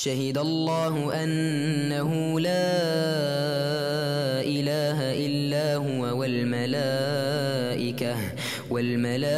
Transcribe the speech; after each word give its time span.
شهد 0.00 0.38
الله 0.38 1.24
أنه 1.24 2.40
لا 2.40 2.72
إله 4.40 4.98
إلا 5.26 5.76
هو 5.76 6.02
والملائكة 6.20 8.16
والملائكة 8.70 9.34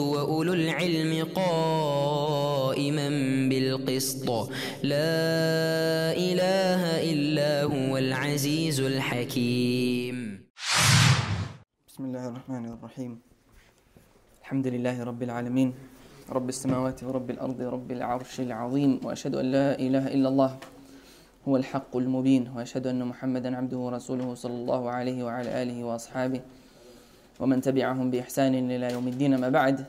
وأولو 0.00 0.52
العلم 0.52 1.12
قائما 1.34 3.08
بالقسط. 3.50 4.28
لا 4.86 6.14
إله 6.14 6.82
إلا 7.12 7.62
هو 7.74 7.98
العزيز 7.98 8.80
الحكيم. 8.80 10.46
بسم 11.90 12.02
الله 12.04 12.28
الرحمن 12.28 12.64
الرحيم. 12.78 13.12
الحمد 14.42 14.66
لله 14.66 15.02
رب 15.02 15.22
العالمين. 15.22 15.91
رب 16.30 16.48
السماوات 16.48 17.04
ورب 17.04 17.30
الأرض 17.30 17.60
رب 17.60 17.90
العرش 17.92 18.40
العظيم 18.40 19.00
وأشهد 19.04 19.34
أن 19.34 19.46
لا 19.52 19.78
إله 19.78 20.06
إلا 20.14 20.28
الله 20.28 20.56
هو 21.48 21.56
الحق 21.56 21.96
المبين 21.96 22.52
وأشهد 22.56 22.86
أن 22.86 23.04
محمدا 23.04 23.56
عبده 23.56 23.76
ورسوله 23.76 24.34
صلى 24.34 24.54
الله 24.54 24.90
عليه 24.90 25.24
وعلى 25.24 25.62
آله 25.62 25.84
وأصحابه 25.84 26.40
ومن 27.40 27.60
تبعهم 27.60 28.10
بإحسان 28.10 28.54
إلى 28.70 28.92
يوم 28.92 29.08
الدين 29.08 29.40
ما 29.40 29.48
بعد. 29.48 29.84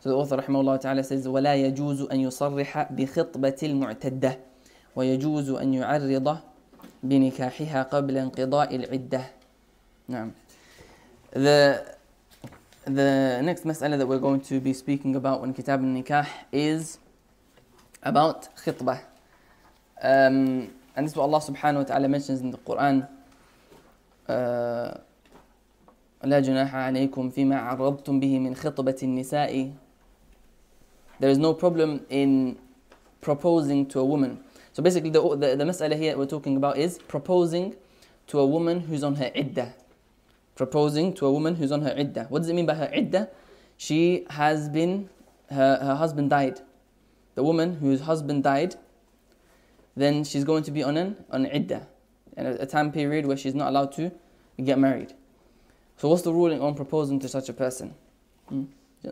So 0.00 0.08
the 0.08 0.32
رحمه 0.32 0.60
الله 0.60 0.76
تعالى 0.76 1.02
says 1.02 1.26
ولا 1.26 1.54
يجوز 1.54 2.02
أن 2.02 2.20
يصرح 2.20 2.92
بخطبة 2.92 3.58
المعتدة 3.62 4.38
ويجوز 4.96 5.50
أن 5.50 5.74
يعرض 5.74 6.38
بنكاحها 7.02 7.82
قبل 7.82 8.18
انقضاء 8.18 8.76
العدة. 8.76 9.22
نعم. 10.08 10.32
The 11.34 11.91
the 12.85 13.41
next 13.43 13.65
mas'ala 13.65 13.97
that 13.97 14.07
we're 14.07 14.19
going 14.19 14.41
to 14.41 14.59
be 14.59 14.73
speaking 14.73 15.15
about 15.15 15.43
in 15.43 15.53
Kitab 15.53 15.81
al-Nikah 15.81 16.27
is 16.51 16.99
about 18.01 18.55
khitbah. 18.57 18.99
Um, 20.01 20.71
and 20.95 21.05
this 21.05 21.11
is 21.11 21.15
what 21.15 21.23
Allah 21.23 21.39
subhanahu 21.39 21.77
wa 21.77 21.83
ta'ala 21.83 22.07
mentions 22.07 22.41
in 22.41 22.51
the 22.51 22.57
Quran. 22.57 23.07
Uh, 24.27 24.97
لا 26.23 26.39
جناح 26.39 26.75
عليكم 26.75 27.29
فيما 27.29 27.57
عرضتم 27.59 28.19
به 28.19 28.39
من 28.39 28.55
خطبة 28.55 28.97
النساء 29.03 29.71
There 31.19 31.29
is 31.29 31.37
no 31.37 31.53
problem 31.53 32.05
in 32.09 32.57
proposing 33.21 33.85
to 33.87 33.99
a 33.99 34.05
woman. 34.05 34.43
So 34.73 34.83
basically 34.83 35.09
the, 35.09 35.21
the, 35.35 35.55
the 35.55 35.63
mas'ala 35.63 35.97
here 35.97 36.17
we're 36.17 36.25
talking 36.25 36.57
about 36.57 36.77
is 36.77 36.99
proposing 36.99 37.75
to 38.27 38.39
a 38.39 38.45
woman 38.45 38.81
who's 38.81 39.03
on 39.03 39.15
her 39.15 39.31
iddah. 39.35 39.73
Proposing 40.61 41.13
to 41.13 41.25
a 41.25 41.31
woman 41.31 41.55
who's 41.55 41.71
on 41.71 41.81
her 41.81 41.93
iddah. 41.95 42.25
What 42.29 42.39
does 42.39 42.49
it 42.49 42.53
mean 42.53 42.65
by 42.65 42.75
her 42.75 42.89
iddah? 42.93 43.29
She 43.77 44.25
has 44.31 44.69
been, 44.69 45.09
her, 45.49 45.77
her 45.81 45.95
husband 45.95 46.29
died. 46.29 46.61
The 47.35 47.43
woman 47.43 47.75
whose 47.75 48.01
husband 48.01 48.43
died, 48.43 48.75
then 49.95 50.23
she's 50.23 50.43
going 50.43 50.63
to 50.63 50.71
be 50.71 50.83
on 50.83 50.97
an 50.97 51.25
on 51.29 51.45
iddah. 51.45 51.87
And 52.35 52.47
a, 52.47 52.63
a 52.63 52.65
time 52.65 52.91
period 52.91 53.25
where 53.25 53.37
she's 53.37 53.55
not 53.55 53.69
allowed 53.69 53.91
to 53.93 54.11
get 54.63 54.79
married. 54.79 55.13
So 55.97 56.09
what's 56.09 56.21
the 56.21 56.33
ruling 56.33 56.61
on 56.61 56.75
proposing 56.75 57.19
to 57.19 57.27
such 57.27 57.49
a 57.49 57.53
person? 57.53 57.93
Hmm? 58.49 58.65
Yeah. 59.03 59.11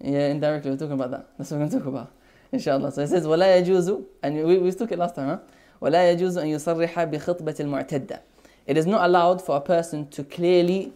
yeah, 0.00 0.28
indirectly 0.28 0.70
we're 0.70 0.76
talking 0.76 0.94
about 0.94 1.10
that. 1.10 1.30
That's 1.36 1.50
what 1.50 1.58
we're 1.58 1.66
going 1.66 1.70
to 1.70 1.78
talk 1.78 1.86
about. 1.86 2.12
Inshallah. 2.52 2.92
So 2.92 3.02
it 3.02 3.08
says 3.08 3.26
ولا 3.26 3.60
يجوز 3.60 4.04
and 4.22 4.44
we, 4.44 4.58
we 4.58 4.70
took 4.72 4.92
it 4.92 4.98
last 4.98 5.16
time, 5.16 5.28
huh? 5.28 5.38
ولا 5.80 6.12
يجوز 6.12 6.38
أن 6.38 6.46
يصرح 6.46 7.04
بخطبة 7.04 7.56
المعتدة. 7.60 8.20
It 8.68 8.76
is 8.78 8.86
not 8.86 9.04
allowed 9.04 9.42
for 9.42 9.56
a 9.56 9.60
person 9.60 10.08
to 10.10 10.24
clearly 10.24 10.92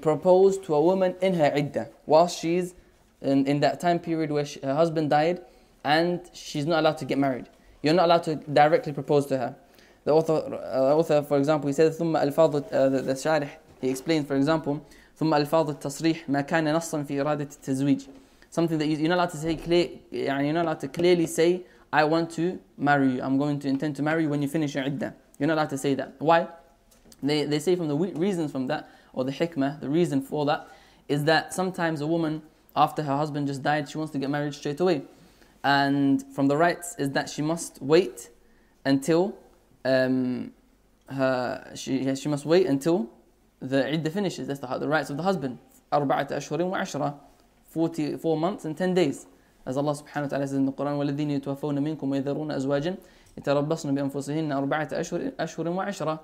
propose 0.00 0.58
to 0.58 0.74
a 0.74 0.80
woman 0.80 1.14
in 1.20 1.34
her 1.34 1.50
iddah 1.54 1.88
whilst 2.06 2.38
she's 2.38 2.74
in, 3.20 3.46
in 3.46 3.60
that 3.60 3.80
time 3.80 3.98
period 3.98 4.30
where 4.30 4.44
she, 4.44 4.60
her 4.60 4.74
husband 4.74 5.10
died 5.10 5.40
and 5.84 6.20
she's 6.32 6.66
not 6.66 6.80
allowed 6.80 6.98
to 6.98 7.04
get 7.04 7.18
married. 7.18 7.48
You're 7.82 7.94
not 7.94 8.06
allowed 8.06 8.22
to 8.24 8.36
directly 8.36 8.92
propose 8.92 9.26
to 9.26 9.38
her. 9.38 9.56
The 10.04 10.12
author, 10.12 10.34
uh, 10.34 10.96
author 10.96 11.22
for 11.22 11.38
example, 11.38 11.68
he 11.68 11.72
says 11.72 11.98
ثم 11.98 12.16
ألفاظ 12.16 12.72
uh, 12.72 12.88
the, 12.88 13.02
the 13.02 13.14
شارح 13.14 13.48
he 13.80 13.90
explains 13.90 14.26
for 14.26 14.36
example 14.36 14.80
ثم 15.18 15.34
ألفاظ 15.34 15.70
التصريح 15.70 16.28
ما 16.28 16.40
كان 16.40 16.74
نصا 16.74 17.02
في 17.02 17.20
إرادة 17.20 17.48
التزويج 17.56 18.06
something 18.50 18.78
that 18.78 18.86
you, 18.86 18.96
you're 18.96 19.08
not 19.08 19.18
allowed 19.18 19.30
to 19.30 19.36
say 19.36 19.56
clear 19.56 19.88
يعني 20.12 20.44
you're 20.44 20.52
not 20.52 20.64
allowed 20.66 20.80
to 20.80 20.88
clearly 20.88 21.26
say 21.26 21.62
I 21.92 22.04
want 22.04 22.30
to 22.30 22.58
marry 22.78 23.12
you 23.12 23.22
I'm 23.22 23.38
going 23.38 23.58
to 23.60 23.68
intend 23.68 23.96
to 23.96 24.02
marry 24.02 24.24
you 24.24 24.28
when 24.28 24.42
you 24.42 24.48
finish 24.48 24.74
your 24.74 24.84
iddah 24.84 25.14
you're 25.38 25.46
not 25.46 25.54
allowed 25.58 25.70
to 25.70 25.78
say 25.78 25.94
that 25.94 26.14
why 26.18 26.48
they, 27.22 27.44
they 27.44 27.58
say 27.58 27.76
from 27.76 27.88
the 27.88 27.96
reasons 27.96 28.50
from 28.50 28.66
that 28.66 28.90
or 29.12 29.24
the 29.24 29.32
hikmah 29.32 29.80
the 29.80 29.88
reason 29.88 30.20
for 30.20 30.44
that 30.46 30.68
is 31.08 31.24
that 31.24 31.52
sometimes 31.52 32.00
a 32.00 32.06
woman 32.06 32.42
after 32.74 33.02
her 33.02 33.16
husband 33.16 33.46
just 33.46 33.62
died 33.62 33.88
she 33.88 33.98
wants 33.98 34.12
to 34.12 34.18
get 34.18 34.30
married 34.30 34.54
straight 34.54 34.80
away 34.80 35.02
and 35.64 36.24
from 36.34 36.48
the 36.48 36.56
rights 36.56 36.96
is 36.98 37.10
that 37.10 37.28
she 37.28 37.42
must 37.42 37.80
wait 37.80 38.30
until 38.84 39.36
um, 39.84 40.52
her, 41.08 41.72
she, 41.74 42.14
she 42.16 42.28
must 42.28 42.44
wait 42.44 42.66
until 42.66 43.10
the 43.60 43.92
iddah 43.92 44.10
finishes. 44.10 44.48
That's 44.48 44.60
the, 44.60 44.66
the 44.78 44.88
rights 44.88 45.10
of 45.10 45.16
the 45.16 45.22
husband. 45.22 45.58
أربعة 45.92 46.28
أشهر 46.28 46.58
وعشرة 46.58 47.14
44 47.66 48.36
months 48.36 48.64
and 48.64 48.76
10 48.76 48.94
days. 48.94 49.26
As 49.64 49.76
Allah 49.76 49.92
subhanahu 49.92 50.22
wa 50.22 50.28
ta'ala 50.28 50.46
says 50.46 50.54
in 50.54 50.66
the 50.66 50.72
Quran, 50.72 50.98
وَالَّذِينَ 50.98 51.40
يَتَوَفَّوْنَ 51.40 51.78
مِنكُمْ 51.78 52.02
وَيَذَرُونَ 52.02 52.52
أَزْوَاجًا 52.56 52.98
يَتَرَبَّصْنَ 53.38 53.94
بِأَنفُسِهِنَّ 53.94 54.52
أَرْبَعَةَ 54.52 54.92
أَشْهُرٍ 54.92 55.36
أَشْهُرٍ 55.36 55.66
وَعَشْرًا 55.66 56.20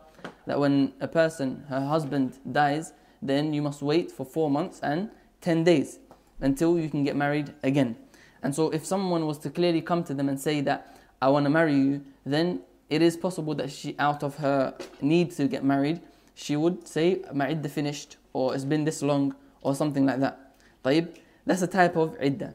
That 0.46 0.60
when 0.60 0.92
a 1.00 1.08
person, 1.08 1.64
her 1.68 1.80
husband 1.80 2.38
dies, 2.52 2.92
then 3.22 3.54
you 3.54 3.62
must 3.62 3.82
wait 3.82 4.12
for 4.12 4.24
4 4.24 4.50
months 4.50 4.80
and 4.82 5.10
10 5.40 5.64
days 5.64 5.98
until 6.40 6.78
you 6.78 6.88
can 6.88 7.04
get 7.04 7.16
married 7.16 7.54
again. 7.62 7.96
And 8.42 8.54
so 8.54 8.70
if 8.70 8.84
someone 8.84 9.26
was 9.26 9.38
to 9.38 9.50
clearly 9.50 9.80
come 9.80 10.04
to 10.04 10.14
them 10.14 10.28
and 10.28 10.38
say 10.38 10.60
that, 10.62 10.96
I 11.20 11.28
want 11.28 11.44
to 11.46 11.50
marry 11.50 11.74
you, 11.74 12.02
then 12.24 12.60
it 12.88 13.02
is 13.02 13.16
possible 13.16 13.54
that 13.56 13.70
she, 13.70 13.96
out 13.98 14.22
of 14.22 14.36
her 14.36 14.74
need 15.00 15.32
to 15.32 15.48
get 15.48 15.64
married, 15.64 16.00
she 16.34 16.56
would 16.56 16.86
say, 16.86 17.22
my 17.34 17.48
iddah 17.48 17.68
finished, 17.68 18.16
or 18.32 18.54
it's 18.54 18.64
been 18.64 18.84
this 18.84 19.02
long, 19.02 19.34
or 19.62 19.74
something 19.74 20.06
like 20.06 20.20
that. 20.20 20.54
طيب, 20.84 21.08
that's 21.44 21.62
a 21.62 21.66
type 21.66 21.96
of 21.96 22.16
iddah. 22.20 22.54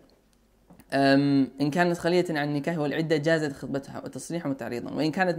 Um, 0.91 1.51
إن 1.61 1.71
كانت 1.71 1.99
خلية 1.99 2.25
عن 2.31 2.49
النكاح 2.49 2.79
والعدة 2.79 3.17
جازت 3.17 3.53
خطبتها 3.53 4.05
وتصريحا 4.05 4.49
وتعريضا 4.49 4.91
وإن 4.91 5.11
كانت 5.11 5.39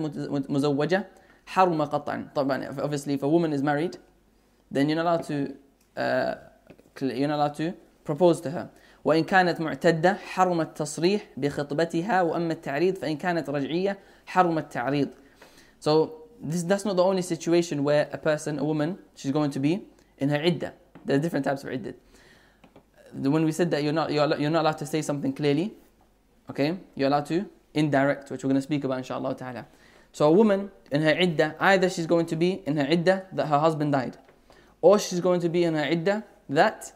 مزوجة 0.50 1.08
حرم 1.46 1.82
قطعا 1.82 2.28
طبعا 2.36 2.76
obviously 2.78 3.14
if 3.14 3.24
a 3.24 3.28
woman 3.28 3.52
is 3.54 3.64
married 3.64 3.98
then 4.72 4.90
you're 4.90 4.96
not 4.96 5.06
allowed 5.06 5.24
to 5.24 5.56
uh, 5.98 6.36
you're 7.02 7.28
not 7.28 7.40
allowed 7.40 7.56
to 7.56 7.74
propose 8.04 8.42
to 8.42 8.52
her 8.52 8.70
وإن 9.06 9.24
كانت 9.24 9.62
معتدة 9.62 10.14
حرم 10.14 10.62
التصريح 10.62 11.22
بخطبتها 11.38 12.22
وأما 12.22 12.54
التعريض 12.54 12.96
فإن 12.96 13.18
كانت 13.18 13.50
رجعية 13.50 13.98
حرم 14.26 14.58
التعريض 14.58 15.10
so 15.80 16.12
this, 16.42 16.64
that's 16.64 16.86
not 16.86 16.96
the 16.96 17.04
only 17.04 17.22
situation 17.22 17.84
where 17.84 18.10
a 18.12 18.18
person, 18.18 18.60
a 18.60 18.64
woman, 18.64 18.98
she's 19.16 19.32
going 19.32 19.52
to 19.52 19.60
be 19.60 19.84
in 20.18 20.30
her 20.30 20.42
iddah. 20.42 20.74
There 21.06 21.18
are 21.18 21.20
different 21.20 21.46
types 21.46 21.64
of 21.64 21.72
iddah. 21.72 21.94
When 23.14 23.44
we 23.46 23.52
said 23.52 23.72
that 23.72 23.84
you're 23.84 23.94
not, 23.94 24.12
you're, 24.12 24.38
you're 24.38 24.50
not 24.50 24.62
allowed 24.62 24.78
to 24.80 24.86
say 24.86 25.02
something 25.02 25.34
clearly, 25.34 25.74
okay, 26.50 26.78
you're 26.96 27.08
allowed 27.08 27.26
to 27.28 27.46
indirect, 27.74 28.32
which 28.32 28.44
we're 28.44 28.50
going 28.50 28.56
to 28.56 28.62
speak 28.62 28.84
about 28.84 29.00
inshallah 29.00 29.36
ta'ala. 29.36 29.66
So 30.12 30.28
a 30.28 30.32
woman 30.32 30.72
in 30.92 31.02
her 31.02 31.12
iddah, 31.12 31.56
either 31.60 31.90
she's 31.90 32.08
going 32.08 32.26
to 32.28 32.36
be 32.36 32.64
in 32.66 32.78
her 32.78 32.88
iddah 32.90 33.26
that 33.34 33.48
her 33.48 33.60
husband 33.60 33.92
died, 33.92 34.18
or 34.82 34.98
she's 34.98 35.20
going 35.20 35.40
to 35.42 35.50
be 35.50 35.64
in 35.64 35.76
her 35.76 35.84
iddah 35.84 36.24
that 36.50 36.94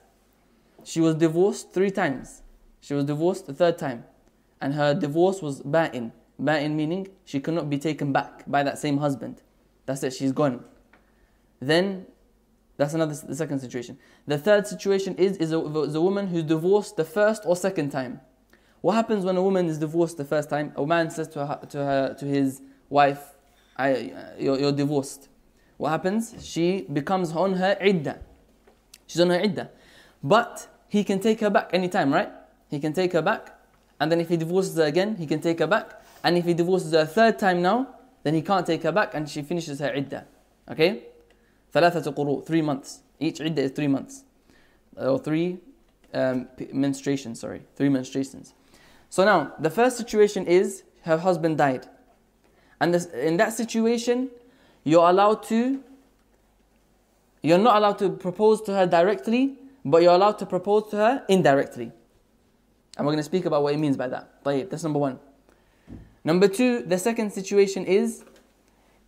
she 0.84 1.00
was 1.00 1.16
divorced 1.16 1.74
three 1.74 1.92
times. 1.92 2.42
She 2.82 2.94
was 2.94 3.06
divorced 3.06 3.48
the 3.48 3.54
third 3.54 3.78
time. 3.78 4.06
And 4.60 4.74
her 4.74 4.94
divorce 4.94 5.42
was 5.42 5.62
ba'in. 5.62 6.12
Ba'in 6.42 6.72
meaning 6.72 7.08
she 7.26 7.40
cannot 7.40 7.70
be 7.70 7.78
taken 7.78 8.12
back 8.12 8.44
by 8.48 8.64
that 8.64 8.78
same 8.78 8.98
husband. 8.98 9.42
That's 9.86 10.04
it, 10.04 10.14
she's 10.14 10.32
gone. 10.32 10.64
Then, 11.62 12.08
that's 12.84 12.94
another, 12.94 13.16
the 13.16 13.36
second 13.36 13.60
situation. 13.60 13.98
The 14.28 14.38
third 14.38 14.68
situation 14.68 15.16
is, 15.16 15.38
is 15.38 15.54
a, 15.54 15.58
a 15.58 16.02
woman 16.02 16.28
who's 16.28 16.44
divorced 16.44 16.98
the 16.98 17.06
first 17.06 17.44
or 17.46 17.56
second 17.56 17.92
time. 17.92 18.20
What 18.82 18.96
happens 18.96 19.24
when 19.24 19.38
a 19.38 19.42
woman 19.42 19.68
is 19.68 19.78
divorced 19.78 20.18
the 20.18 20.26
first 20.26 20.50
time? 20.50 20.74
A 20.76 20.86
man 20.86 21.10
says 21.10 21.30
to 21.30 21.46
her, 21.46 21.60
to, 21.70 21.78
her, 21.78 22.14
to 22.20 22.26
his 22.26 22.62
wife, 22.90 23.36
I, 23.78 23.94
uh, 23.94 24.34
you're, 24.38 24.60
you're 24.60 24.74
divorced. 24.74 25.30
What 25.78 25.92
happens? 25.92 26.36
She 26.42 26.82
becomes 26.92 27.32
on 27.32 27.54
her 27.54 27.78
iddah. 27.80 28.20
She's 29.08 29.22
on 29.22 29.30
her 29.30 29.40
iddah. 29.40 29.70
But 30.22 30.68
he 30.90 31.06
can 31.06 31.22
take 31.22 31.40
her 31.40 31.50
back 31.50 31.70
anytime, 31.72 32.14
right? 32.14 32.32
He 32.70 32.82
can 32.82 32.92
take 32.92 33.14
her 33.14 33.22
back. 33.22 33.58
And 34.02 34.12
then 34.12 34.20
if 34.20 34.28
he 34.28 34.36
divorces 34.36 34.76
her 34.76 34.84
again, 34.84 35.16
he 35.16 35.26
can 35.26 35.40
take 35.40 35.60
her 35.60 35.68
back. 35.68 36.04
And 36.22 36.38
if 36.38 36.44
he 36.44 36.54
divorces 36.54 36.92
her 36.92 37.00
a 37.00 37.06
third 37.06 37.40
time 37.40 37.62
now, 37.62 37.96
then 38.24 38.34
he 38.34 38.42
can't 38.42 38.66
take 38.66 38.84
her 38.84 38.92
back 38.92 39.14
and 39.14 39.30
she 39.30 39.42
finishes 39.42 39.80
her 39.80 39.94
iddah. 39.96 40.26
Okay? 40.70 41.04
ثلاثة 41.73 42.15
قروء, 42.15 42.45
three 42.47 42.63
months. 42.63 43.03
Each 43.21 43.41
iddah 43.41 43.63
is 43.63 43.71
three 43.73 43.89
months. 43.89 44.25
Or 44.97 45.19
three 45.19 45.59
um, 46.15 46.49
menstruations, 46.73 47.37
sorry. 47.37 47.63
Three 47.77 47.89
menstruations. 47.89 48.53
So 49.11 49.25
now, 49.25 49.53
the 49.59 49.71
first 49.71 49.97
situation 49.97 50.47
is 50.47 50.83
her 51.03 51.19
husband 51.19 51.59
died. 51.59 51.87
And 52.81 52.95
this, 52.95 53.07
in 53.07 53.37
that 53.39 53.53
situation, 53.53 54.31
you're 54.85 55.09
allowed 55.09 55.43
to, 55.45 55.83
you're 57.43 57.59
not 57.59 57.77
allowed 57.77 57.99
to 57.99 58.11
propose 58.11 58.63
to 58.63 58.75
her 58.75 58.87
directly, 58.87 59.57
but 59.85 60.03
you're 60.03 60.15
allowed 60.15 60.39
to 60.39 60.47
propose 60.47 60.91
to 60.91 60.97
her 60.97 61.25
indirectly. 61.29 61.93
And 62.97 63.07
we're 63.07 63.13
going 63.13 63.19
to 63.19 63.23
speak 63.23 63.45
about 63.45 63.63
what 63.63 63.75
it 63.75 63.79
means 63.79 63.97
by 63.97 64.09
that. 64.09 64.45
طيب, 64.45 64.71
that's 64.71 64.83
number 64.83 64.99
one. 64.99 65.19
Number 66.25 66.49
two, 66.49 66.83
the 66.83 66.99
second 66.99 67.33
situation 67.33 67.85
is, 67.87 68.25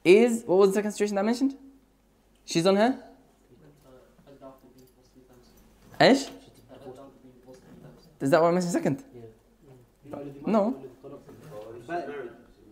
is, 0.05 0.45
what 0.47 0.59
was 0.59 0.71
the 0.71 0.75
second 0.75 0.93
situation 0.93 1.19
I 1.19 1.23
mentioned? 1.23 1.57
She's 2.45 2.67
on 2.67 2.77
her? 2.77 2.95
ايش؟ 6.01 6.29
Is 8.21 8.31
that 8.31 8.43
what 8.43 8.49
I 8.49 8.53
mentioned 8.53 8.73
second? 8.73 9.03
No. 10.47 10.75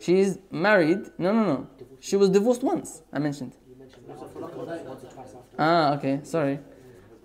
She's 0.00 0.38
married. 0.50 1.11
No, 1.19 1.32
no, 1.32 1.43
no. 1.52 1.67
She 2.00 2.17
was 2.17 2.29
divorced 2.31 2.62
once. 2.62 3.02
I 3.12 3.19
mentioned. 3.19 3.52
Ah, 5.58 5.94
okay. 5.94 6.20
Sorry. 6.23 6.58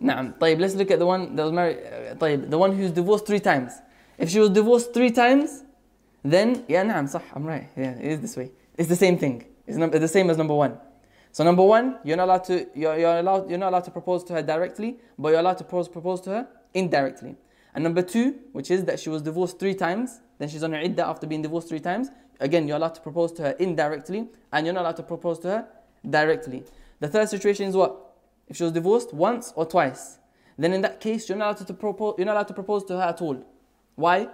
نعم. 0.02 0.34
طيب, 0.40 0.60
let's 0.60 0.76
look 0.76 0.92
at 0.92 1.00
the 1.00 1.06
one 1.06 1.36
that 1.36 1.44
was 1.44 1.52
married. 1.52 1.78
uh, 1.78 2.16
طيب, 2.16 2.50
the 2.50 2.58
one 2.58 2.76
who's 2.76 2.92
divorced 2.92 3.26
three 3.26 3.40
times. 3.40 3.74
If 4.18 4.30
she 4.30 4.40
was 4.40 4.50
divorced 4.50 4.94
three 4.94 5.12
times, 5.12 5.64
then 6.24 6.66
yeah, 6.68 6.84
نعم, 6.84 7.08
صح. 7.08 7.22
I'm 7.36 7.46
right. 7.46 7.70
Yeah, 7.78 7.92
it 7.92 8.12
is 8.14 8.20
this 8.22 8.38
way. 8.38 8.52
It's 8.78 8.90
the 8.90 8.96
same 8.96 9.18
thing. 9.18 9.46
It's 9.68 9.78
num- 9.78 9.92
the 9.92 10.08
same 10.08 10.30
as 10.30 10.38
number 10.38 10.54
one. 10.54 10.78
so 11.33 11.45
number 11.45 11.63
one, 11.63 11.99
you're 12.05 12.17
not 12.17 12.25
allowed 12.25 12.45
to 12.45 12.67
you're, 12.75 12.99
you're 12.99 13.19
allowed 13.19 13.49
you're 13.49 13.59
not 13.59 13.71
allowed 13.71 13.85
to 13.85 13.91
propose 13.91 14.25
to 14.25 14.35
her 14.35 14.43
directly, 14.43 14.99
but 15.19 15.31
you're 15.31 15.41
allowed 15.41 15.59
to 15.59 15.65
propose, 15.65 15.89
propose 15.89 16.21
to 16.23 16.31
her 16.31 16.49
indirectly. 16.75 17.37
And 17.75 17.85
number 17.85 18.03
two, 18.03 18.37
which 18.53 18.71
is 18.71 18.85
that 18.87 18.99
she 18.99 19.09
was 19.09 19.23
divorced 19.23 19.59
three 19.59 19.75
times, 19.75 20.21
then 20.39 20.49
she's 20.49 20.63
on 20.63 20.73
her 20.73 20.79
idda 20.79 21.01
after 21.01 21.27
being 21.27 21.43
divorced 21.43 21.69
three 21.69 21.81
times. 21.81 22.09
Again, 22.41 22.67
you're 22.67 22.77
allowed 22.77 22.95
to 22.95 23.01
propose 23.01 23.33
to 23.35 23.43
her 23.43 23.51
indirectly, 23.59 24.29
and 24.53 24.67
you're 24.67 24.75
not 24.75 24.83
allowed 24.83 24.97
to 24.97 25.03
propose 25.03 25.39
to 25.41 25.49
her 25.49 25.69
directly. 26.09 26.65
The 27.01 27.09
third 27.09 27.29
situation 27.29 27.67
is 27.67 27.77
what? 27.77 28.15
If 28.49 28.57
she 28.57 28.65
was 28.65 28.73
divorced 28.73 29.13
once 29.13 29.53
or 29.55 29.67
twice, 29.67 30.19
then 30.57 30.73
in 30.73 30.81
that 30.83 31.01
case, 31.01 31.29
you're 31.29 31.39
not 31.39 31.57
allowed 31.57 31.67
to, 31.67 31.75
propose. 31.75 32.15
You're 32.19 32.27
not 32.27 32.35
allowed 32.35 32.49
to 32.49 32.55
propose 32.55 32.85
to 32.87 32.97
her 32.97 33.03
at 33.03 33.21
all. 33.21 33.45
Why? 33.95 34.29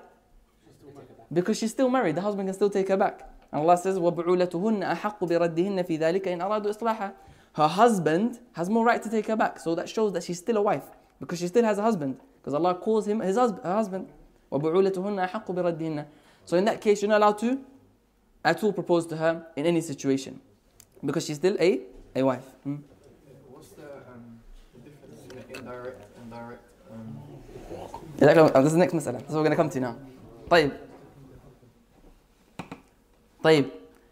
Because 1.33 1.59
she's 1.59 1.71
still 1.71 1.91
married. 1.91 2.15
The 2.17 2.23
husband 2.23 2.49
can 2.49 2.55
still 2.55 2.71
take 2.71 2.89
her 2.89 2.97
back. 2.97 3.29
And 3.55 3.63
Allah 3.63 3.77
says, 3.79 4.01
وَبُعُولَتُهُنَّ 4.01 4.83
أَحَقُّ 4.83 5.21
بِرَدِّهِنَّ 5.21 5.87
فِي 5.87 5.97
ذَلِكَ 5.97 6.27
إِنْ 6.27 6.41
أَرَادُوا 6.43 6.77
إِصْلَاحًا 6.77 7.13
Her 7.53 7.69
husband 7.69 8.41
has 8.55 8.69
more 8.69 8.85
right 8.85 9.01
to 9.01 9.09
take 9.09 9.29
her 9.29 9.37
back. 9.37 9.61
So 9.61 9.77
that 9.77 9.89
shows 9.89 10.13
that 10.15 10.25
she's 10.25 10.39
still 10.39 10.57
a 10.57 10.63
wife. 10.63 10.83
Because 11.21 11.39
she 11.39 11.47
still 11.47 11.63
has 11.63 11.79
a 11.79 11.83
husband. 11.83 12.19
Because 12.41 12.53
Allah 12.53 12.75
calls 12.75 13.07
him 13.07 13.21
his 13.21 13.37
husband. 13.37 13.63
Her 13.63 13.75
husband. 13.75 14.09
وَبُعُولَتُهُنَّ 14.51 15.31
أَحَقُّ 15.31 15.47
بِرَدِّهِنَّ 15.47 16.05
So 16.45 16.57
in 16.57 16.65
that 16.65 16.81
case, 16.81 17.01
you're 17.01 17.09
not 17.09 17.19
allowed 17.19 17.39
to 17.39 17.61
at 18.45 18.61
all 18.65 18.73
propose 18.73 19.07
to 19.07 19.17
her 19.17 19.47
in 19.55 19.67
any 19.67 19.81
situation. 19.81 20.41
Because 21.05 21.25
she's 21.25 21.37
still 21.37 21.57
a, 21.61 21.81
a 22.17 22.25
wife. 22.25 22.43
Hmm? 22.65 22.79
What's 23.53 23.69
the, 23.69 23.85
um, 24.11 24.41
the 24.75 24.91
difference 24.91 25.21
between 25.29 25.63
indirect 25.63 26.03
and 26.21 26.29
direct? 26.29 26.63
Um. 26.91 27.19
Uh, 28.21 28.61
This 28.63 28.67
is 28.67 28.73
the 28.73 28.79
next 28.79 28.95
مسألة. 28.95 29.13
That's 29.13 29.31
what 29.31 29.45
we're 29.45 29.45
going 29.45 29.51
to 29.51 29.57
come 29.57 29.71
to 29.71 29.79
now. 29.81 29.97
طيب. 30.51 30.73
طيب. 33.44 33.70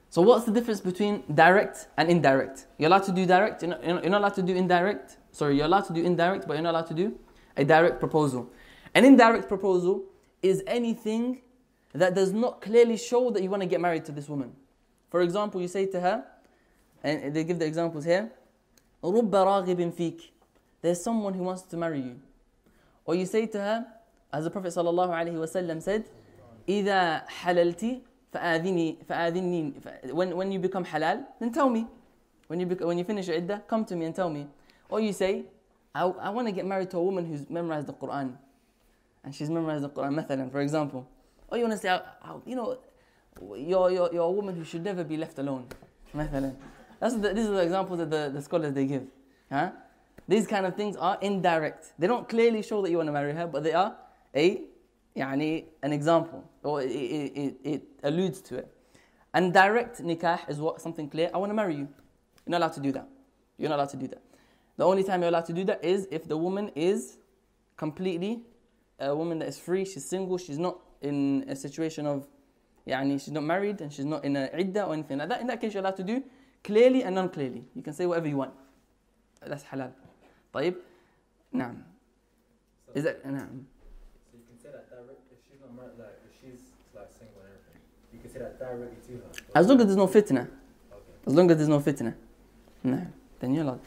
So 0.10 0.22
what's 0.22 0.46
the 0.46 0.52
difference 0.52 0.80
between 0.80 1.24
direct 1.34 1.88
and 1.98 2.10
indirect? 2.10 2.68
You're 2.78 2.88
allowed 2.88 3.04
to 3.04 3.12
do 3.12 3.26
direct, 3.26 3.62
you're 3.62 3.72
not, 3.72 3.84
you're 3.84 4.10
not 4.10 4.22
allowed 4.22 4.36
to 4.36 4.42
do 4.42 4.56
indirect. 4.56 5.18
Sorry, 5.32 5.58
you're 5.58 5.66
allowed 5.66 5.86
to 5.86 5.94
do 5.94 6.04
indirect, 6.04 6.48
but 6.48 6.54
you're 6.54 6.64
not 6.64 6.72
allowed 6.72 6.88
to 6.88 6.94
do 6.94 7.20
a 7.58 7.66
direct 7.66 8.00
proposal. 8.00 8.50
An 8.96 9.04
indirect 9.04 9.48
proposal 9.48 10.06
is 10.42 10.64
anything 10.66 11.42
that 11.94 12.16
does 12.16 12.32
not 12.32 12.62
clearly 12.62 12.98
show 12.98 13.30
that 13.32 13.44
you 13.44 13.50
want 13.50 13.62
to 13.64 13.68
get 13.68 13.82
married 13.82 14.06
to 14.06 14.12
this 14.12 14.30
woman. 14.30 14.54
For 15.10 15.22
example, 15.22 15.62
you 15.62 15.68
say 15.68 15.86
to 15.88 16.00
her, 16.00 16.26
and 17.04 17.34
they 17.34 17.44
give 17.44 17.60
the 17.60 17.66
examples 17.66 18.06
here, 18.06 18.32
رُبَّ 19.04 19.30
راغب 19.30 19.94
فيك. 19.94 20.22
There's 20.82 21.02
someone 21.02 21.34
who 21.34 21.44
wants 21.44 21.64
to 21.64 21.78
marry 21.78 22.00
you. 22.00 22.20
Or 23.06 23.16
you 23.16 23.26
say 23.26 23.46
to 23.48 23.60
her, 23.60 23.88
as 24.32 24.44
the 24.44 24.50
Prophet 24.50 24.74
ﷺ 24.74 25.82
said, 25.82 26.06
إِذَا 26.68 27.28
حَلَلْتِ 27.28 28.02
فَآذِنِي 28.34 29.06
فَآذِنِي 29.06 30.12
when, 30.14 30.36
when 30.36 30.52
you 30.52 30.60
become 30.60 30.86
halal, 30.86 31.26
then 31.40 31.52
tell 31.52 31.70
me. 31.70 31.88
When 32.48 32.60
you, 32.60 32.66
bec- 32.66 32.82
when 32.82 32.98
you 32.98 33.04
finish 33.04 33.28
your 33.28 33.36
iddah, 33.38 33.64
come 33.68 33.84
to 33.86 33.96
me 33.96 34.06
and 34.06 34.16
tell 34.16 34.30
me. 34.30 34.48
Or 34.90 35.00
you 35.02 35.12
say, 35.12 35.46
I, 35.94 36.04
I 36.04 36.30
want 36.30 36.48
to 36.48 36.52
get 36.54 36.66
married 36.66 36.90
to 36.92 36.98
a 36.98 37.04
woman 37.04 37.26
who's 37.26 37.50
memorized 37.50 37.88
the 37.88 37.94
Quran. 37.94 38.38
And 39.24 39.36
she's 39.36 39.50
memorized 39.50 39.84
the 39.84 39.90
Quran, 39.90 40.14
مثلا, 40.16 40.50
for 40.52 40.62
example. 40.62 41.06
Or 41.50 41.58
you 41.58 41.64
want 41.66 41.74
to 41.74 41.80
say, 41.80 41.90
"I- 41.90 42.02
I- 42.22 42.36
you 42.46 42.56
know, 42.56 42.78
you're, 43.56 43.92
you're, 43.92 44.10
you're 44.14 44.24
a 44.24 44.32
woman 44.32 44.56
who 44.56 44.64
should 44.64 44.84
never 44.84 45.04
be 45.04 45.18
left 45.18 45.38
alone. 45.40 45.66
مثلا. 46.16 46.54
That's 47.00 47.16
the, 47.16 47.34
these 47.34 47.48
are 47.48 47.52
the 47.52 47.64
examples 47.64 48.00
that 48.00 48.10
the, 48.10 48.32
the 48.34 48.42
scholars 48.42 48.74
they 48.74 48.86
give. 48.86 49.04
Huh? 49.52 49.72
These 50.28 50.48
kind 50.48 50.66
of 50.66 50.76
things 50.76 50.96
are 50.96 51.18
indirect. 51.22 51.94
They 52.00 52.08
don't 52.08 52.28
clearly 52.28 52.62
show 52.62 52.82
that 52.82 52.90
you 52.92 52.98
want 52.98 53.08
to 53.08 53.14
marry 53.14 53.34
her, 53.34 53.48
but 53.48 53.64
they 53.64 53.74
are 53.74 53.96
a 54.36 54.62
يعني, 55.16 55.66
an 55.84 55.94
example, 55.94 56.44
or 56.64 56.82
it, 56.82 56.92
it, 56.92 57.32
it, 57.36 57.58
it 57.64 57.84
alludes 58.04 58.42
to 58.42 58.58
it. 58.58 58.72
And 59.34 59.54
direct 59.54 60.02
nikah 60.02 60.50
is 60.50 60.60
what 60.60 60.82
something 60.82 61.10
clear. 61.10 61.30
I 61.34 61.38
want 61.38 61.50
to 61.50 61.54
marry 61.54 61.76
you. 61.76 61.88
You're 62.46 62.52
not 62.52 62.58
allowed 62.60 62.74
to 62.74 62.80
do 62.80 62.92
that. 62.94 63.08
You're 63.58 63.70
not 63.70 63.76
allowed 63.76 63.90
to 63.90 63.98
do 63.98 64.08
that. 64.08 64.22
The 64.78 64.86
only 64.86 65.04
time 65.04 65.22
you're 65.22 65.30
allowed 65.30 65.46
to 65.46 65.54
do 65.54 65.64
that 65.66 65.84
is 65.84 66.08
if 66.12 66.28
the 66.28 66.38
woman 66.38 66.72
is 66.76 67.18
completely 67.76 68.42
a 69.00 69.16
woman 69.16 69.40
that 69.40 69.48
is 69.48 69.60
free, 69.60 69.86
she's 69.86 70.06
single, 70.06 70.38
she's 70.38 70.60
not 70.60 70.80
in 71.02 71.46
a 71.48 71.56
situation 71.56 72.06
of, 72.06 72.28
يعني, 72.88 73.20
she's 73.20 73.32
not 73.34 73.44
married 73.44 73.82
and 73.82 73.92
she's 73.92 74.06
not 74.06 74.24
in 74.24 74.36
a 74.36 74.48
idda 74.50 74.88
or 74.88 74.94
anything 74.94 75.18
like 75.18 75.30
that. 75.30 75.42
In 75.42 75.48
that 75.48 75.60
case, 75.60 75.74
you're 75.74 75.82
allowed 75.82 75.98
to 75.98 76.04
do 76.04 76.24
clearly 76.64 77.04
and 77.04 77.16
non-clearly. 77.16 77.64
You 77.76 77.82
can 77.82 77.94
say 77.94 78.06
whatever 78.06 78.28
you 78.28 78.38
want. 78.38 78.54
That's 79.46 79.64
halal. 79.64 79.92
طيب 80.54 80.74
نعم 81.54 81.84
is 82.96 83.04
that 83.04 83.26
نعم 83.26 83.66
that 88.32 88.60
directly 88.60 88.88
to 89.08 89.14
her. 89.14 89.22
as 89.56 89.68
long 89.68 89.80
as 89.80 89.86
there's 89.88 89.98
no 89.98 90.08
fitna 90.08 90.48
Okay. 90.92 91.28
as 91.28 91.34
long 91.34 91.52
as 91.52 91.58
there's 91.58 91.70
no 91.70 91.80
fitna 91.80 92.14
نعم 92.84 93.08
then 93.40 93.54
you're 93.54 93.64
allowed 93.64 93.80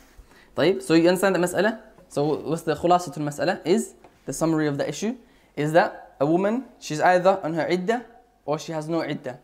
طيب 0.57 0.83
so 0.83 0.95
you 0.95 1.09
understand 1.09 1.35
the 1.35 1.39
مسألة 1.39 1.79
so 2.09 2.25
what's 2.49 2.63
the 2.63 2.75
خلاصة 2.75 3.17
المسألة 3.17 3.61
is 3.65 3.95
the 4.27 4.33
summary 4.33 4.67
of 4.67 4.77
the 4.79 4.89
issue 4.89 5.15
is 5.57 5.73
that 5.73 6.17
a 6.21 6.27
woman 6.27 6.65
she's 6.79 7.01
either 7.01 7.41
on 7.43 7.55
her 7.55 7.67
iddah 7.69 8.05
or 8.45 8.59
she 8.59 8.73
has 8.73 8.89
no 8.89 9.03
iddah 9.03 9.39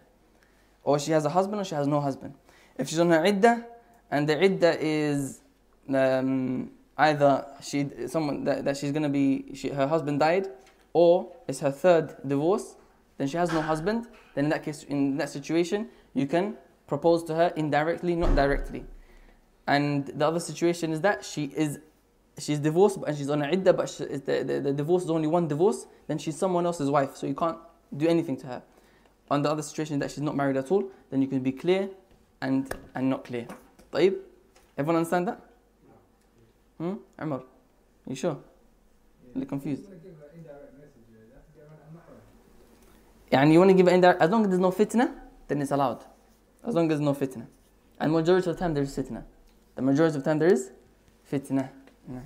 or 0.85 0.99
she 0.99 1.13
has 1.13 1.25
a 1.25 1.31
husband 1.31 1.61
or 1.61 1.65
she 1.65 1.75
has 1.75 1.87
no 1.87 2.01
husband 2.01 2.35
if 2.79 2.89
she's 2.89 2.99
on 3.01 3.11
her 3.11 3.25
iddah 3.25 3.65
and 4.11 4.29
the 4.29 4.37
iddah 4.43 4.77
is 4.81 5.41
um, 5.89 6.71
either 6.99 7.45
she 7.63 7.89
someone 8.07 8.45
that, 8.45 8.65
that 8.65 8.77
she's 8.77 8.93
gonna 8.93 9.09
be 9.09 9.47
she, 9.55 9.69
her 9.69 9.87
husband 9.87 10.19
died 10.21 10.49
or 10.93 11.33
it's 11.49 11.61
her 11.61 11.71
third 11.71 12.17
divorce 12.27 12.77
then 13.21 13.27
she 13.27 13.37
has 13.37 13.53
no 13.53 13.61
husband 13.61 14.07
then 14.35 14.45
in 14.45 14.51
that 14.51 14.63
case 14.63 14.85
in 14.85 15.17
that 15.17 15.29
situation 15.29 15.89
you 16.15 16.27
can 16.27 16.57
propose 16.87 17.23
to 17.25 17.35
her 17.35 17.53
indirectly 17.57 18.15
not 18.15 18.35
directly 18.35 18.85
and 19.67 20.07
the 20.07 20.27
other 20.27 20.41
situation 20.41 20.93
is 20.93 21.01
that 21.01 21.25
she 21.25 21.45
is 21.57 21.79
she's 22.39 22.59
divorced 22.59 22.99
and 23.07 23.17
she's 23.17 23.31
on 23.31 23.43
a 23.43 23.49
iddah 23.49 23.73
but 23.73 23.89
she, 23.89 24.05
the, 24.05 24.45
the, 24.45 24.61
the 24.61 24.73
divorce 24.73 25.05
is 25.05 25.11
only 25.11 25.27
one 25.27 25.49
divorce 25.49 25.87
then 26.07 26.19
she's 26.19 26.37
someone 26.37 26.67
else's 26.67 26.91
wife 26.91 27.17
so 27.17 27.27
you 27.27 27.35
can't 27.35 27.59
do 27.97 28.07
anything 28.07 28.37
to 28.37 28.47
her 28.47 28.63
on 29.31 29.43
the 29.43 29.51
other 29.51 29.63
situation 29.63 29.99
that 29.99 30.11
she's 30.11 30.23
not 30.23 30.37
married 30.37 30.57
at 30.57 30.71
all 30.71 30.85
then 31.11 31.23
you 31.23 31.29
can 31.29 31.41
be 31.41 31.53
clear 31.53 31.89
and 32.43 32.75
and 32.95 33.09
not 33.09 33.25
clear 33.25 33.47
طيب 33.93 34.15
everyone 34.77 34.97
understand 34.97 35.27
that 35.29 35.41
Hmm? 36.79 36.97
Amar, 37.19 37.43
you 38.07 38.15
sure? 38.15 38.37
You're 39.35 39.47
confused. 39.47 39.85
And 43.32 43.54
you 43.54 43.60
want 43.60 43.70
to 43.70 43.74
give 43.74 43.88
indirect, 43.88 44.22
as 44.22 44.30
long 44.30 44.44
as 44.44 44.50
there's 44.50 44.60
no 44.60 44.72
fitna, 44.72 45.14
then 45.48 45.62
it's 45.62 45.72
allowed. 45.72 46.04
As 46.66 46.76
long 46.76 46.86
as 46.92 47.00
there's 47.00 47.02
no 47.02 47.14
fitna. 47.14 47.48
And 48.00 48.12
majority 48.12 48.50
of 48.50 48.58
the 48.58 48.60
time 48.60 48.74
there 48.74 48.84
is 48.84 48.96
fitna. 48.96 49.24
The 49.76 49.82
majority 49.82 50.18
of 50.18 50.24
the 50.24 50.30
time 50.30 50.40
there 50.40 50.52
is 50.52 50.72
fitna. 51.32 51.70
Yeah. 52.10 52.20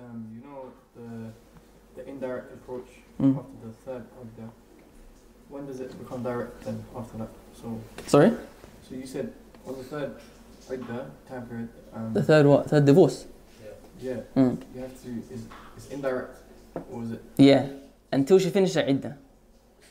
Um, 0.00 0.28
you 0.34 0.48
know 0.48 0.72
the, 0.96 1.30
the 2.00 2.08
indirect 2.08 2.52
approach 2.54 2.88
mm. 3.20 3.36
after 3.36 3.66
the 3.66 3.72
third 3.84 4.04
iddah. 4.20 4.50
When 5.48 5.66
does 5.66 5.80
it 5.80 5.98
become 5.98 6.22
direct 6.22 6.64
then 6.64 6.82
after 6.96 7.18
that? 7.18 7.28
So 7.60 7.80
Sorry? 8.06 8.32
So 8.88 8.94
you 8.94 9.06
said 9.06 9.32
on 9.66 9.76
the 9.76 9.84
third 9.84 10.16
iddah, 10.70 11.10
time 11.28 11.46
period. 11.46 11.68
Um, 11.92 12.14
the 12.14 12.22
third 12.22 12.46
what? 12.46 12.70
Third 12.70 12.86
divorce? 12.86 13.26
Yeah. 14.00 14.10
yeah. 14.10 14.42
Mm. 14.42 14.62
You 14.74 14.80
have 14.80 15.02
to, 15.02 15.08
is, 15.34 15.46
is 15.76 15.90
indirect 15.90 16.36
or 16.90 17.02
is 17.02 17.12
it? 17.12 17.22
Yeah. 17.36 17.68
Until 18.10 18.38
she 18.38 18.50
finishes 18.50 18.74
the 18.76 18.88
iddah. 18.88 19.18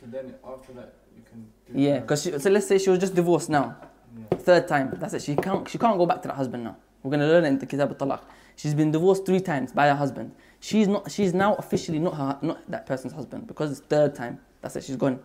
So 0.03 0.10
then 0.12 0.36
after 0.45 0.74
that 0.74 0.93
you 1.15 1.24
can 1.29 1.48
do 1.65 1.79
Yeah, 1.79 2.00
because 2.00 2.24
so 2.43 2.50
let's 2.50 2.67
say 2.67 2.77
she 2.77 2.89
was 2.89 3.00
just 3.00 3.15
divorced 3.15 3.50
now. 3.50 3.77
yeah. 4.17 4.38
Third 4.38 4.67
time. 4.67 4.93
That's 5.00 5.13
it. 5.13 5.22
She 5.22 5.36
can't 5.36 5.67
she 5.69 5.77
can't 5.77 5.98
go 5.98 6.05
back 6.05 6.22
to 6.24 6.27
that 6.27 6.36
husband 6.36 6.65
now. 6.65 6.75
We're 7.01 7.12
gonna 7.12 7.27
learn 7.27 7.45
it 7.45 7.48
in 7.48 7.60
the 7.60 7.65
Kitab 7.65 7.89
al-Talaq. 7.89 8.22
She's 8.57 8.74
been 8.74 8.91
divorced 8.91 9.25
three 9.25 9.39
times 9.39 9.72
by 9.72 9.88
her 9.88 9.95
husband. 9.95 10.36
She's 10.60 10.89
not 10.89 11.10
she's 11.10 11.33
now 11.33 11.55
officially 11.55 12.00
not 12.00 12.15
her 12.15 12.38
not 12.41 12.69
that 12.69 12.86
person's 12.86 13.13
husband 13.13 13.48
because 13.48 13.72
it's 13.72 13.79
third 13.79 14.13
time. 14.13 14.39
That's 14.62 14.75
it, 14.75 14.83
she's 14.83 14.98
gone. 14.98 15.19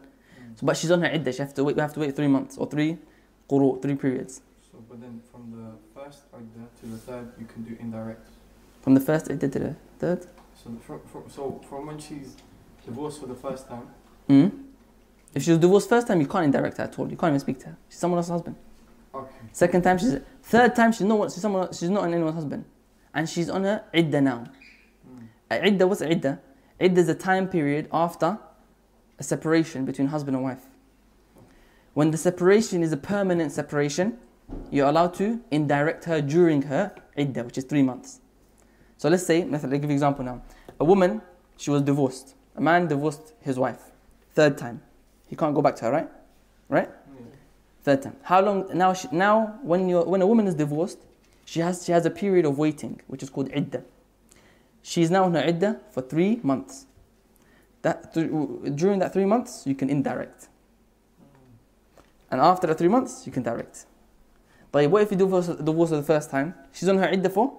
So, 0.54 0.66
but 0.66 0.76
she's 0.76 0.92
on 0.92 1.02
her 1.02 1.08
iddah, 1.08 1.32
she 1.32 1.38
have 1.38 1.54
to 1.54 1.64
wait 1.64 1.74
we 1.74 1.82
have 1.82 1.94
to 1.94 2.00
wait 2.00 2.14
three 2.14 2.28
months 2.28 2.56
or 2.56 2.66
three 2.68 2.98
quru, 3.50 3.82
three 3.82 3.96
periods. 3.96 4.42
So 4.70 4.78
but 4.88 5.00
then 5.00 5.20
from 5.32 5.50
the 5.50 6.00
first 6.00 6.20
iddah 6.32 6.68
to 6.80 6.86
the 6.86 6.98
third 6.98 7.32
you 7.38 7.46
can 7.46 7.64
do 7.64 7.76
indirect. 7.80 8.28
From 8.82 8.94
the 8.94 9.00
first 9.00 9.28
iddah 9.28 9.48
to 9.48 9.58
the 9.58 9.76
third. 9.98 10.22
So 10.54 10.70
from, 10.86 11.00
from 11.10 11.24
so 11.28 11.60
from 11.68 11.86
when 11.88 11.98
she's 11.98 12.36
divorced 12.86 13.20
for 13.20 13.26
the 13.26 13.34
first 13.34 13.68
time. 13.68 13.88
Mm? 14.28 14.67
If 15.34 15.42
she 15.42 15.50
was 15.50 15.58
divorced 15.58 15.88
first 15.88 16.06
time, 16.06 16.20
you 16.20 16.26
can't 16.26 16.44
indirect 16.44 16.78
her 16.78 16.84
at 16.84 16.98
all. 16.98 17.10
You 17.10 17.16
can't 17.16 17.30
even 17.30 17.40
speak 17.40 17.60
to 17.60 17.66
her. 17.66 17.76
She's 17.88 17.98
someone 17.98 18.18
else's 18.18 18.30
husband. 18.30 18.56
Okay. 19.14 19.30
Second 19.52 19.82
time, 19.82 19.98
she's 19.98 20.16
third 20.42 20.74
time 20.74 20.92
she's 20.92 21.06
not 21.06 21.32
she's 21.32 21.42
someone 21.42 21.72
she's 21.72 21.90
not 21.90 22.04
anyone's 22.04 22.34
husband, 22.34 22.64
and 23.14 23.28
she's 23.28 23.50
on 23.50 23.64
her 23.64 23.84
idda 23.92 24.22
now. 24.22 24.44
Mm. 25.50 25.76
Idda 25.78 25.88
what's 25.88 26.02
idda? 26.02 26.38
Idda 26.80 26.96
is 26.98 27.08
a 27.08 27.14
time 27.14 27.48
period 27.48 27.88
after 27.92 28.38
a 29.18 29.22
separation 29.22 29.84
between 29.84 30.08
husband 30.08 30.36
and 30.36 30.44
wife. 30.44 30.64
When 31.94 32.10
the 32.10 32.18
separation 32.18 32.82
is 32.82 32.92
a 32.92 32.96
permanent 32.96 33.50
separation, 33.50 34.18
you're 34.70 34.88
allowed 34.88 35.14
to 35.14 35.40
indirect 35.50 36.04
her 36.04 36.20
during 36.20 36.62
her 36.62 36.94
idda, 37.16 37.44
which 37.44 37.58
is 37.58 37.64
three 37.64 37.82
months. 37.82 38.20
So 38.96 39.08
let's 39.08 39.26
say, 39.26 39.44
let's 39.44 39.64
give 39.64 39.72
you 39.74 39.80
an 39.80 39.90
example 39.90 40.24
now. 40.24 40.42
A 40.80 40.84
woman, 40.84 41.22
she 41.56 41.70
was 41.70 41.82
divorced. 41.82 42.34
A 42.56 42.60
man 42.60 42.86
divorced 42.86 43.32
his 43.40 43.58
wife. 43.58 43.90
Third 44.30 44.56
time. 44.58 44.82
He 45.28 45.36
can't 45.36 45.54
go 45.54 45.62
back 45.62 45.76
to 45.76 45.84
her, 45.86 45.92
right? 45.92 46.08
Right? 46.68 46.88
Yeah. 46.88 47.24
Third 47.84 48.02
time. 48.02 48.16
How 48.22 48.40
long? 48.40 48.68
Now, 48.74 48.92
she, 48.92 49.08
now 49.12 49.58
when 49.62 49.88
you 49.88 50.00
when 50.00 50.22
a 50.22 50.26
woman 50.26 50.46
is 50.46 50.54
divorced, 50.54 50.98
she 51.44 51.60
has 51.60 51.84
she 51.84 51.92
has 51.92 52.04
a 52.06 52.10
period 52.10 52.44
of 52.44 52.58
waiting, 52.58 53.00
which 53.06 53.22
is 53.22 53.30
called 53.30 53.48
idda. 53.50 53.82
She's 54.82 55.10
now 55.10 55.24
on 55.24 55.34
her 55.34 55.42
idda 55.42 55.80
for 55.90 56.02
three 56.02 56.40
months. 56.42 56.86
That 57.82 58.12
th- 58.12 58.28
during 58.74 58.98
that 59.00 59.12
three 59.12 59.24
months, 59.24 59.64
you 59.66 59.74
can 59.74 59.88
indirect, 59.88 60.48
and 62.30 62.40
after 62.40 62.66
the 62.66 62.74
three 62.74 62.88
months, 62.88 63.24
you 63.26 63.32
can 63.32 63.42
direct. 63.42 63.86
But 64.72 64.90
what 64.90 65.02
if 65.02 65.10
you 65.10 65.16
divorce 65.16 65.46
divorce 65.46 65.90
her 65.90 65.96
the 65.96 66.02
first 66.02 66.30
time? 66.30 66.54
She's 66.72 66.88
on 66.88 66.98
her 66.98 67.06
idda 67.06 67.32
for 67.32 67.52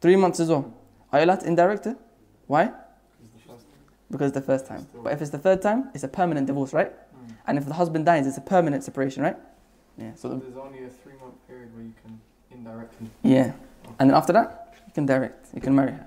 three 0.00 0.16
months 0.16 0.40
as 0.40 0.48
well. 0.48 0.72
Are 1.12 1.20
you 1.20 1.24
allowed 1.26 1.40
to 1.40 1.46
indirect 1.46 1.84
her? 1.84 1.96
Why? 2.46 2.64
It's 3.22 3.30
the 3.34 3.52
first 3.52 3.66
time. 3.68 3.78
Because 4.10 4.26
it's 4.28 4.34
the 4.34 4.42
first 4.46 4.66
time. 4.66 4.86
But 5.04 5.12
if 5.12 5.20
it's 5.22 5.30
the 5.30 5.38
third 5.38 5.62
time, 5.62 5.90
it's 5.94 6.04
a 6.04 6.08
permanent 6.08 6.46
divorce, 6.46 6.72
right? 6.72 6.92
Mm. 7.28 7.34
And 7.46 7.58
if 7.58 7.66
the 7.66 7.74
husband 7.74 8.04
dies, 8.06 8.26
it's 8.26 8.38
a 8.38 8.40
permanent 8.54 8.82
separation, 8.84 9.22
right? 9.22 9.36
Yeah. 9.96 10.14
So 10.14 10.28
So 10.28 10.28
the, 10.34 10.40
there's 10.44 10.56
only 10.56 10.84
a 10.84 10.88
three 10.88 11.14
month 11.22 11.34
period 11.46 11.74
where 11.74 11.84
you 11.84 11.94
can 12.02 12.20
indirectly. 12.50 13.08
yeah. 13.22 13.52
And 13.98 14.10
then 14.10 14.16
after 14.16 14.32
that, 14.32 14.74
you 14.86 14.92
can 14.92 15.06
direct. 15.06 15.48
You 15.54 15.60
can 15.60 15.74
marry 15.74 15.92
her. 15.92 16.06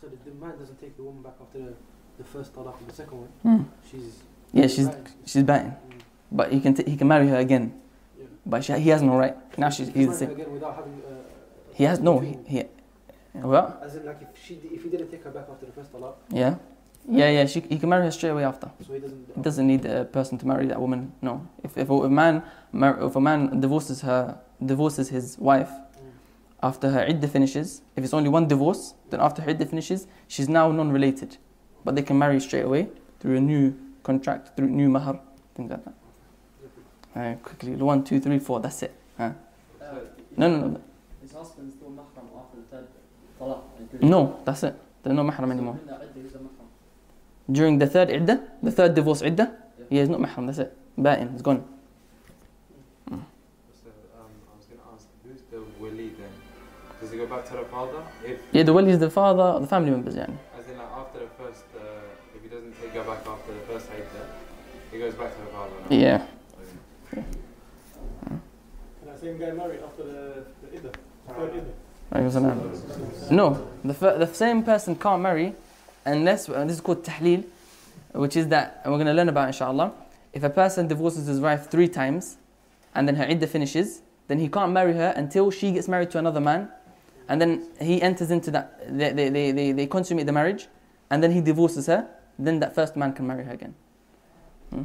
So 0.00 0.06
the, 0.08 0.16
the 0.30 0.36
man 0.36 0.58
doesn't 0.58 0.80
take 0.80 0.96
the 0.96 1.02
woman 1.02 1.22
back 1.22 1.34
after 1.40 1.58
the, 1.58 1.74
the 2.18 2.24
first 2.24 2.52
talaq 2.54 2.74
or 2.80 2.86
the 2.86 2.94
second 2.94 3.18
one. 3.18 3.28
Hmm. 3.42 3.62
She's 3.90 4.22
Yeah, 4.52 4.66
she's 4.66 4.86
Right. 4.86 5.08
she's 5.26 5.42
ba'in, 5.44 5.66
Mm, 5.76 6.00
but 6.32 6.52
he 6.52 6.60
can 6.60 6.74
t- 6.74 6.88
he 6.90 6.96
can 6.96 7.06
marry 7.08 7.28
her 7.28 7.36
again. 7.38 7.72
yeah. 8.18 8.24
But 8.46 8.64
she, 8.64 8.72
he 8.80 8.88
has 8.90 9.02
no 9.02 9.16
right. 9.16 9.36
Now 9.58 9.70
she's 9.70 9.88
he's 9.88 10.08
the 10.08 10.14
same. 10.14 10.30
again 10.30 10.50
without 10.52 10.74
having. 10.76 10.94
Uh, 11.04 11.22
He 11.78 11.84
has 11.84 11.98
no. 12.00 12.18
He, 12.20 12.36
he 12.46 12.64
well, 13.34 13.78
As 13.84 13.94
in, 13.94 14.04
like 14.06 14.20
if 14.22 14.30
she 14.44 14.54
if 14.76 14.82
he 14.82 14.88
didn't 14.88 15.10
take 15.10 15.22
her 15.24 15.30
back 15.30 15.46
after 15.52 15.66
the 15.66 15.72
first 15.72 15.92
talaq, 15.92 16.14
yeah, 16.30 16.56
yeah, 17.10 17.30
yeah. 17.30 17.46
She 17.46 17.60
he 17.60 17.78
can 17.78 17.88
marry 17.88 18.04
her 18.04 18.10
straight 18.10 18.30
away 18.30 18.44
after. 18.44 18.70
so 18.86 18.92
he 18.92 19.00
doesn't. 19.00 19.26
He 19.36 19.40
doesn't 19.42 19.66
need 19.66 19.84
a 19.86 20.04
person 20.04 20.38
to 20.38 20.46
marry 20.46 20.66
that 20.66 20.80
woman. 20.80 21.12
No. 21.22 21.46
If 21.62 21.76
if 21.78 21.88
a 21.90 22.08
man 22.08 22.42
mar- 22.72 22.98
if 23.02 23.16
a 23.16 23.20
man 23.20 23.60
divorces 23.60 24.02
her 24.02 24.38
divorces 24.64 25.08
his 25.08 25.38
wife 25.38 25.70
Mm. 25.70 26.10
after 26.62 26.90
her 26.90 27.06
idda 27.06 27.28
finishes, 27.28 27.82
if 27.96 28.04
it's 28.04 28.14
only 28.14 28.28
one 28.28 28.46
divorce, 28.48 28.94
then 29.10 29.20
after 29.20 29.42
her 29.42 29.52
idda 29.54 29.66
finishes, 29.68 30.06
she's 30.28 30.48
now 30.48 30.70
non-related. 30.72 31.36
But 31.84 31.94
they 31.96 32.02
can 32.02 32.18
marry 32.18 32.40
straight 32.40 32.64
away 32.64 32.88
through 33.20 33.36
a 33.36 33.40
new 33.40 33.74
contract, 34.02 34.56
through 34.56 34.68
new 34.68 34.88
mahar, 34.88 35.20
things 35.54 35.70
like 35.70 35.84
that. 35.84 35.94
Uh, 37.16 37.34
quickly, 37.42 37.74
one, 37.76 38.02
two, 38.04 38.20
three, 38.20 38.38
four. 38.38 38.60
That's 38.60 38.82
it. 38.82 38.92
Huh? 39.16 39.32
No, 40.36 40.48
no, 40.48 40.56
no, 40.68 40.80
His 41.22 41.32
husband 41.32 41.72
still 41.72 41.90
mahram 41.90 42.26
after 42.40 42.56
the 42.60 42.66
third 42.70 42.86
talaq. 43.40 43.60
no. 44.02 44.20
That's 44.44 44.62
it. 44.62 44.74
There's 45.02 45.16
no 45.16 45.24
mahram 45.24 45.50
anymore. 45.50 45.74
So 45.76 45.80
in 45.82 45.86
the 45.88 45.94
iddah, 45.94 46.22
he's 46.22 46.34
a 46.34 46.38
mahram. 46.38 46.68
During 47.50 47.78
the 47.78 47.86
third 47.86 48.08
idda, 48.10 48.40
the 48.62 48.70
third 48.70 48.94
divorce 48.94 49.22
idda, 49.22 49.50
yeah, 49.90 50.00
he's 50.00 50.08
not 50.08 50.20
mahram. 50.20 50.46
That's 50.46 50.58
it. 50.58 50.76
Ba'in, 50.98 51.32
it's 51.32 51.42
gone. 51.42 51.64
So 53.08 53.14
um, 53.14 53.20
I 54.52 54.56
was 54.56 54.66
going 54.66 54.80
to 54.80 54.86
ask, 54.94 55.06
who's 55.24 55.40
the 55.50 55.62
wali 55.80 56.08
then? 56.18 56.28
Does 57.00 57.12
it 57.12 57.16
go 57.16 57.26
back 57.26 57.46
to 57.46 57.52
the 57.54 57.64
father? 57.64 58.02
If, 58.26 58.38
Yeah, 58.52 58.64
the 58.64 58.72
wali 58.72 58.90
is 58.90 58.98
the 58.98 59.08
father, 59.10 59.42
or 59.42 59.60
the 59.60 59.66
family 59.66 59.90
members, 59.90 60.14
yeah. 60.16 60.26
as 60.58 60.68
in 60.68 60.76
like 60.76 60.90
after 60.94 61.20
the 61.20 61.30
first, 61.40 61.64
uh, 61.76 61.80
if 62.36 62.42
he 62.42 62.48
doesn't 62.48 62.74
take 62.82 62.90
her 62.92 63.04
back 63.04 63.24
after 63.26 63.52
the 63.54 63.60
first 63.60 63.86
iddah, 63.96 64.26
he 64.92 64.98
goes 64.98 65.14
back 65.14 65.34
to 65.34 65.40
the 65.40 65.46
father. 65.56 65.72
now? 65.88 65.96
Yeah. 65.96 66.26
Okay. 67.12 67.24
Can 68.26 68.40
that 69.06 69.18
same 69.20 69.38
guy 69.38 69.52
marry 69.52 69.78
after 69.82 70.02
the 70.02 70.44
the 70.62 70.76
iddah, 70.76 70.92
the 71.28 71.34
third 71.34 71.52
iddah? 71.54 71.74
No, 73.30 73.68
the, 73.84 73.92
fir- 73.94 74.16
the 74.18 74.26
same 74.26 74.62
person 74.62 74.96
can't 74.96 75.20
marry 75.20 75.46
unless, 75.46 75.67
and 76.12 76.26
this 76.26 76.48
is 76.48 76.80
called 76.80 77.04
tahleel, 77.04 77.44
which 78.12 78.36
is 78.36 78.48
that, 78.48 78.80
and 78.82 78.92
we're 78.92 78.98
going 78.98 79.06
to 79.06 79.12
learn 79.12 79.28
about 79.28 79.48
inshallah. 79.48 79.92
If 80.32 80.42
a 80.42 80.50
person 80.50 80.88
divorces 80.88 81.26
his 81.26 81.40
wife 81.40 81.70
three 81.70 81.88
times 81.88 82.36
and 82.94 83.06
then 83.06 83.16
her 83.16 83.24
iddah 83.24 83.46
finishes, 83.46 84.02
then 84.28 84.38
he 84.38 84.48
can't 84.48 84.72
marry 84.72 84.94
her 84.94 85.12
until 85.16 85.50
she 85.50 85.72
gets 85.72 85.88
married 85.88 86.10
to 86.10 86.18
another 86.18 86.40
man. 86.40 86.68
And 87.28 87.40
then 87.40 87.68
he 87.80 88.00
enters 88.00 88.30
into 88.30 88.50
that, 88.52 88.80
they, 88.88 89.12
they, 89.12 89.28
they, 89.28 89.50
they, 89.52 89.72
they 89.72 89.86
consummate 89.86 90.26
the 90.26 90.32
marriage, 90.32 90.66
and 91.10 91.22
then 91.22 91.32
he 91.32 91.40
divorces 91.40 91.86
her, 91.86 92.08
then 92.38 92.60
that 92.60 92.74
first 92.74 92.96
man 92.96 93.12
can 93.12 93.26
marry 93.26 93.44
her 93.44 93.52
again. 93.52 93.74
Hmm? 94.70 94.84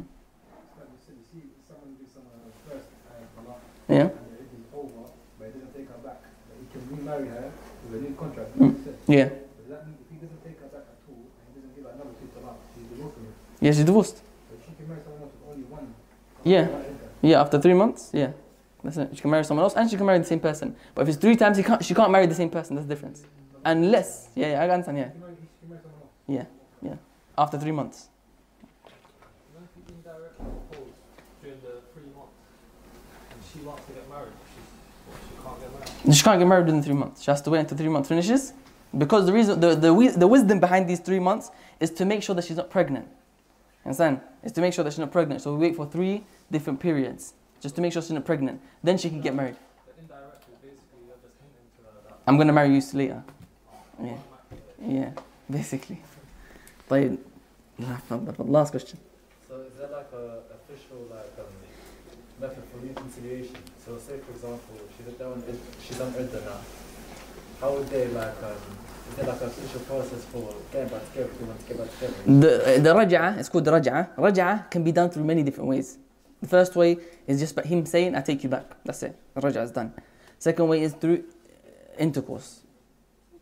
Yeah? 3.88 4.08
and 9.08 9.43
with 13.64 15.48
only 15.48 15.64
one. 15.64 15.94
Yeah. 16.44 16.68
Yeah, 17.22 17.40
after 17.40 17.58
three 17.58 17.72
months, 17.72 18.10
yeah. 18.12 18.32
That's 18.82 18.98
it. 18.98 19.10
She 19.14 19.22
can 19.22 19.30
marry 19.30 19.44
someone 19.44 19.64
else 19.64 19.74
and 19.74 19.88
she 19.88 19.96
can 19.96 20.04
marry 20.04 20.18
the 20.18 20.24
same 20.26 20.40
person. 20.40 20.76
But 20.94 21.02
if 21.02 21.08
it's 21.08 21.16
three 21.16 21.36
times, 21.36 21.56
he 21.56 21.62
can't, 21.62 21.82
she 21.82 21.94
can't 21.94 22.10
marry 22.10 22.26
the 22.26 22.34
same 22.34 22.50
person. 22.50 22.76
That's 22.76 22.86
the 22.86 22.94
difference. 22.94 23.24
Unless, 23.64 24.28
yeah, 24.34 24.50
yeah, 24.52 24.62
I 24.62 24.68
understand, 24.68 24.98
yeah. 24.98 25.08
She. 26.26 26.34
Yeah, 26.34 26.44
yeah. 26.82 26.96
After 27.38 27.58
three 27.58 27.72
months. 27.72 28.08
She 33.50 33.60
she. 36.04 36.12
She 36.12 36.22
can't 36.22 36.38
get 36.38 36.46
married 36.46 36.66
within 36.66 36.82
three 36.82 36.94
months. 36.94 37.22
She 37.22 37.30
has 37.30 37.40
to 37.40 37.50
wait 37.50 37.60
until 37.60 37.78
three 37.78 37.88
months 37.88 38.10
finishes. 38.10 38.52
Because 38.96 39.24
the 39.24 39.32
reason, 39.32 39.58
the, 39.58 39.74
the, 39.74 40.12
the 40.16 40.26
wisdom 40.26 40.60
behind 40.60 40.88
these 40.88 41.00
three 41.00 41.18
months 41.18 41.50
is 41.80 41.90
to 41.92 42.04
make 42.04 42.22
sure 42.22 42.34
that 42.34 42.44
she's 42.44 42.58
not 42.58 42.68
pregnant. 42.70 43.08
Understand? 43.84 44.20
It's 44.42 44.52
to 44.52 44.60
make 44.60 44.72
sure 44.72 44.84
that 44.84 44.92
she's 44.92 44.98
not 44.98 45.12
pregnant. 45.12 45.42
So 45.42 45.54
we 45.54 45.68
wait 45.68 45.76
for 45.76 45.86
three 45.86 46.24
different 46.50 46.80
periods 46.80 47.34
just 47.60 47.74
to 47.76 47.80
make 47.82 47.92
sure 47.92 48.02
she's 48.02 48.10
not 48.12 48.24
pregnant. 48.24 48.60
Then 48.82 48.98
she 48.98 49.08
can 49.10 49.20
get 49.20 49.34
married. 49.34 49.56
I'm 52.26 52.36
going 52.36 52.46
to 52.46 52.52
marry 52.52 52.74
you 52.74 52.82
later. 52.94 53.22
Yeah. 54.02 54.16
Yeah, 54.86 55.10
basically. 55.50 56.00
Last 57.78 58.70
question. 58.70 58.98
So 59.48 59.60
is 59.62 59.74
that 59.78 59.90
like 59.92 60.08
an 60.12 60.30
official 60.52 61.06
like 61.10 61.32
um, 61.38 61.46
method 62.40 62.64
for 62.70 62.78
reconciliation? 62.78 63.56
So 63.84 63.98
say 63.98 64.18
for 64.18 64.32
example, 64.32 64.76
she's 64.96 65.14
done 65.14 65.42
she's 65.86 65.98
done 65.98 66.12
Idda 66.12 66.44
now. 66.44 66.60
How 67.60 67.72
would 67.74 67.88
they 67.88 68.08
like 68.08 68.42
um, 68.42 68.56
the, 72.40 72.78
uh, 72.78 72.82
the 72.82 72.94
raj'ah, 72.94 73.38
it's 73.38 73.48
called 73.48 73.64
the 73.64 73.72
raj'ah. 73.72 74.16
Raj'ah 74.16 74.70
can 74.70 74.82
be 74.82 74.92
done 74.92 75.10
through 75.10 75.24
many 75.24 75.42
different 75.42 75.68
ways. 75.68 75.98
The 76.40 76.48
first 76.48 76.74
way 76.74 76.98
is 77.26 77.38
just 77.40 77.54
by 77.54 77.62
him 77.62 77.86
saying, 77.86 78.14
I 78.14 78.20
take 78.22 78.42
you 78.42 78.48
back. 78.48 78.64
That's 78.84 79.02
it. 79.02 79.16
Raj'ah 79.36 79.64
is 79.64 79.70
done. 79.70 79.92
Second 80.38 80.68
way 80.68 80.82
is 80.82 80.92
through 80.94 81.24
uh, 81.24 81.98
intercourse. 81.98 82.60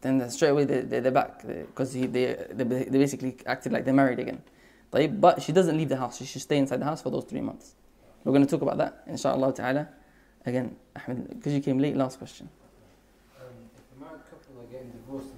Then 0.00 0.28
straight 0.30 0.50
away 0.50 0.64
they, 0.64 0.80
they, 0.80 1.00
they're 1.00 1.12
back 1.12 1.46
because 1.46 1.92
they, 1.94 2.06
they, 2.06 2.36
they, 2.50 2.64
they 2.64 2.98
basically 2.98 3.36
acted 3.46 3.72
like 3.72 3.84
they're 3.84 3.94
married 3.94 4.18
again. 4.18 4.42
But 4.90 5.40
she 5.40 5.52
doesn't 5.52 5.76
leave 5.76 5.88
the 5.88 5.96
house. 5.96 6.18
She 6.18 6.26
should 6.26 6.42
stay 6.42 6.58
inside 6.58 6.80
the 6.80 6.84
house 6.84 7.00
for 7.00 7.10
those 7.10 7.24
three 7.24 7.40
months. 7.40 7.74
We're 8.24 8.32
going 8.32 8.44
to 8.44 8.50
talk 8.50 8.62
about 8.62 8.78
that, 8.78 9.02
inshallah 9.06 9.54
ta'ala. 9.54 9.88
Again, 10.44 10.76
Ahmed, 10.96 11.28
because 11.28 11.52
you 11.54 11.60
came 11.60 11.78
late, 11.78 11.96
last 11.96 12.18
question. 12.18 12.48
Um, 13.40 13.46
if 13.76 13.96
a 13.96 14.04
married 14.04 14.22
couple 14.28 14.60
are 14.60 14.66
getting 14.66 14.90
divorced 14.90 15.28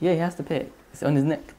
Yeah, 0.00 0.12
he 0.14 0.18
has 0.18 0.34
to 0.36 0.42
pay 0.42 0.56
it. 0.56 0.72
It's 0.92 1.02
on 1.02 1.14
his 1.14 1.24
neck. 1.24 1.54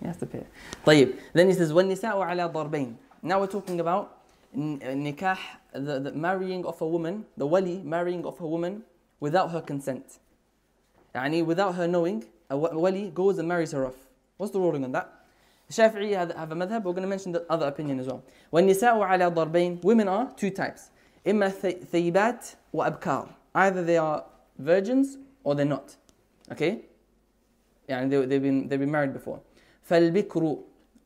He 0.00 0.06
has 0.06 0.16
to 0.18 0.26
pay 0.26 0.38
it. 0.38 0.46
طيب. 0.86 1.16
Then 1.34 1.48
he 1.48 1.54
says, 1.54 1.72
وَالنِّسَاءُ 1.72 2.14
عَلَى 2.14 2.52
ضَرْبَيْن 2.52 2.94
Now 3.22 3.40
we're 3.40 3.46
talking 3.46 3.80
about 3.80 4.18
n- 4.54 4.78
nikah, 4.80 5.36
the, 5.72 6.00
the 6.00 6.12
marrying 6.12 6.64
of 6.64 6.80
a 6.80 6.86
woman, 6.86 7.26
the 7.36 7.46
wali 7.46 7.78
marrying 7.84 8.24
of 8.24 8.40
a 8.40 8.46
woman 8.46 8.82
without 9.20 9.50
her 9.50 9.60
consent. 9.60 10.18
يعني 11.14 11.44
without 11.44 11.74
her 11.74 11.86
knowing, 11.86 12.24
a 12.48 12.56
wa- 12.56 12.72
wali 12.72 13.10
goes 13.10 13.38
and 13.38 13.48
marries 13.48 13.72
her 13.72 13.84
off. 13.86 13.96
What's 14.38 14.52
the 14.52 14.60
ruling 14.60 14.84
on 14.84 14.92
that? 14.92 15.12
The 15.68 15.74
Shafi'i 15.82 16.16
have, 16.16 16.32
have 16.32 16.50
a 16.52 16.54
madhab, 16.54 16.82
we're 16.84 16.92
going 16.92 17.02
to 17.02 17.08
mention 17.08 17.32
the 17.32 17.44
other 17.50 17.66
opinion 17.66 18.00
as 18.00 18.06
well. 18.06 18.22
وَالنِّسَاءُ 18.52 18.94
عَلَى 19.06 19.34
ضَرْبَيْن 19.34 19.84
Women 19.84 20.08
are 20.08 20.32
two 20.36 20.50
types. 20.50 20.90
إما 21.26 21.50
ث- 21.50 21.84
ثيبات 21.84 22.54
وأبكار. 22.74 23.28
Either 23.54 23.84
they 23.84 23.98
are 23.98 24.24
virgins 24.58 25.18
or 25.44 25.54
they're 25.54 25.66
not. 25.66 25.96
Okay? 26.50 26.82
يعني 27.88 28.10
they, 28.10 28.26
they've, 28.26 28.42
been, 28.42 28.68
they've 28.68 28.80
been 28.80 28.90
married 28.90 29.12
before 29.12 29.40
فالبكر 29.82 30.58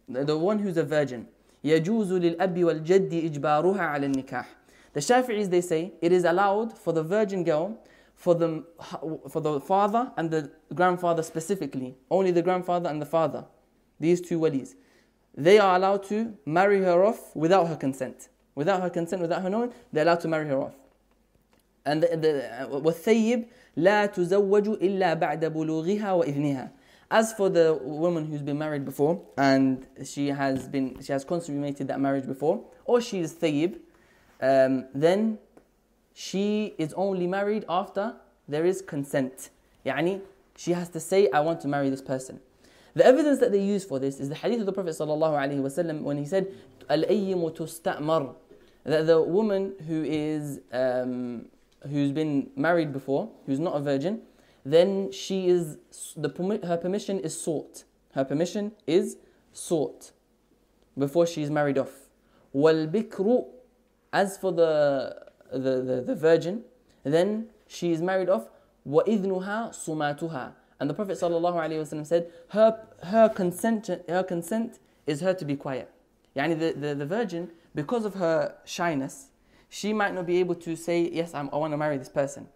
the 0.08 0.24
the 0.24 0.36
one 0.36 0.58
who's 0.58 0.76
a 0.76 0.84
virgin 0.84 1.26
يجوز 1.64 2.12
للأب 2.12 2.64
والجد 2.64 3.12
إجبارها 3.14 3.82
على 3.82 4.06
النكاح 4.06 4.46
The 4.92 5.00
Shafi'is 5.00 5.50
they 5.50 5.60
say 5.60 5.92
it 6.00 6.12
is 6.12 6.24
allowed 6.24 6.78
for 6.78 6.92
the 6.92 7.02
virgin 7.02 7.42
girl 7.42 7.78
for 8.14 8.34
the, 8.34 8.64
for 9.28 9.40
the 9.40 9.60
father 9.60 10.12
and 10.16 10.30
the 10.30 10.50
grandfather 10.72 11.22
specifically 11.22 11.96
only 12.10 12.30
the 12.30 12.42
grandfather 12.42 12.88
and 12.88 13.02
the 13.02 13.06
father 13.06 13.44
these 13.98 14.20
two 14.20 14.38
walis 14.38 14.74
they 15.36 15.58
are 15.58 15.74
allowed 15.76 16.02
to 16.04 16.36
marry 16.46 16.80
her 16.80 17.04
off 17.04 17.34
without 17.34 17.66
her 17.66 17.76
consent 17.76 18.28
without 18.54 18.80
her 18.82 18.90
consent 18.90 19.20
without 19.20 19.42
her 19.42 19.50
knowing 19.50 19.72
they're 19.92 20.04
allowed 20.04 20.20
to 20.20 20.28
marry 20.28 20.46
her 20.46 20.60
off 20.60 20.74
and 21.84 22.02
the, 22.02 22.16
the, 22.16 22.68
والثيب 22.70 23.46
لا 23.78 24.06
تزوج 24.06 24.68
إلا 24.68 25.14
بعد 25.14 25.44
بلوغها 25.44 26.12
وإذنها. 26.12 26.70
As 27.10 27.32
for 27.32 27.48
the 27.48 27.78
woman 27.82 28.24
who's 28.26 28.42
been 28.42 28.58
married 28.58 28.84
before 28.84 29.20
and 29.36 29.86
she 30.04 30.28
has 30.28 30.68
been 30.68 31.00
she 31.02 31.12
has 31.12 31.24
consummated 31.24 31.88
that 31.88 32.00
marriage 32.00 32.26
before, 32.26 32.64
or 32.84 33.00
she 33.00 33.20
is 33.20 33.34
thayyib, 33.34 33.78
um, 34.40 34.86
then 34.94 35.38
she 36.14 36.74
is 36.78 36.92
only 36.94 37.26
married 37.26 37.64
after 37.68 38.14
there 38.48 38.64
is 38.64 38.82
consent. 38.82 39.50
يعني 39.84 40.20
she 40.56 40.72
has 40.72 40.88
to 40.90 41.00
say, 41.00 41.28
I 41.30 41.40
want 41.40 41.60
to 41.62 41.68
marry 41.68 41.90
this 41.90 42.02
person. 42.02 42.40
The 42.94 43.04
evidence 43.04 43.40
that 43.40 43.50
they 43.50 43.60
use 43.60 43.84
for 43.84 43.98
this 43.98 44.20
is 44.20 44.28
the 44.28 44.36
hadith 44.36 44.60
of 44.60 44.66
the 44.66 44.72
Prophet 44.72 44.90
ﷺ 44.90 46.00
when 46.02 46.16
he 46.16 46.24
said, 46.24 46.54
Al-ayyimu 46.88 47.56
tusta'mar. 47.56 48.34
That 48.84 49.06
the 49.06 49.20
woman 49.20 49.74
who 49.88 50.04
is 50.04 50.60
um, 50.72 51.46
who's 51.88 52.12
been 52.12 52.50
married 52.56 52.92
before, 52.92 53.30
who's 53.46 53.60
not 53.60 53.76
a 53.76 53.80
virgin, 53.80 54.22
then 54.64 55.12
she 55.12 55.48
is 55.48 55.78
the 56.16 56.30
permi- 56.30 56.64
her 56.64 56.76
permission 56.76 57.20
is 57.20 57.38
sought. 57.38 57.84
Her 58.14 58.24
permission 58.24 58.72
is 58.86 59.16
sought 59.52 60.12
before 60.96 61.26
she 61.26 61.42
is 61.42 61.50
married 61.50 61.76
off. 61.76 62.08
Wal-bikru, 62.52 63.46
as 64.12 64.38
for 64.38 64.52
the, 64.52 65.26
the, 65.52 65.82
the, 65.82 66.02
the 66.06 66.14
virgin, 66.14 66.62
then 67.02 67.48
she 67.66 67.92
is 67.92 68.00
married 68.00 68.28
off. 68.28 68.48
وَإِذْنُهَا 68.86 69.70
سُمَاتُهَا 69.70 70.52
And 70.78 70.88
the 70.88 70.94
Prophet 70.94 71.18
ﷺ 71.18 72.06
said, 72.06 72.30
her, 72.48 72.86
her, 73.02 73.28
consent, 73.28 73.90
her 74.08 74.22
consent 74.22 74.78
is 75.06 75.20
her 75.20 75.34
to 75.34 75.44
be 75.44 75.56
quiet. 75.56 75.90
Yani 76.36 76.58
the, 76.58 76.72
the, 76.72 76.94
the 76.94 77.06
virgin, 77.06 77.50
because 77.74 78.04
of 78.04 78.14
her 78.14 78.54
shyness, 78.64 79.27
she 79.69 79.93
might 79.93 80.13
not 80.13 80.25
be 80.25 80.37
able 80.37 80.55
to 80.55 80.75
say, 80.75 81.09
Yes, 81.11 81.33
I'm, 81.33 81.49
i 81.53 81.57
want 81.57 81.73
to 81.73 81.77
marry 81.77 81.97
this 81.97 82.09
person. 82.09 82.47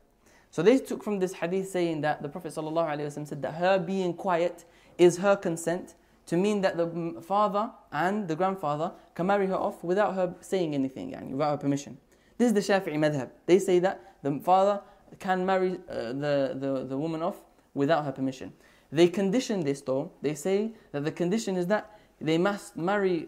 So 0.51 0.61
they 0.61 0.77
took 0.77 1.03
from 1.03 1.19
this 1.19 1.33
hadith 1.33 1.69
saying 1.69 2.01
that 2.01 2.21
the 2.21 2.29
Prophet 2.29 2.53
ﷺ 2.53 3.27
said 3.27 3.41
that 3.41 3.55
her 3.55 3.79
being 3.79 4.13
quiet 4.13 4.65
is 4.97 5.17
her 5.17 5.35
consent 5.35 5.95
to 6.27 6.37
mean 6.37 6.61
that 6.61 6.77
the 6.77 7.21
father 7.21 7.71
and 7.91 8.27
the 8.27 8.35
grandfather 8.35 8.91
can 9.15 9.27
marry 9.27 9.47
her 9.47 9.55
off 9.55 9.83
without 9.83 10.15
her 10.15 10.33
saying 10.41 10.73
anything, 10.73 11.09
without 11.31 11.51
her 11.51 11.57
permission. 11.57 11.97
This 12.37 12.47
is 12.47 12.53
the 12.53 12.73
Shafi'i 12.73 12.95
madhab. 12.95 13.29
They 13.45 13.59
say 13.59 13.79
that 13.79 14.13
the 14.21 14.39
father 14.39 14.81
can 15.19 15.45
marry 15.45 15.79
uh, 15.89 16.13
the, 16.13 16.55
the, 16.59 16.85
the 16.87 16.97
woman 16.97 17.21
off 17.21 17.41
without 17.73 18.05
her 18.05 18.11
permission. 18.11 18.53
They 18.91 19.07
condition 19.07 19.61
this 19.63 19.81
though. 19.81 20.11
They 20.21 20.35
say 20.35 20.73
that 20.91 21.03
the 21.03 21.11
condition 21.11 21.57
is 21.57 21.67
that 21.67 21.99
they 22.21 22.37
must 22.37 22.77
marry, 22.77 23.27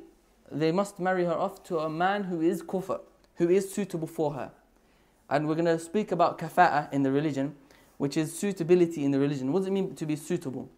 they 0.51 0.72
must 0.72 1.00
marry 1.00 1.25
her 1.25 1.34
off 1.34 1.63
to 1.63 1.80
a 1.80 1.89
man 1.89 2.24
who 2.24 2.42
is 2.42 2.62
kufr, 2.62 3.00
who 3.36 3.50
is 3.50 3.74
suitable 3.74 4.08
for 4.08 4.34
her. 4.34 4.51
And 5.30 5.48
we're 5.48 5.56
going 5.56 5.65
to 5.65 5.80
speak 5.80 6.12
about 6.12 6.38
kafa'a 6.38 6.92
in 6.94 7.04
the 7.04 7.12
religion, 7.12 7.56
which 7.98 8.18
is 8.18 8.38
suitability 8.38 9.04
in 9.04 9.12
the 9.12 9.20
religion. 9.20 9.51
What 9.51 9.60
does 9.60 9.68
it 9.68 9.72
mean 9.72 9.96
to 9.96 10.06
be 10.06 10.15
suitable? 10.15 10.70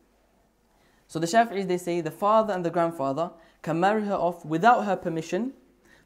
So 1.08 1.20
the 1.20 1.28
Shafi'is, 1.28 1.68
they 1.68 1.78
say 1.78 2.02
the 2.02 2.12
father 2.12 2.54
and 2.54 2.66
the 2.66 2.70
grandfather 2.70 3.32
can 3.62 3.80
marry 3.80 4.04
her 4.06 4.16
off 4.16 4.46
without 4.46 4.86
her 4.86 4.96
permission 4.96 5.54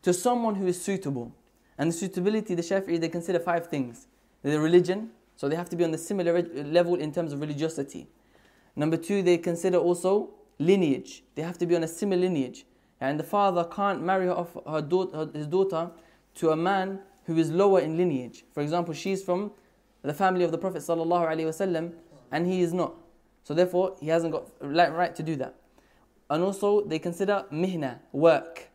to 0.03 0.13
someone 0.13 0.55
who 0.55 0.67
is 0.67 0.81
suitable. 0.81 1.33
And 1.77 1.89
the 1.89 1.93
suitability, 1.93 2.55
the 2.55 2.61
Shafi'is, 2.61 2.99
they 2.99 3.09
consider 3.09 3.39
five 3.39 3.67
things. 3.67 4.07
The 4.43 4.59
religion, 4.59 5.11
so 5.35 5.47
they 5.49 5.55
have 5.55 5.69
to 5.69 5.75
be 5.75 5.83
on 5.83 5.91
the 5.91 5.97
similar 5.97 6.41
level 6.41 6.95
in 6.95 7.11
terms 7.11 7.33
of 7.33 7.41
religiosity. 7.41 8.07
Number 8.75 8.97
two, 8.97 9.21
they 9.21 9.37
consider 9.37 9.77
also 9.77 10.31
lineage. 10.59 11.23
They 11.35 11.41
have 11.41 11.57
to 11.59 11.65
be 11.65 11.75
on 11.75 11.83
a 11.83 11.87
similar 11.87 12.21
lineage. 12.21 12.65
And 12.99 13.19
the 13.19 13.23
father 13.23 13.63
can't 13.63 14.03
marry 14.03 14.27
her 14.27 14.33
off 14.33 14.55
her 14.67 14.81
daughter, 14.81 15.29
his 15.33 15.47
daughter 15.47 15.89
to 16.35 16.51
a 16.51 16.55
man 16.55 16.99
who 17.25 17.37
is 17.37 17.51
lower 17.51 17.79
in 17.79 17.97
lineage. 17.97 18.43
For 18.53 18.61
example, 18.61 18.93
she's 18.93 19.23
from 19.23 19.51
the 20.01 20.13
family 20.13 20.43
of 20.43 20.51
the 20.51 20.57
Prophet 20.57 20.81
ﷺ 20.81 21.93
and 22.31 22.47
he 22.47 22.61
is 22.61 22.73
not. 22.73 22.95
So 23.43 23.53
therefore, 23.53 23.95
he 23.99 24.07
hasn't 24.07 24.33
got 24.33 24.47
right 24.59 25.15
to 25.15 25.23
do 25.23 25.35
that. 25.37 25.55
And 26.29 26.43
also, 26.43 26.85
they 26.85 26.99
consider 26.99 27.45
mihna, 27.51 27.99
work. 28.11 28.69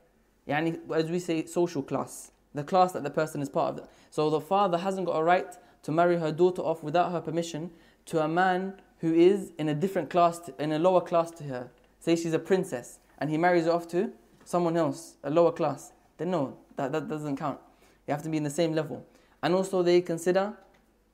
Yani, 0.47 0.79
as 0.95 1.11
we 1.11 1.19
say, 1.19 1.47
social 1.47 1.83
class. 1.83 2.31
The 2.55 2.64
class 2.64 2.92
that 2.92 3.03
the 3.03 3.11
person 3.11 3.40
is 3.42 3.49
part 3.49 3.79
of. 3.79 3.88
So 4.11 4.31
the 4.31 4.40
father 4.40 4.79
hasn't 4.79 5.07
got 5.07 5.16
a 5.16 5.23
right 5.23 5.57
to 5.83 5.92
marry 5.92 6.19
her 6.19 6.33
daughter 6.33 6.62
off 6.62 6.83
without 6.83 7.12
her 7.12 7.21
permission 7.21 7.71
to 8.07 8.23
a 8.23 8.29
man 8.29 8.75
who 8.99 9.12
is 9.12 9.53
in 9.59 9.69
a 9.69 9.75
different 9.75 10.11
class, 10.11 10.51
in 10.59 10.73
a 10.73 10.79
lower 10.79 11.01
class 11.01 11.31
to 11.33 11.45
her. 11.45 11.71
Say 11.99 12.16
she's 12.16 12.33
a 12.33 12.38
princess 12.38 12.99
and 13.19 13.31
he 13.31 13.38
marries 13.38 13.64
her 13.64 13.73
off 13.73 13.88
to 13.88 14.12
someone 14.45 14.77
else, 14.77 15.16
a 15.23 15.31
lower 15.31 15.53
class. 15.53 15.92
Then 16.19 16.31
no, 16.31 16.57
that, 16.76 16.92
that 16.92 17.08
doesn't 17.08 17.36
count. 17.36 17.58
You 18.06 18.12
have 18.12 18.22
to 18.22 18.28
be 18.28 18.36
in 18.36 18.44
the 18.44 18.50
same 18.50 18.72
level. 18.72 19.04
And 19.42 19.54
also 19.54 19.82
they 19.82 20.00
consider, 20.00 20.52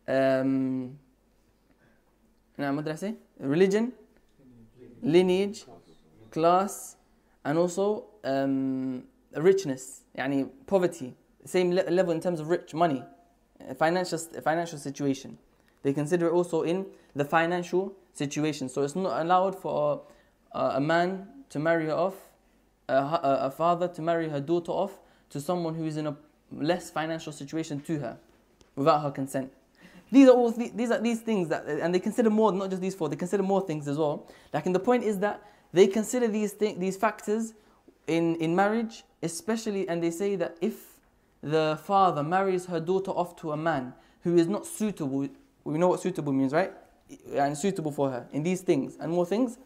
um, 0.06 0.98
what 2.56 2.84
did 2.84 2.92
I 2.92 2.96
say? 2.96 3.14
Religion, 3.38 3.92
lineage, 5.02 5.64
class, 6.30 6.96
and 7.44 7.58
also 7.58 8.04
um, 8.24 9.04
richness, 9.36 10.02
yani 10.16 10.48
poverty. 10.66 11.14
Same 11.44 11.72
le- 11.72 11.90
level 11.90 12.12
in 12.12 12.20
terms 12.20 12.38
of 12.38 12.48
rich 12.48 12.72
money, 12.72 13.02
financial 13.76 14.18
financial 14.18 14.78
situation. 14.78 15.38
They 15.82 15.92
consider 15.92 16.28
it 16.28 16.32
also 16.32 16.62
in 16.62 16.86
the 17.16 17.24
financial 17.24 17.92
situation. 18.12 18.68
So 18.68 18.82
it's 18.82 18.94
not 18.94 19.20
allowed 19.20 19.56
for 19.56 20.02
a, 20.52 20.60
a 20.76 20.80
man 20.80 21.26
to 21.50 21.58
marry 21.58 21.86
her 21.86 21.94
off, 21.94 22.14
a, 22.88 22.94
a 23.22 23.50
father 23.50 23.88
to 23.88 24.02
marry 24.02 24.28
her 24.28 24.40
daughter 24.40 24.70
off 24.70 25.01
to 25.32 25.40
someone 25.40 25.74
who 25.74 25.84
is 25.84 25.96
in 25.96 26.06
a 26.06 26.16
less 26.52 26.90
financial 26.90 27.32
situation 27.32 27.80
to 27.80 27.98
her 27.98 28.18
without 28.76 29.02
her 29.02 29.10
consent. 29.10 29.52
These 30.10 30.28
are 30.28 30.32
all 30.32 30.50
these 30.50 30.90
are 30.90 31.00
these 31.00 31.20
things 31.20 31.48
that, 31.48 31.66
and 31.66 31.94
they 31.94 31.98
consider 31.98 32.28
more, 32.28 32.52
not 32.52 32.68
just 32.68 32.82
these 32.82 32.94
four. 32.94 33.08
They 33.08 33.16
consider 33.16 33.42
more 33.42 33.66
things 33.66 33.88
as 33.88 33.96
well. 33.96 34.28
Like, 34.52 34.66
and 34.66 34.74
the 34.74 34.80
point 34.80 35.04
is 35.04 35.18
that 35.20 35.42
they 35.72 35.86
consider 35.86 36.28
these 36.28 36.52
th- 36.52 36.78
these 36.78 36.98
factors 36.98 37.54
in 38.06 38.36
in 38.36 38.54
marriage, 38.54 39.04
especially, 39.22 39.88
and 39.88 40.02
they 40.02 40.10
say 40.10 40.36
that 40.36 40.56
if 40.60 40.98
the 41.42 41.78
father 41.82 42.22
marries 42.22 42.66
her 42.66 42.78
daughter 42.78 43.10
off 43.10 43.36
to 43.36 43.52
a 43.52 43.56
man 43.56 43.94
who 44.22 44.36
is 44.36 44.48
not 44.48 44.66
suitable, 44.66 45.28
we 45.64 45.78
know 45.78 45.88
what 45.88 46.00
suitable 46.00 46.32
means, 46.32 46.52
right? 46.52 46.72
And 47.34 47.56
suitable 47.56 47.90
for 47.90 48.10
her 48.10 48.26
in 48.32 48.42
these 48.42 48.60
things 48.60 48.96
and 49.00 49.10
more 49.10 49.26
things, 49.26 49.58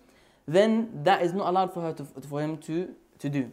then 0.47 0.91
that 1.03 1.23
is 1.23 1.33
not 1.33 1.49
allowed 1.49 1.75
for 1.75 1.81
her 1.83 1.93
to, 1.93 2.05
for 2.05 2.41
him 2.41 2.57
to 2.59 2.95
to 3.19 3.29
do. 3.29 3.51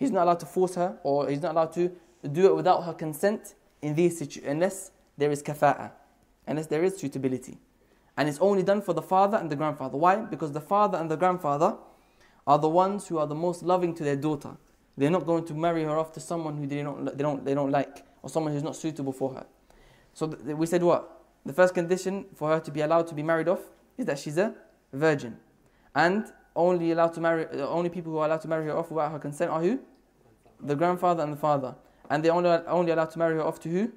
He's 0.00 0.10
not 0.10 0.24
allowed 0.24 0.40
to 0.40 0.46
force 0.46 0.74
her, 0.76 0.98
or 1.04 1.28
he's 1.28 1.42
not 1.42 1.52
allowed 1.52 1.72
to 1.74 1.92
do 2.32 2.46
it 2.46 2.56
without 2.56 2.84
her 2.84 2.94
consent 2.94 3.54
in 3.82 3.94
these 3.94 4.18
situ- 4.18 4.40
unless 4.46 4.92
there 5.18 5.30
is 5.30 5.42
kafa'a, 5.42 5.92
unless 6.46 6.66
there 6.68 6.82
is 6.82 6.96
suitability. 6.96 7.58
And 8.16 8.26
it's 8.26 8.38
only 8.38 8.62
done 8.62 8.80
for 8.80 8.94
the 8.94 9.02
father 9.02 9.36
and 9.36 9.50
the 9.50 9.56
grandfather. 9.56 9.98
Why? 9.98 10.16
Because 10.16 10.52
the 10.52 10.60
father 10.60 10.96
and 10.96 11.10
the 11.10 11.16
grandfather 11.16 11.76
are 12.46 12.58
the 12.58 12.68
ones 12.68 13.08
who 13.08 13.18
are 13.18 13.26
the 13.26 13.34
most 13.34 13.62
loving 13.62 13.94
to 13.94 14.02
their 14.02 14.16
daughter. 14.16 14.56
They're 14.96 15.10
not 15.10 15.26
going 15.26 15.44
to 15.44 15.54
marry 15.54 15.84
her 15.84 15.98
off 15.98 16.12
to 16.14 16.20
someone 16.20 16.56
who 16.56 16.66
they 16.66 16.82
don't, 16.82 17.04
they 17.04 17.22
don't, 17.22 17.44
they 17.44 17.54
don't 17.54 17.70
like 17.70 18.04
or 18.22 18.30
someone 18.30 18.54
who's 18.54 18.62
not 18.62 18.76
suitable 18.76 19.12
for 19.12 19.34
her. 19.34 19.46
So 20.14 20.28
th- 20.28 20.56
we 20.56 20.64
said 20.64 20.82
what? 20.82 21.20
The 21.44 21.52
first 21.52 21.74
condition 21.74 22.24
for 22.34 22.48
her 22.48 22.60
to 22.60 22.70
be 22.70 22.80
allowed 22.80 23.06
to 23.08 23.14
be 23.14 23.22
married 23.22 23.48
off 23.48 23.60
is 23.98 24.06
that 24.06 24.18
she's 24.18 24.38
a 24.38 24.54
virgin. 24.92 25.36
And 25.94 26.24
only 26.56 26.90
allowed 26.90 27.14
to 27.14 27.20
marry, 27.20 27.46
uh, 27.46 27.66
only 27.68 27.90
people 27.90 28.12
who 28.12 28.18
are 28.18 28.26
allowed 28.26 28.40
to 28.42 28.48
marry 28.48 28.66
her 28.66 28.76
off 28.76 28.90
without 28.90 29.12
her 29.12 29.18
consent 29.18 29.50
are 29.50 29.60
who? 29.60 29.78
The 30.62 30.76
grandfather 30.76 31.22
and 31.22 31.32
the 31.32 31.36
father. 31.36 31.74
And 32.08 32.24
they're 32.24 32.32
only, 32.32 32.50
only 32.50 32.92
allowed 32.92 33.10
to 33.10 33.18
marry 33.18 33.34
her 33.34 33.42
off 33.42 33.60
to 33.60 33.68
who? 33.68 33.92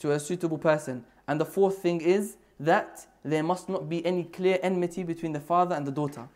To 0.00 0.12
a 0.12 0.20
suitable 0.20 0.58
person. 0.58 1.04
And 1.26 1.40
the 1.40 1.44
fourth 1.44 1.78
thing 1.78 2.00
is 2.00 2.36
that 2.60 3.06
there 3.24 3.42
must 3.42 3.68
not 3.68 3.88
be 3.88 4.04
any 4.04 4.24
clear 4.24 4.58
enmity 4.62 5.02
between 5.02 5.32
the 5.32 5.40
father 5.40 5.74
and 5.74 5.86
the 5.86 5.92
daughter. 5.92 6.28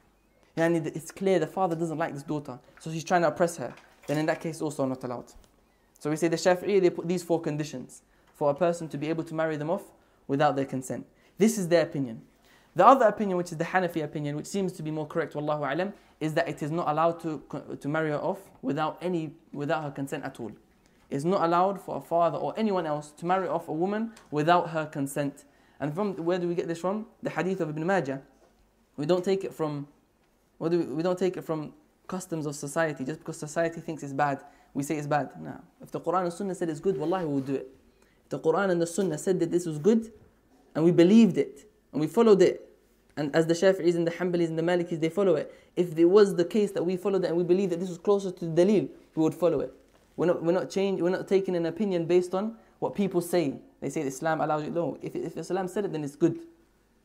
Yani 0.56 0.84
it's 0.94 1.10
clear 1.10 1.38
the 1.38 1.46
father 1.46 1.74
doesn't 1.74 1.98
like 1.98 2.12
this 2.12 2.22
daughter, 2.22 2.58
so 2.78 2.90
he's 2.90 3.04
trying 3.04 3.22
to 3.22 3.28
oppress 3.28 3.56
her. 3.56 3.72
Then 4.06 4.18
in 4.18 4.26
that 4.26 4.40
case, 4.40 4.60
also 4.60 4.84
not 4.84 5.02
allowed. 5.04 5.32
So 5.98 6.10
we 6.10 6.16
say 6.16 6.28
the 6.28 6.36
Shafi'i, 6.36 6.80
they 6.80 6.90
put 6.90 7.08
these 7.08 7.22
four 7.22 7.40
conditions 7.40 8.02
for 8.34 8.50
a 8.50 8.54
person 8.54 8.88
to 8.88 8.98
be 8.98 9.08
able 9.08 9.24
to 9.24 9.34
marry 9.34 9.56
them 9.56 9.70
off 9.70 9.82
without 10.26 10.56
their 10.56 10.64
consent. 10.64 11.06
This 11.38 11.58
is 11.58 11.68
their 11.68 11.82
opinion. 11.82 12.22
The 12.74 12.86
other 12.86 13.06
opinion, 13.06 13.36
which 13.38 13.52
is 13.52 13.58
the 13.58 13.64
Hanafi 13.64 14.02
opinion, 14.02 14.36
which 14.36 14.46
seems 14.46 14.72
to 14.72 14.82
be 14.82 14.90
more 14.90 15.06
correct, 15.06 15.34
wallahu 15.34 15.70
alam, 15.72 15.92
is 16.22 16.34
that 16.34 16.48
it 16.48 16.62
is 16.62 16.70
not 16.70 16.86
allowed 16.88 17.18
to, 17.20 17.42
to 17.80 17.88
marry 17.88 18.10
her 18.10 18.18
off 18.18 18.38
without, 18.62 18.96
any, 19.02 19.32
without 19.52 19.82
her 19.82 19.90
consent 19.90 20.22
at 20.22 20.38
all. 20.38 20.52
It's 21.10 21.24
not 21.24 21.42
allowed 21.42 21.80
for 21.80 21.96
a 21.96 22.00
father 22.00 22.38
or 22.38 22.54
anyone 22.56 22.86
else 22.86 23.10
to 23.18 23.26
marry 23.26 23.48
off 23.48 23.66
a 23.66 23.72
woman 23.72 24.12
without 24.30 24.70
her 24.70 24.86
consent. 24.86 25.44
And 25.80 25.92
from 25.92 26.14
where 26.14 26.38
do 26.38 26.46
we 26.46 26.54
get 26.54 26.68
this 26.68 26.78
from? 26.78 27.06
The 27.24 27.30
hadith 27.30 27.60
of 27.60 27.70
Ibn 27.70 27.84
Majah. 27.84 28.22
We 28.96 29.04
don't 29.04 29.24
take 29.24 29.42
it 29.42 29.52
from, 29.52 29.88
what 30.58 30.70
do 30.70 30.78
we, 30.78 30.84
we 30.84 31.02
don't 31.02 31.18
take 31.18 31.36
it 31.36 31.42
from 31.42 31.72
customs 32.06 32.46
of 32.46 32.54
society. 32.54 33.04
Just 33.04 33.18
because 33.18 33.36
society 33.36 33.80
thinks 33.80 34.04
it's 34.04 34.12
bad, 34.12 34.38
we 34.74 34.84
say 34.84 34.96
it's 34.98 35.08
bad. 35.08 35.30
No. 35.40 35.60
If 35.82 35.90
the 35.90 36.00
Quran 36.00 36.22
and 36.22 36.32
Sunnah 36.32 36.54
said 36.54 36.68
it's 36.68 36.78
good, 36.78 36.96
wallahi, 36.96 37.24
we 37.24 37.34
will 37.34 37.40
do 37.40 37.56
it. 37.56 37.68
If 38.22 38.28
the 38.28 38.38
Quran 38.38 38.70
and 38.70 38.80
the 38.80 38.86
Sunnah 38.86 39.18
said 39.18 39.40
that 39.40 39.50
this 39.50 39.66
was 39.66 39.80
good, 39.80 40.12
and 40.76 40.84
we 40.84 40.92
believed 40.92 41.36
it, 41.36 41.68
and 41.90 42.00
we 42.00 42.06
followed 42.06 42.42
it, 42.42 42.71
and 43.17 43.35
as 43.35 43.47
the 43.47 43.55
Shafi'is 43.55 43.95
and 43.95 44.05
the 44.05 44.11
Hanbalis 44.11 44.47
and 44.47 44.57
the 44.57 44.63
Malikis, 44.63 45.01
they 45.01 45.09
follow 45.09 45.35
it. 45.35 45.53
If 45.75 45.97
it 45.97 46.05
was 46.05 46.35
the 46.35 46.45
case 46.45 46.71
that 46.73 46.83
we 46.83 46.97
followed 46.97 47.23
it 47.23 47.29
and 47.29 47.37
we 47.37 47.43
believed 47.43 47.71
that 47.71 47.79
this 47.79 47.89
was 47.89 47.97
closer 47.97 48.31
to 48.31 48.45
the 48.45 48.61
dalil, 48.65 48.87
we 49.15 49.23
would 49.23 49.33
follow 49.33 49.59
it. 49.61 49.73
We're 50.15 50.27
not, 50.27 50.43
we're 50.43 50.51
not 50.51 50.69
change, 50.69 51.01
we're 51.01 51.09
not 51.09 51.27
taking 51.27 51.55
an 51.55 51.65
opinion 51.65 52.05
based 52.05 52.35
on 52.35 52.57
what 52.79 52.93
people 52.93 53.21
say. 53.21 53.55
They 53.81 53.89
say 53.89 54.01
Islam 54.01 54.41
allows 54.41 54.63
you. 54.63 54.71
No, 54.71 54.97
if, 55.01 55.15
if 55.15 55.35
Islam 55.35 55.67
said 55.67 55.85
it, 55.85 55.91
then 55.91 56.03
it's 56.03 56.15
good. 56.15 56.39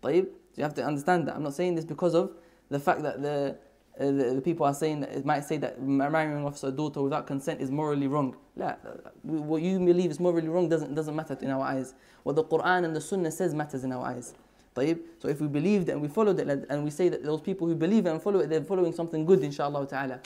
طيب? 0.03 0.27
So 0.53 0.59
you 0.59 0.63
have 0.65 0.75
to 0.75 0.85
understand 0.85 1.29
that. 1.29 1.37
I'm 1.37 1.43
not 1.43 1.55
saying 1.55 1.77
this 1.77 1.85
because 1.85 2.15
of 2.15 2.33
the 2.69 2.79
fact 2.79 3.03
that 3.03 3.23
the, 3.23 3.57
uh, 3.99 4.05
the, 4.07 4.35
the, 4.35 4.41
people 4.43 4.67
are 4.67 4.75
saying 4.75 5.01
that 5.01 5.13
it 5.13 5.25
might 5.25 5.45
say 5.45 5.57
that 5.59 5.81
marrying 5.81 6.45
off 6.45 6.63
a 6.63 6.71
daughter 6.71 7.03
without 7.03 7.27
consent 7.27 7.61
is 7.61 7.71
morally 7.71 8.07
wrong. 8.07 8.37
La, 8.57 8.75
what 9.23 9.63
you 9.63 9.79
believe 9.79 10.11
is 10.11 10.21
morally 10.21 10.49
wrong 10.49 10.69
doesn't, 10.69 10.95
doesn't 10.95 11.17
matter 11.17 11.39
in 11.41 11.51
our 11.51 11.63
eyes. 11.63 11.95
What 12.23 12.37
the 12.37 12.45
Quran 12.45 12.85
and 12.85 12.95
the 12.95 13.01
Sunnah 13.01 13.31
says 13.31 13.55
matters 13.55 13.85
in 13.85 13.93
our 13.93 14.05
eyes. 14.05 14.35
طيب, 14.78 15.00
so 15.20 15.28
if 15.28 15.42
we 15.42 15.48
believe 15.48 15.88
that 15.88 15.94
and 15.94 16.02
we 16.02 16.08
follow 16.08 16.34
that 16.34 16.48
and 16.70 16.84
we 16.84 16.92
say 16.92 17.10
that 17.10 17.24
those 17.24 17.42
people 17.42 17.68
who 17.68 17.76
believe 17.76 18.06
and 18.06 18.22
follow 18.22 18.40
it, 18.40 18.50
they're 18.50 18.62
following 18.64 18.94
something 18.94 19.26
good, 19.26 19.44
inshallah 19.44 19.88
ta'ala. 19.88 20.20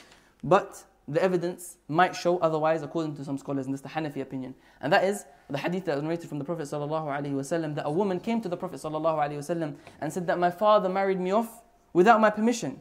But 0.43 0.83
the 1.07 1.23
evidence 1.23 1.77
might 1.87 2.15
show 2.15 2.37
otherwise 2.39 2.83
according 2.83 3.15
to 3.15 3.23
some 3.23 3.37
scholars, 3.37 3.65
in 3.65 3.71
this 3.71 3.81
the 3.81 3.89
Hanafi 3.89 4.21
opinion. 4.21 4.53
And 4.81 4.91
that 4.91 5.03
is 5.05 5.25
the 5.49 5.57
hadith 5.57 5.85
that 5.85 5.95
was 5.95 6.03
narrated 6.03 6.27
from 6.27 6.37
the 6.37 6.45
Prophet 6.45 6.63
sallallahu 6.63 7.07
alaihi 7.07 7.33
wasallam 7.33 7.75
that 7.75 7.85
a 7.85 7.91
woman 7.91 8.19
came 8.19 8.41
to 8.41 8.49
the 8.49 8.57
Prophet 8.57 8.79
sallallahu 8.79 9.17
alaihi 9.17 9.37
wasallam 9.37 9.75
and 10.01 10.11
said 10.11 10.27
that 10.27 10.37
my 10.37 10.51
father 10.51 10.89
married 10.89 11.19
me 11.19 11.31
off 11.31 11.63
without 11.93 12.19
my 12.19 12.29
permission. 12.29 12.79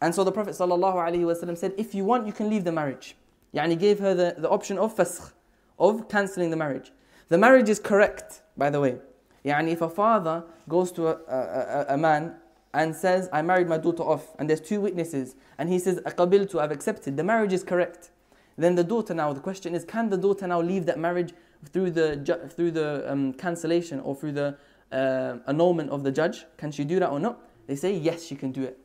And 0.00 0.14
so 0.14 0.24
the 0.24 0.32
Prophet 0.32 0.54
sallallahu 0.54 0.94
alaihi 0.94 1.24
wasallam 1.24 1.56
said, 1.56 1.72
if 1.76 1.94
you 1.94 2.04
want, 2.04 2.26
you 2.26 2.32
can 2.32 2.50
leave 2.50 2.64
the 2.64 2.72
marriage. 2.72 3.16
And 3.54 3.70
he 3.70 3.76
gave 3.76 3.98
her 3.98 4.14
the, 4.14 4.34
the 4.36 4.50
option 4.50 4.76
of 4.76 4.94
faskh, 4.94 5.32
of 5.78 6.08
cancelling 6.08 6.50
the 6.50 6.56
marriage. 6.56 6.92
The 7.28 7.38
marriage 7.38 7.68
is 7.68 7.78
correct, 7.78 8.42
by 8.56 8.68
the 8.70 8.80
way. 8.80 8.96
Yani 9.46 9.70
if 9.70 9.80
a 9.80 9.88
father 9.88 10.44
goes 10.68 10.90
to 10.92 11.06
a, 11.06 11.16
a, 11.28 11.86
a 11.94 11.96
man 11.96 12.34
and 12.74 12.94
says, 12.94 13.28
I 13.32 13.42
married 13.42 13.68
my 13.68 13.78
daughter 13.78 14.02
off, 14.02 14.34
and 14.38 14.50
there's 14.50 14.60
two 14.60 14.80
witnesses, 14.80 15.36
and 15.56 15.68
he 15.68 15.78
says, 15.78 16.00
to, 16.04 16.60
I've 16.60 16.72
accepted, 16.72 17.16
the 17.16 17.24
marriage 17.24 17.52
is 17.52 17.62
correct. 17.62 18.10
Then 18.58 18.74
the 18.74 18.84
daughter 18.84 19.14
now, 19.14 19.32
the 19.32 19.40
question 19.40 19.74
is, 19.74 19.84
can 19.84 20.10
the 20.10 20.16
daughter 20.16 20.46
now 20.46 20.60
leave 20.60 20.84
that 20.86 20.98
marriage 20.98 21.32
through 21.72 21.92
the, 21.92 22.50
through 22.54 22.72
the 22.72 23.10
um, 23.10 23.32
cancellation 23.34 24.00
or 24.00 24.16
through 24.16 24.32
the 24.32 24.56
uh, 24.92 25.36
annulment 25.46 25.90
of 25.90 26.02
the 26.02 26.10
judge? 26.10 26.44
Can 26.56 26.72
she 26.72 26.84
do 26.84 26.98
that 26.98 27.10
or 27.10 27.20
not? 27.20 27.40
They 27.66 27.76
say, 27.76 27.96
yes, 27.96 28.24
she 28.24 28.34
can 28.34 28.52
do 28.52 28.62
it. 28.64 28.78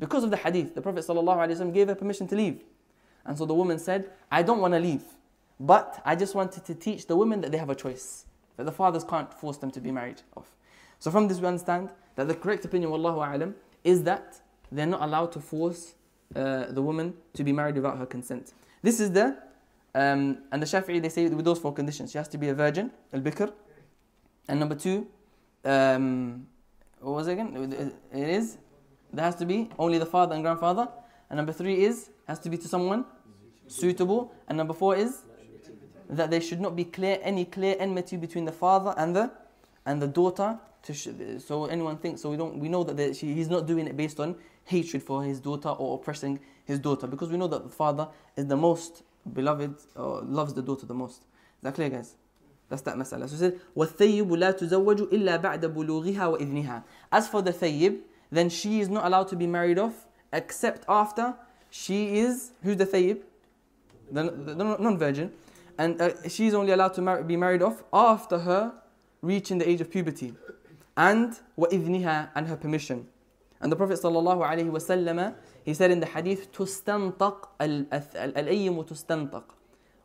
Because 0.00 0.24
of 0.24 0.30
the 0.30 0.36
hadith, 0.36 0.74
the 0.74 0.82
Prophet 0.82 1.04
ﷺ 1.06 1.72
gave 1.72 1.88
her 1.88 1.94
permission 1.94 2.26
to 2.28 2.36
leave. 2.36 2.64
And 3.24 3.38
so 3.38 3.46
the 3.46 3.54
woman 3.54 3.78
said, 3.78 4.10
I 4.30 4.42
don't 4.42 4.60
want 4.60 4.74
to 4.74 4.80
leave, 4.80 5.04
but 5.60 6.02
I 6.04 6.16
just 6.16 6.34
wanted 6.34 6.64
to 6.66 6.74
teach 6.74 7.06
the 7.06 7.16
women 7.16 7.40
that 7.42 7.52
they 7.52 7.58
have 7.58 7.70
a 7.70 7.74
choice 7.74 8.26
that 8.58 8.64
the 8.64 8.72
fathers 8.72 9.04
can't 9.04 9.32
force 9.32 9.56
them 9.56 9.70
to 9.70 9.80
be 9.80 9.90
married 9.90 10.20
off. 10.36 10.54
So 10.98 11.10
from 11.10 11.28
this 11.28 11.40
we 11.40 11.46
understand 11.46 11.88
that 12.16 12.28
the 12.28 12.34
correct 12.34 12.64
opinion, 12.66 12.90
wallahu 12.90 13.18
a'lam, 13.26 13.54
is 13.84 14.02
that 14.02 14.40
they're 14.70 14.84
not 14.84 15.00
allowed 15.00 15.32
to 15.32 15.40
force 15.40 15.94
uh, 16.36 16.66
the 16.66 16.82
woman 16.82 17.14
to 17.32 17.42
be 17.44 17.52
married 17.52 17.76
without 17.76 17.96
her 17.96 18.04
consent. 18.04 18.52
This 18.82 19.00
is 19.00 19.12
the, 19.12 19.38
um, 19.94 20.38
and 20.52 20.60
the 20.60 20.66
Shafi'i, 20.66 21.00
they 21.00 21.08
say 21.08 21.26
with 21.28 21.44
those 21.44 21.58
four 21.58 21.72
conditions. 21.72 22.10
She 22.12 22.18
has 22.18 22.28
to 22.28 22.38
be 22.38 22.48
a 22.48 22.54
virgin, 22.54 22.90
al-bikr. 23.14 23.50
And 24.48 24.60
number 24.60 24.74
two, 24.74 25.06
um, 25.64 26.46
what 27.00 27.14
was 27.14 27.28
it 27.28 27.32
again? 27.32 27.94
It 28.12 28.28
is, 28.28 28.58
there 29.12 29.24
has 29.24 29.36
to 29.36 29.46
be 29.46 29.70
only 29.78 29.98
the 29.98 30.06
father 30.06 30.34
and 30.34 30.42
grandfather. 30.42 30.88
And 31.30 31.36
number 31.36 31.52
three 31.52 31.84
is, 31.84 32.10
has 32.26 32.38
to 32.40 32.50
be 32.50 32.58
to 32.58 32.68
someone 32.68 33.04
suitable. 33.68 34.34
And 34.48 34.58
number 34.58 34.74
four 34.74 34.96
is, 34.96 35.22
that 36.09 36.29
there 36.31 36.41
should 36.41 36.61
not 36.61 36.75
be 36.75 36.85
clear 36.85 37.19
any 37.21 37.45
clear 37.45 37.75
enmity 37.79 38.17
between 38.17 38.45
the 38.45 38.51
father 38.51 38.93
and 38.97 39.15
the 39.15 39.31
and 39.85 40.01
the 40.01 40.07
daughter. 40.07 40.59
Sh- 40.91 41.07
so 41.39 41.65
anyone 41.65 41.97
thinks 41.97 42.21
so 42.21 42.29
we 42.29 42.37
don't 42.37 42.57
we 42.57 42.67
know 42.67 42.83
that 42.83 42.97
the, 42.97 43.13
she, 43.13 43.33
he's 43.33 43.49
not 43.49 43.65
doing 43.65 43.87
it 43.87 43.95
based 43.95 44.19
on 44.19 44.35
hatred 44.65 45.01
for 45.01 45.23
his 45.23 45.39
daughter 45.39 45.69
or 45.69 45.95
oppressing 45.95 46.39
his 46.65 46.79
daughter 46.79 47.07
because 47.07 47.29
we 47.29 47.37
know 47.37 47.47
that 47.47 47.63
the 47.63 47.69
father 47.69 48.07
is 48.35 48.47
the 48.47 48.57
most 48.57 49.03
beloved 49.33 49.75
or 49.95 50.21
loves 50.21 50.53
the 50.53 50.61
daughter 50.61 50.85
the 50.85 50.93
most. 50.93 51.21
Is 51.21 51.63
that 51.63 51.75
clear, 51.75 51.89
guys? 51.89 52.15
That's 52.69 52.81
that 52.83 52.95
masala. 52.95 53.29
So 53.29 53.35
it 53.35 53.39
says, 53.39 53.53
وَالثَّيِّبُ 53.77 54.27
لَا 54.27 54.57
تُزَوَّجُ 54.57 55.11
إِلَّا 55.11 55.41
بَعْدَ 55.41 55.61
بُلُوغِهَا 55.61 56.37
وَإِذْنِهَا 56.37 56.83
As 57.11 57.27
for 57.27 57.41
the 57.41 57.53
thayyib, 57.53 57.99
then 58.31 58.49
she 58.49 58.79
is 58.79 58.89
not 58.89 59.05
allowed 59.05 59.27
to 59.29 59.35
be 59.35 59.45
married 59.45 59.77
off 59.77 60.05
except 60.31 60.83
after 60.89 61.35
she 61.69 62.17
is, 62.17 62.51
who's 62.63 62.77
the 62.77 62.85
thayyib? 62.85 63.19
The, 64.11 64.23
the, 64.23 64.55
the 64.55 64.63
non-virgin 64.63 65.31
and 65.77 66.01
uh, 66.01 66.11
she's 66.27 66.53
only 66.53 66.71
allowed 66.71 66.93
to 66.93 67.01
mar- 67.01 67.23
be 67.23 67.35
married 67.35 67.61
off 67.61 67.83
after 67.91 68.39
her 68.39 68.73
reaching 69.21 69.57
the 69.57 69.67
age 69.67 69.81
of 69.81 69.89
puberty 69.89 70.33
and 70.97 71.39
وإذنها 71.57 72.29
and 72.35 72.47
her 72.47 72.55
permission 72.57 73.07
and 73.61 73.71
the 73.71 73.75
Prophet 73.75 73.99
sallallahu 73.99 74.41
alaihi 74.47 74.69
wasallam 74.69 75.33
he 75.63 75.73
said 75.73 75.91
in 75.91 75.99
the 75.99 76.05
hadith 76.05 76.51
تستنطق 76.51 77.49
الأيم 77.61 78.83
تستنطق 78.83 79.43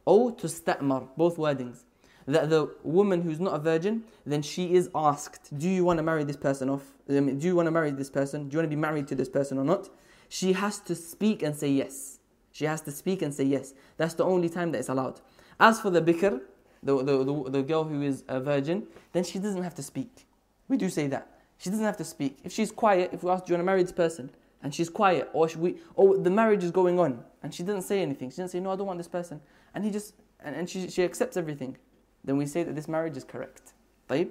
or 0.06 0.32
تستأمر 0.32 1.08
both 1.16 1.36
wordings 1.36 1.84
that 2.26 2.50
the 2.50 2.70
woman 2.82 3.22
who's 3.22 3.40
not 3.40 3.54
a 3.54 3.58
virgin 3.58 4.04
then 4.26 4.42
she 4.42 4.74
is 4.74 4.88
asked 4.94 5.56
do 5.58 5.68
you 5.68 5.84
want 5.84 5.96
to 5.98 6.02
marry 6.02 6.24
this 6.24 6.36
person 6.36 6.68
off 6.70 6.94
um, 7.10 7.38
do 7.38 7.46
you 7.46 7.56
want 7.56 7.66
to 7.66 7.70
marry 7.70 7.90
this 7.90 8.10
person 8.10 8.48
do 8.48 8.54
you 8.54 8.58
want 8.58 8.70
to 8.70 8.76
be 8.76 8.80
married 8.80 9.08
to 9.08 9.14
this 9.14 9.28
person 9.28 9.58
or 9.58 9.64
not 9.64 9.88
she 10.28 10.52
has 10.52 10.78
to 10.78 10.94
speak 10.94 11.42
and 11.42 11.56
say 11.56 11.68
yes 11.70 12.18
she 12.52 12.64
has 12.66 12.80
to 12.80 12.90
speak 12.90 13.22
and 13.22 13.32
say 13.34 13.44
yes 13.44 13.74
that's 13.96 14.14
the 14.14 14.24
only 14.24 14.48
time 14.48 14.72
that 14.72 14.78
it's 14.78 14.88
allowed 14.90 15.20
as 15.60 15.80
for 15.80 15.90
the 15.90 16.00
bikr, 16.00 16.40
the, 16.82 16.96
the, 17.02 17.24
the, 17.24 17.50
the 17.50 17.62
girl 17.62 17.84
who 17.84 18.02
is 18.02 18.24
a 18.28 18.40
virgin, 18.40 18.86
then 19.12 19.24
she 19.24 19.38
doesn't 19.38 19.62
have 19.62 19.74
to 19.74 19.82
speak. 19.82 20.26
We 20.68 20.76
do 20.76 20.88
say 20.88 21.06
that. 21.08 21.38
She 21.58 21.70
doesn't 21.70 21.84
have 21.84 21.96
to 21.96 22.04
speak. 22.04 22.38
If 22.44 22.52
she's 22.52 22.70
quiet, 22.70 23.10
if 23.12 23.22
we 23.22 23.30
ask, 23.30 23.44
do 23.44 23.50
you 23.50 23.54
want 23.54 23.62
to 23.62 23.66
marry 23.66 23.82
this 23.82 23.92
person? 23.92 24.30
And 24.62 24.74
she's 24.74 24.88
quiet, 24.88 25.28
or, 25.32 25.48
we, 25.56 25.76
or 25.94 26.18
the 26.18 26.30
marriage 26.30 26.64
is 26.64 26.70
going 26.70 26.98
on, 26.98 27.22
and 27.42 27.54
she 27.54 27.62
doesn't 27.62 27.82
say 27.82 28.02
anything. 28.02 28.30
She 28.30 28.36
doesn't 28.36 28.48
say, 28.48 28.60
no, 28.60 28.72
I 28.72 28.76
don't 28.76 28.86
want 28.86 28.98
this 28.98 29.08
person. 29.08 29.40
And 29.74 29.84
he 29.84 29.90
just, 29.90 30.14
and, 30.40 30.54
and 30.54 30.68
she, 30.68 30.88
she 30.88 31.04
accepts 31.04 31.36
everything. 31.36 31.76
Then 32.24 32.36
we 32.36 32.46
say 32.46 32.64
that 32.64 32.74
this 32.74 32.88
marriage 32.88 33.16
is 33.16 33.24
correct. 33.24 33.74
طيب? 34.08 34.30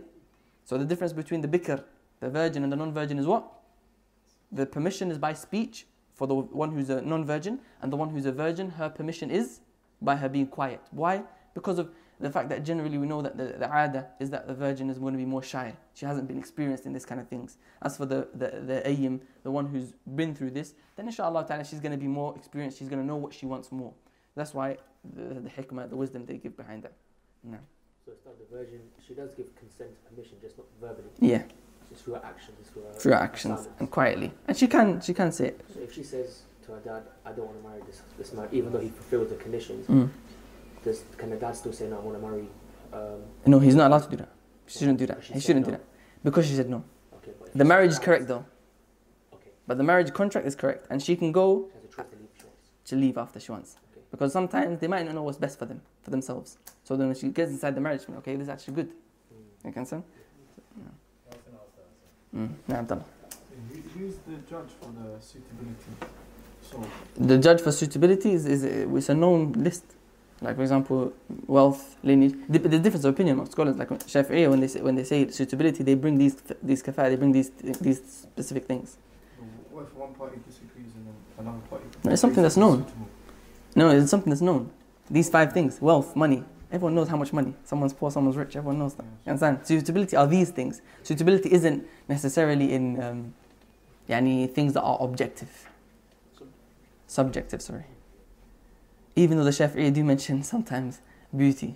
So 0.66 0.78
the 0.78 0.86
difference 0.86 1.14
between 1.14 1.42
the 1.42 1.48
bikr, 1.48 1.84
the 2.20 2.30
virgin, 2.30 2.64
and 2.64 2.72
the 2.72 2.76
non-virgin 2.76 3.20
is 3.20 3.26
what? 3.26 3.50
The 4.52 4.66
permission 4.66 5.12
is 5.12 5.18
by 5.18 5.34
speech 5.34 5.88
for 6.14 6.28
the 6.28 6.36
one 6.36 6.72
who's 6.72 6.90
a 6.90 7.02
non-virgin, 7.02 7.60
and 7.82 7.92
the 7.92 7.98
one 7.98 8.10
who's 8.10 8.26
a 8.26 8.32
virgin, 8.32 8.72
her 8.72 8.90
permission 8.90 9.32
is 9.32 9.62
by 10.05 10.17
her 10.17 10.29
being 10.29 10.47
quiet. 10.47 10.81
Why? 10.91 11.23
Because 11.55 11.79
of 11.79 11.91
the 12.21 12.31
fact 12.31 12.49
that 12.51 12.63
generally 12.65 12.99
we 12.99 13.07
know 13.07 13.21
that 13.21 13.37
the, 13.37 13.45
the 13.45 13.67
ada 13.67 14.07
is 14.21 14.31
that 14.31 14.47
the 14.47 14.55
virgin 14.55 14.89
is 14.89 14.99
going 14.99 15.13
to 15.13 15.19
be 15.19 15.25
more 15.25 15.43
shy. 15.43 15.75
She 15.95 16.07
hasn't 16.07 16.29
been 16.29 16.39
experienced 16.39 16.87
in 16.87 16.93
this 16.93 17.05
kind 17.05 17.21
of 17.21 17.29
things. 17.29 17.57
As 17.83 17.97
for 17.97 18.07
the, 18.07 18.29
the, 18.35 18.63
the 18.65 18.83
ayyim, 18.87 19.21
the 19.43 19.51
one 19.51 19.67
who's 19.67 19.93
been 20.15 20.35
through 20.35 20.53
this, 20.53 20.75
then 20.97 21.07
inshallah 21.07 21.47
ta'ala 21.47 21.65
she's 21.65 21.81
going 21.81 21.93
to 21.93 21.99
be 21.99 22.07
more 22.07 22.35
experienced, 22.37 22.79
she's 22.79 22.89
going 22.89 23.01
to 23.01 23.07
know 23.07 23.17
what 23.17 23.35
she 23.35 23.45
wants 23.45 23.73
more. 23.73 23.93
That's 24.37 24.55
why 24.55 24.79
the, 25.17 25.41
the 25.41 25.51
hikmah, 25.51 25.91
the 25.91 25.97
wisdom 25.97 26.25
they 26.25 26.37
give 26.37 26.57
behind 26.57 26.85
that. 26.85 26.93
No. 27.43 27.59
So 28.07 28.13
it's 28.13 28.25
not 28.25 28.39
the 28.39 28.57
virgin, 28.57 28.81
she 29.07 29.15
does 29.15 29.35
give 29.35 29.55
consent, 29.57 29.91
permission, 30.09 30.37
just 30.41 30.57
not 30.59 30.67
verbally. 30.81 31.09
Yeah. 31.19 31.43
It's 31.91 32.03
through 32.03 32.15
her 32.15 32.25
actions. 32.25 32.69
Through 32.73 32.83
her, 32.83 32.93
through 32.93 33.13
her 33.13 33.19
actions 33.19 33.69
and 33.79 33.91
quietly. 33.91 34.33
And 34.47 34.57
she 34.57 34.67
can, 34.67 35.01
she 35.01 35.13
can 35.13 35.31
say 35.33 35.49
it. 35.49 35.61
So 35.75 35.81
if 35.81 35.93
she 35.93 36.03
says, 36.03 36.43
to 36.67 36.73
her 36.73 36.81
dad, 36.81 37.03
I 37.25 37.33
don't 37.33 37.47
want 37.47 37.63
to 37.63 37.69
marry 37.69 37.83
this 37.87 38.03
this 38.19 38.33
man, 38.33 38.49
even 38.53 38.73
though 38.73 38.81
he 38.81 38.89
fulfilled 38.89 39.31
the 39.31 39.37
conditions. 39.37 39.87
Mm. 39.87 40.11
Does 40.85 41.05
can 41.17 41.31
the 41.31 41.37
dad 41.37 41.57
still 41.57 41.73
say 41.73 41.89
no? 41.89 41.99
I 41.99 42.01
want 42.01 42.17
to 42.21 42.27
marry? 42.29 42.49
Um, 42.93 43.23
no, 43.47 43.59
he's 43.59 43.75
not 43.75 43.91
allowed 43.91 44.05
to 44.05 44.11
do 44.11 44.17
that. 44.17 44.31
She 44.67 44.79
shouldn't 44.81 44.99
do 44.99 45.07
that. 45.07 45.23
He 45.23 45.41
shouldn't 45.41 45.67
no. 45.67 45.73
do 45.73 45.79
that 45.79 45.85
because 46.23 46.47
she 46.47 46.55
said 46.55 46.69
no. 46.69 46.85
Okay, 47.17 47.33
the 47.55 47.65
marriage 47.65 47.91
is 47.91 47.99
correct 47.99 48.27
though. 48.29 48.45
Okay. 49.33 49.51
But 49.67 49.79
the 49.79 49.85
marriage 49.85 50.13
contract 50.13 50.47
is 50.47 50.55
correct, 50.55 50.87
and 50.91 51.03
she 51.03 51.17
can 51.17 51.33
go. 51.33 51.69
She 51.83 51.97
to 51.97 52.03
leave, 52.03 52.45
to 52.87 52.97
leave 52.97 53.19
after 53.19 53.41
she 53.41 53.53
wants. 53.53 53.77
Okay. 53.93 54.05
Because 54.11 54.33
sometimes 54.33 54.81
they 54.81 54.89
might 54.89 55.05
not 55.07 55.15
know 55.15 55.23
what's 55.23 55.39
best 55.39 55.59
for 55.59 55.67
them, 55.67 55.83
for 56.03 56.11
themselves. 56.11 56.59
So 56.85 56.97
then 56.97 57.09
when 57.09 57.17
she 57.17 57.29
gets 57.29 57.51
inside 57.51 57.75
the 57.75 57.81
marriage, 57.81 58.03
okay, 58.19 58.35
this 58.37 58.45
is 58.45 58.49
actually 58.49 58.75
good. 58.75 58.89
Mm. 58.89 59.65
You 59.65 59.73
understand? 59.77 60.05
Mm. 62.35 62.51
No, 62.67 63.05
Who's 63.95 64.17
the 64.27 64.37
judge 64.49 64.71
for 64.81 64.89
the 64.89 65.21
suitability? 65.21 65.77
The 67.17 67.39
judge 67.39 67.61
for 67.61 67.73
suitability 67.73 68.33
is, 68.33 68.47
is, 68.47 68.65
uh, 68.65 69.13
a 69.13 69.15
known 69.15 69.53
list. 69.53 69.85
Like 70.41 70.57
for 70.57 70.63
example, 70.63 71.13
wealth, 71.47 71.97
lineage. 72.03 72.35
The, 72.49 72.59
the 72.59 72.79
difference 72.79 73.05
of 73.05 73.15
opinion 73.15 73.39
of 73.39 73.49
scholars, 73.49 73.77
like 73.77 73.91
Shafi'i, 73.91 74.51
when 74.51 74.61
they 74.61 74.67
say, 74.67 74.81
when 74.81 74.97
they 74.97 75.05
say 75.05 75.29
suitability, 75.31 75.85
they 75.85 75.95
bring 75.95 76.19
these 76.19 76.35
these 76.61 76.83
kafa'a, 76.83 77.11
they 77.11 77.17
bring 77.17 77.31
these 77.31 77.51
these 77.81 78.03
specific 78.03 78.67
things. 78.67 78.97
What 79.71 79.85
if 79.85 79.95
one 79.95 80.13
party 80.15 80.39
disagrees 80.45 80.91
and 80.97 81.07
another 81.39 81.61
party? 81.71 81.85
No, 82.03 82.11
it's 82.11 82.21
something 82.21 82.43
that's 82.43 82.57
known. 82.57 82.85
No, 83.77 83.91
it's 83.91 84.11
something 84.11 84.31
that's 84.31 84.43
known. 84.43 84.71
These 85.09 85.31
five 85.31 85.53
things: 85.53 85.81
wealth, 85.81 86.17
money, 86.17 86.43
Everyone 86.73 86.95
knows 86.95 87.09
how 87.09 87.19
much 87.19 87.35
money. 87.35 87.55
Someone's 87.65 87.93
poor, 87.93 88.11
someone's 88.11 88.37
rich. 88.37 88.57
Everyone 88.57 88.79
knows 88.79 88.95
that. 88.95 89.05
You 89.05 89.31
understand? 89.33 89.59
Suitability 89.63 90.17
are 90.17 90.27
these 90.27 90.49
things. 90.51 90.81
Suitability 91.03 91.53
isn't 91.53 91.87
necessarily 92.09 92.73
in 92.73 93.03
um, 93.03 93.35
yani, 94.09 94.51
things 94.51 94.73
that 94.73 94.81
are 94.81 94.97
objective 95.01 95.69
Subjective, 97.12 97.62
sorry. 97.62 97.86
Even 99.16 99.38
though 99.38 99.44
the 99.44 99.52
Shafi'i 99.52 99.94
do 99.94 100.04
mention 100.04 100.44
sometimes 100.44 101.02
beauty, 101.36 101.76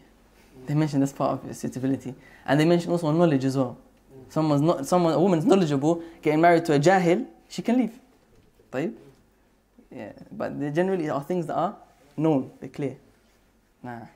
they 0.67 0.75
mention 0.75 0.99
this 0.99 1.13
part 1.13 1.43
of 1.43 1.55
suitability, 1.55 2.13
and 2.45 2.59
they 2.59 2.65
mention 2.65 2.91
also 2.91 3.11
knowledge 3.11 3.45
as 3.45 3.57
well. 3.57 3.77
Someone's 4.29 4.61
not, 4.61 4.85
someone, 4.85 5.13
a 5.13 5.19
woman's 5.19 5.45
knowledgeable, 5.45 6.03
getting 6.21 6.41
married 6.41 6.65
to 6.65 6.73
a 6.73 6.79
jahil, 6.79 7.25
she 7.49 7.61
can 7.61 7.77
leave. 7.77 7.99
طيب? 8.71 8.93
Yeah, 9.91 10.13
but 10.31 10.59
they 10.59 10.71
generally 10.71 11.09
are 11.09 11.21
things 11.21 11.47
that 11.47 11.55
are 11.55 11.75
known, 12.15 12.51
they're 12.59 12.69
clear. 12.69 12.97
Nah. 13.83 13.91
I 13.91 13.95
have 13.95 14.07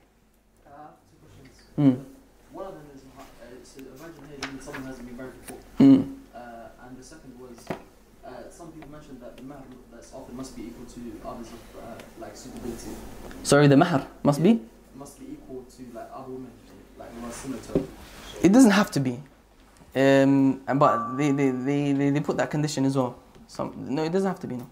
two 1.10 1.18
questions. 1.22 1.64
Mm. 1.78 2.06
One 2.54 2.66
of 2.68 2.74
them 2.74 2.84
is 2.94 3.02
uh, 3.18 3.24
it's 3.60 3.76
imagine 3.76 4.24
here 4.30 4.52
when 4.52 4.62
someone 4.62 4.84
hasn't 4.84 5.08
been 5.08 5.18
married 5.18 5.34
before. 5.42 5.58
Mm. 5.80 6.16
mentioned 9.00 9.22
that 9.22 9.38
the 9.38 9.44
mahr 9.44 9.62
that's 9.92 10.14
offered 10.14 10.36
must 10.36 10.56
be 10.56 10.64
equal 10.64 10.86
to 10.86 11.00
others 11.28 11.48
of 11.48 11.62
uh, 11.82 11.96
like 12.20 12.36
suitability. 12.36 12.92
Sorry, 13.44 13.68
the 13.68 13.78
mahr 13.78 14.08
must 14.24 14.42
be? 14.44 14.62
Must 14.96 15.20
be 15.20 15.26
equal 15.34 15.64
to 15.64 15.82
like 15.94 16.10
other 16.14 16.32
women, 16.32 16.52
like 16.98 17.12
who 17.14 17.28
are 17.28 17.32
similar 17.32 17.62
to 17.62 17.80
her. 17.80 17.86
It 18.44 18.52
doesn't 18.52 18.72
have 18.72 18.92
to 18.92 19.00
be. 19.00 19.20
Um, 19.96 20.62
but 20.76 21.16
they, 21.16 21.32
they, 21.32 21.52
they, 21.52 21.92
they, 21.94 22.10
they 22.10 22.20
put 22.20 22.38
that 22.38 22.52
condition 22.52 22.86
as 22.86 22.98
well. 22.98 23.18
Some, 23.48 23.74
no, 23.96 24.04
it 24.04 24.12
doesn't 24.12 24.28
have 24.28 24.40
to 24.42 24.48
be, 24.48 24.56
no. 24.58 24.70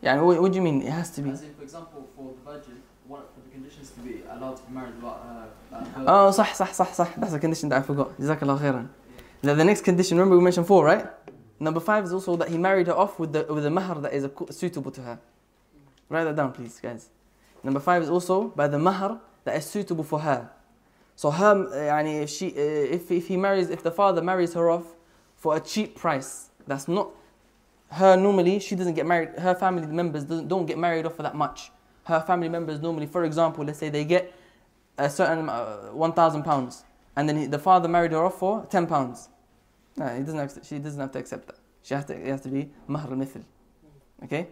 Yeah, 0.00 0.20
what, 0.20 0.42
what 0.42 0.50
do 0.50 0.56
you 0.56 0.62
mean? 0.62 0.82
It 0.82 0.90
has 0.90 1.10
to 1.10 1.22
be. 1.22 1.30
As 1.30 1.42
in, 1.42 1.54
for 1.54 1.62
example, 1.62 2.08
for 2.16 2.34
the 2.34 2.50
virgin, 2.50 2.82
one 3.06 3.22
for 3.34 3.40
the 3.44 3.50
conditions 3.50 3.90
to 3.90 4.00
be 4.00 4.22
allowed 4.28 4.56
to 4.56 4.62
be 4.64 4.72
married 4.74 4.96
without 4.96 5.48
uh, 5.72 5.76
uh, 5.76 5.84
her. 5.84 6.04
Oh, 6.08 6.30
صح 6.30 6.54
صح 6.54 6.72
صح 6.72 6.92
صح. 6.92 7.20
That's 7.20 7.34
a 7.34 7.38
condition 7.38 7.68
that 7.68 7.78
I 7.78 7.82
forgot. 7.82 8.18
Jazakallah 8.18 8.58
khairan. 8.58 8.88
The, 9.42 9.54
the 9.54 9.64
next 9.64 9.82
condition, 9.82 10.18
remember 10.18 10.36
we 10.36 10.42
mentioned 10.42 10.66
four, 10.66 10.84
right? 10.84 11.06
Number 11.59 11.79
five 11.79 12.03
is 12.03 12.13
also 12.13 12.35
that 12.37 12.49
he 12.49 12.57
married 12.57 12.87
her 12.87 12.95
off 12.95 13.19
with 13.19 13.33
the 13.33 13.45
with 13.49 13.63
the 13.63 13.71
mahar 13.71 13.99
that 14.01 14.13
is 14.13 14.29
suitable 14.51 14.91
to 14.91 15.01
her. 15.01 15.19
Write 16.09 16.25
that 16.25 16.35
down, 16.35 16.51
please, 16.53 16.79
guys. 16.79 17.09
Number 17.63 17.79
five 17.79 18.03
is 18.03 18.09
also 18.09 18.49
by 18.49 18.67
the 18.67 18.77
mahar 18.79 19.19
that 19.43 19.55
is 19.55 19.65
suitable 19.65 20.03
for 20.03 20.19
her. 20.19 20.49
So 21.15 21.31
her, 21.31 21.67
eh, 21.73 21.89
yani 21.89 22.21
if 22.21 22.29
she, 22.29 22.55
eh, 22.55 22.95
if 22.95 23.09
if 23.11 23.27
he 23.27 23.37
marries, 23.37 23.69
if 23.71 23.81
the 23.81 23.91
father 23.91 24.21
marries 24.21 24.53
her 24.53 24.69
off 24.69 24.95
for 25.35 25.55
a 25.55 25.59
cheap 25.59 25.95
price, 25.95 26.49
that's 26.67 26.87
not 26.87 27.09
her. 27.89 28.15
Normally, 28.15 28.59
she 28.59 28.75
doesn't 28.75 28.93
get 28.93 29.07
married. 29.07 29.29
Her 29.39 29.55
family 29.55 29.87
members 29.87 30.25
don't, 30.25 30.47
don't 30.47 30.65
get 30.67 30.77
married 30.77 31.07
off 31.07 31.15
for 31.15 31.23
that 31.23 31.35
much. 31.35 31.71
Her 32.03 32.21
family 32.21 32.49
members 32.49 32.79
normally, 32.81 33.07
for 33.07 33.25
example, 33.25 33.65
let's 33.65 33.79
say 33.79 33.89
they 33.89 34.05
get 34.05 34.31
a 34.97 35.09
certain 35.09 35.49
uh, 35.49 35.89
one 35.91 36.13
thousand 36.13 36.43
pounds, 36.43 36.83
and 37.15 37.27
then 37.27 37.49
the 37.49 37.59
father 37.59 37.87
married 37.87 38.11
her 38.11 38.23
off 38.23 38.37
for 38.37 38.67
ten 38.69 38.85
pounds. 38.85 39.29
No, 39.96 40.08
he 40.08 40.20
doesn't. 40.20 40.38
Have, 40.38 40.66
she 40.66 40.78
doesn't 40.78 41.00
have 41.00 41.12
to 41.12 41.18
accept 41.18 41.46
that. 41.46 41.56
She 41.82 41.94
has 41.94 42.04
to. 42.06 42.14
It 42.14 42.28
has 42.28 42.40
to 42.42 42.48
be 42.48 42.70
mahr 42.86 43.06
al-mithl. 43.10 43.42
Okay, 44.24 44.48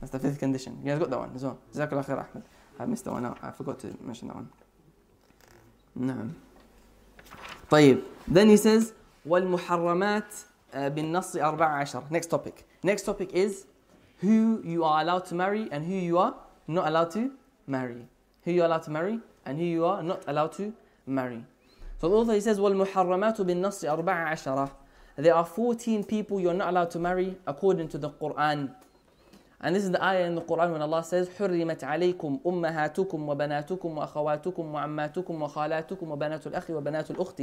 that's 0.00 0.12
the 0.12 0.18
fifth 0.18 0.38
condition. 0.38 0.78
You 0.82 0.90
guys 0.90 0.98
got 0.98 1.10
that 1.10 1.18
one 1.18 1.32
as 1.34 1.44
well. 1.44 1.58
Jazakallah 1.74 2.04
khair, 2.04 2.18
Ahmed. 2.18 2.42
I 2.78 2.86
missed 2.86 3.04
that 3.04 3.12
one 3.12 3.24
out. 3.24 3.38
I 3.42 3.50
forgot 3.50 3.78
to 3.80 3.94
mention 4.00 4.28
that 4.28 4.36
one. 4.36 4.48
نعم. 5.96 6.30
طيب. 7.70 8.02
Then 8.28 8.48
he 8.48 8.56
says 8.56 8.92
والمحرمات 9.26 10.34
بالنص 10.74 11.36
14. 11.36 12.10
Next 12.10 12.26
topic. 12.26 12.66
Next 12.82 13.02
topic 13.02 13.30
is 13.32 13.66
who 14.20 14.62
you 14.64 14.84
are 14.84 15.02
allowed 15.02 15.24
to 15.26 15.34
marry 15.34 15.68
and 15.70 15.84
who 15.84 15.94
you 15.94 16.18
are 16.18 16.34
not 16.66 16.88
allowed 16.88 17.10
to 17.12 17.30
marry. 17.66 18.06
Who 18.44 18.52
you 18.52 18.62
are 18.62 18.66
allowed 18.66 18.82
to 18.84 18.90
marry 18.90 19.20
and 19.44 19.58
who 19.58 19.64
you 19.64 19.84
are 19.84 20.02
not 20.02 20.22
allowed 20.26 20.52
to 20.52 20.72
marry. 21.06 21.44
So 22.00 22.08
the 22.08 22.16
author 22.16 22.34
he 22.34 22.40
says 22.40 22.58
والمحرمات 22.58 23.40
بالنص 23.42 23.84
14. 23.84 24.70
There 25.16 25.34
are 25.34 25.44
14 25.44 26.04
people 26.04 26.40
you're 26.40 26.54
not 26.54 26.70
allowed 26.70 26.90
to 26.92 26.98
marry 26.98 27.36
according 27.46 27.88
to 27.88 27.98
the 27.98 28.10
Quran. 28.10 28.74
And 29.60 29.76
this 29.76 29.84
is 29.84 29.90
the 29.90 30.02
ayah 30.02 30.26
in 30.26 30.34
the 30.34 30.40
Quran 30.40 30.72
when 30.72 30.82
Allah 30.82 31.04
says 31.04 31.28
حرمت 31.38 31.84
عليكم 31.84 32.40
أمهاتكم 32.46 33.28
وبناتكم 33.28 33.98
وأخواتكم 33.98 34.74
وعماتكم 34.74 35.42
وخالاتكم 35.42 36.10
وبنات 36.10 36.46
الأخ 36.46 36.70
وبنات 36.70 37.10
الأخت 37.10 37.42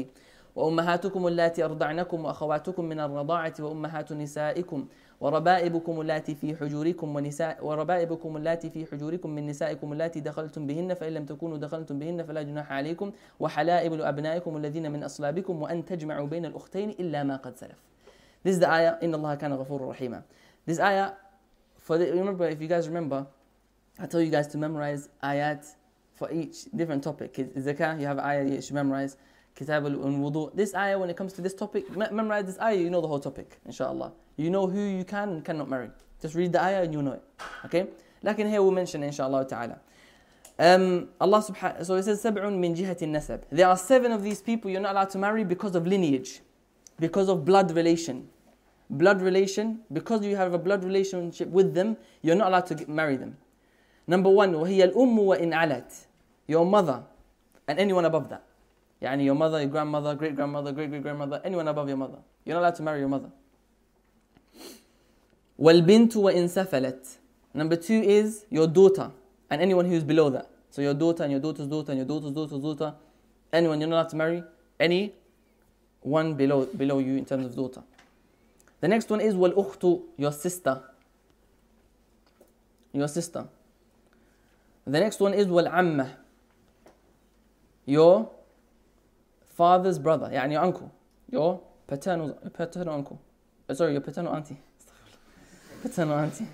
وأمهاتكم 0.56 1.28
اللاتي 1.28 1.66
أرضعنكم 1.66 2.26
وأخواتكم 2.26 2.86
من 2.86 3.00
الرضاعة 3.00 3.54
وأمهات 3.60 4.12
نسائكم 4.14 4.88
وربائبكم 5.21 6.01
اللاتي 6.01 6.35
في 6.35 6.57
حجوركم 6.57 7.17
ونساء 7.17 7.67
وربائبكم 7.67 8.37
اللاتي 8.37 8.71
في 8.71 8.87
حجوركم 8.87 9.31
من 9.31 9.47
نسائكم 9.47 9.93
اللاتي 9.93 10.21
دخلتم 10.21 10.67
بهن 10.67 10.95
فإن 10.95 11.13
لم 11.13 11.25
تكونوا 11.25 11.59
دخلتم 11.59 11.99
بهن 11.99 12.23
فلا 12.23 12.43
جناح 12.43 12.73
عليكم 12.73 13.13
وحلائل 13.41 14.03
أبنائكم 14.03 14.57
الذين 14.57 14.93
من 14.93 15.05
أصلابكم 15.05 15.63
وأن 15.63 15.85
تجمعوا 15.85 16.27
بين 16.27 16.45
الأختين 16.45 16.91
إلا 16.91 17.23
ما 17.23 17.37
قد 17.37 17.57
سلف. 17.57 17.79
This 18.45 18.57
is 18.57 18.61
the 18.61 18.69
ayah 18.69 19.03
إن 19.03 19.15
الله 19.15 19.35
كان 19.35 19.53
غفورا 19.53 19.91
رحيما. 19.91 20.23
This 20.67 20.79
ayah 20.79 21.13
for 21.79 21.99
the, 21.99 22.13
remember 22.13 22.49
if 22.49 22.61
you 22.61 22.69
guys 22.69 22.89
remember 22.89 23.27
I 23.99 24.07
told 24.07 24.25
you 24.25 24.31
guys 24.31 24.49
to 24.49 24.59
memorize 24.59 25.09
ayat 25.23 25.65
for 26.15 26.31
each 26.33 26.65
different 26.75 27.05
topic. 27.05 27.35
Zakah, 27.35 28.01
you 28.01 28.07
have 28.07 28.19
ayah 28.19 28.45
you 28.45 28.61
should 28.61 28.75
memorize. 28.75 29.17
Kitab 29.55 29.85
al-wudu. 29.85 30.55
This 30.55 30.75
ayah, 30.75 30.99
when 30.99 31.11
it 31.11 31.17
comes 31.17 31.33
to 31.35 31.43
this 31.43 31.55
topic, 31.55 31.89
memorize 31.97 32.47
this 32.47 32.59
ayah, 32.59 32.77
you 32.77 32.91
know 32.91 33.01
the 33.01 33.07
whole 33.07 33.21
topic, 33.21 33.61
inshallah. 33.65 34.13
You 34.38 34.50
know 34.50 34.68
who 34.68 34.80
you 34.80 35.04
can 35.04 35.30
and 35.30 35.46
cannot 35.46 35.70
marry. 35.70 35.90
Just 36.22 36.36
read 36.36 36.54
the 36.54 36.64
ayah 36.64 36.84
and 36.84 36.94
you 36.94 37.02
know 37.02 37.14
it. 37.14 37.24
Okay? 37.66 37.88
Like 38.24 38.40
in 38.40 38.48
here 38.48 38.62
we'll 38.62 38.72
mention 38.72 39.04
inshallah 39.04 39.48
ta'ala. 39.48 39.80
Um, 40.58 41.08
Allah 41.22 41.42
subhanahu 41.42 41.86
so 41.86 41.96
it 41.96 42.04
says 42.04 42.22
سبع 42.22 42.44
من 42.44 42.76
جهة 42.76 42.98
النسب. 43.02 43.44
There 43.52 43.68
are 43.68 43.78
seven 43.78 44.12
of 44.12 44.24
these 44.24 44.42
people 44.42 44.70
you're 44.70 44.82
not 44.82 44.92
allowed 44.92 45.10
to 45.12 45.18
marry 45.18 45.44
because 45.44 45.76
of 45.76 45.88
lineage, 45.88 46.42
because 47.00 47.30
of 47.30 47.46
blood 47.46 47.72
relation. 47.72 48.28
Blood 48.90 49.22
relation, 49.22 49.82
because 49.94 50.26
you 50.26 50.36
have 50.36 50.54
a 50.54 50.58
blood 50.58 50.84
relationship 50.84 51.48
with 51.50 51.74
them, 51.74 51.96
you're 52.22 52.36
not 52.36 52.48
allowed 52.48 52.66
to 52.66 52.76
get, 52.76 52.90
marry 52.90 53.16
them. 53.16 53.38
Number 54.08 54.30
one, 54.30 54.54
وهي 54.54 54.94
الأم 54.94 55.20
وإن 55.20 55.54
علت. 55.54 56.08
Your 56.48 56.66
mother 56.66 57.04
and 57.68 57.80
anyone 57.80 58.06
above 58.06 58.30
that. 58.30 58.44
يعني 59.02 59.24
your 59.24 59.36
mother, 59.36 59.60
your 59.60 59.70
grandmother, 59.70 60.16
great 60.16 60.36
grandmother, 60.36 60.72
great 60.72 60.90
great 60.90 61.04
grandmother, 61.04 61.40
anyone 61.46 61.68
above 61.68 61.88
your 61.88 61.98
mother. 61.98 62.18
You're 62.44 62.56
not 62.56 62.62
allowed 62.62 62.76
to 62.76 62.84
marry 62.84 63.00
your 63.00 63.08
mother. 63.10 63.30
والبنت 65.60 66.16
وإن 66.16 66.48
سفلت. 66.48 67.18
Number 67.54 67.76
two 67.76 68.02
is 68.02 68.46
your 68.50 68.68
daughter 68.68 69.12
and 69.50 69.62
anyone 69.62 69.86
who's 69.86 70.04
below 70.04 70.30
that. 70.30 70.50
So 70.70 70.82
your 70.82 70.94
daughter 70.94 71.24
and 71.24 71.32
your 71.32 71.42
daughter's 71.42 71.68
daughter 71.68 71.92
and 71.92 71.98
your 71.98 72.08
daughter's 72.08 72.32
daughter's 72.32 72.62
daughter. 72.62 72.96
Anyone 73.52 73.80
you're 73.82 73.90
not 73.90 73.96
allowed 73.96 74.10
to 74.10 74.16
marry. 74.16 74.44
Any 74.80 75.14
one 76.02 76.36
below 76.36 76.66
below 76.66 77.00
you 77.00 77.18
in 77.18 77.26
terms 77.26 77.46
of 77.46 77.56
daughter. 77.56 77.84
The 78.82 78.88
next 78.88 79.10
one 79.10 79.20
is 79.20 79.34
والأخت, 79.36 80.02
your 80.18 80.32
sister. 80.32 80.82
Your 82.94 83.08
sister. 83.08 83.48
The 84.86 85.00
next 85.00 85.20
one 85.20 85.34
is 85.34 85.48
والعمة, 85.48 86.10
your 87.86 88.32
father's 89.56 90.00
brother, 90.00 90.30
يعني 90.30 90.54
your 90.54 90.62
uncle, 90.64 90.92
your 91.30 91.62
paternal, 91.86 92.30
paternal 92.54 92.96
uncle. 92.96 93.22
Uh, 93.68 93.74
sorry, 93.76 93.92
your 93.92 94.02
paternal 94.02 94.34
auntie. 94.34 94.58
Paternal 95.85 96.19
auntie. 96.19 96.47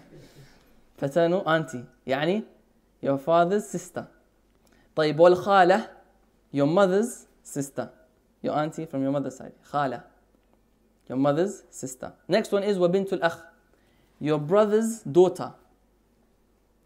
Paternal 0.98 1.42
auntie. 1.46 1.84
يعني 2.06 2.42
your 3.00 3.16
father's 3.16 3.64
sister. 3.68 4.06
طيب 4.96 5.18
والخالة, 5.20 5.88
your 6.52 6.66
mother's 6.66 7.26
sister. 7.44 7.90
Your 8.42 8.54
auntie 8.56 8.86
from 8.86 9.02
your 9.02 9.12
mother's 9.12 9.36
side. 9.36 9.52
خالة. 9.62 10.02
Your 11.08 11.16
mother's 11.16 11.62
sister. 11.70 12.12
Next 12.28 12.50
one 12.50 12.64
is 12.64 12.76
وبنت 12.76 13.12
الأخ. 13.12 13.42
Your 14.20 14.38
brother's 14.38 15.00
daughter. 15.02 15.52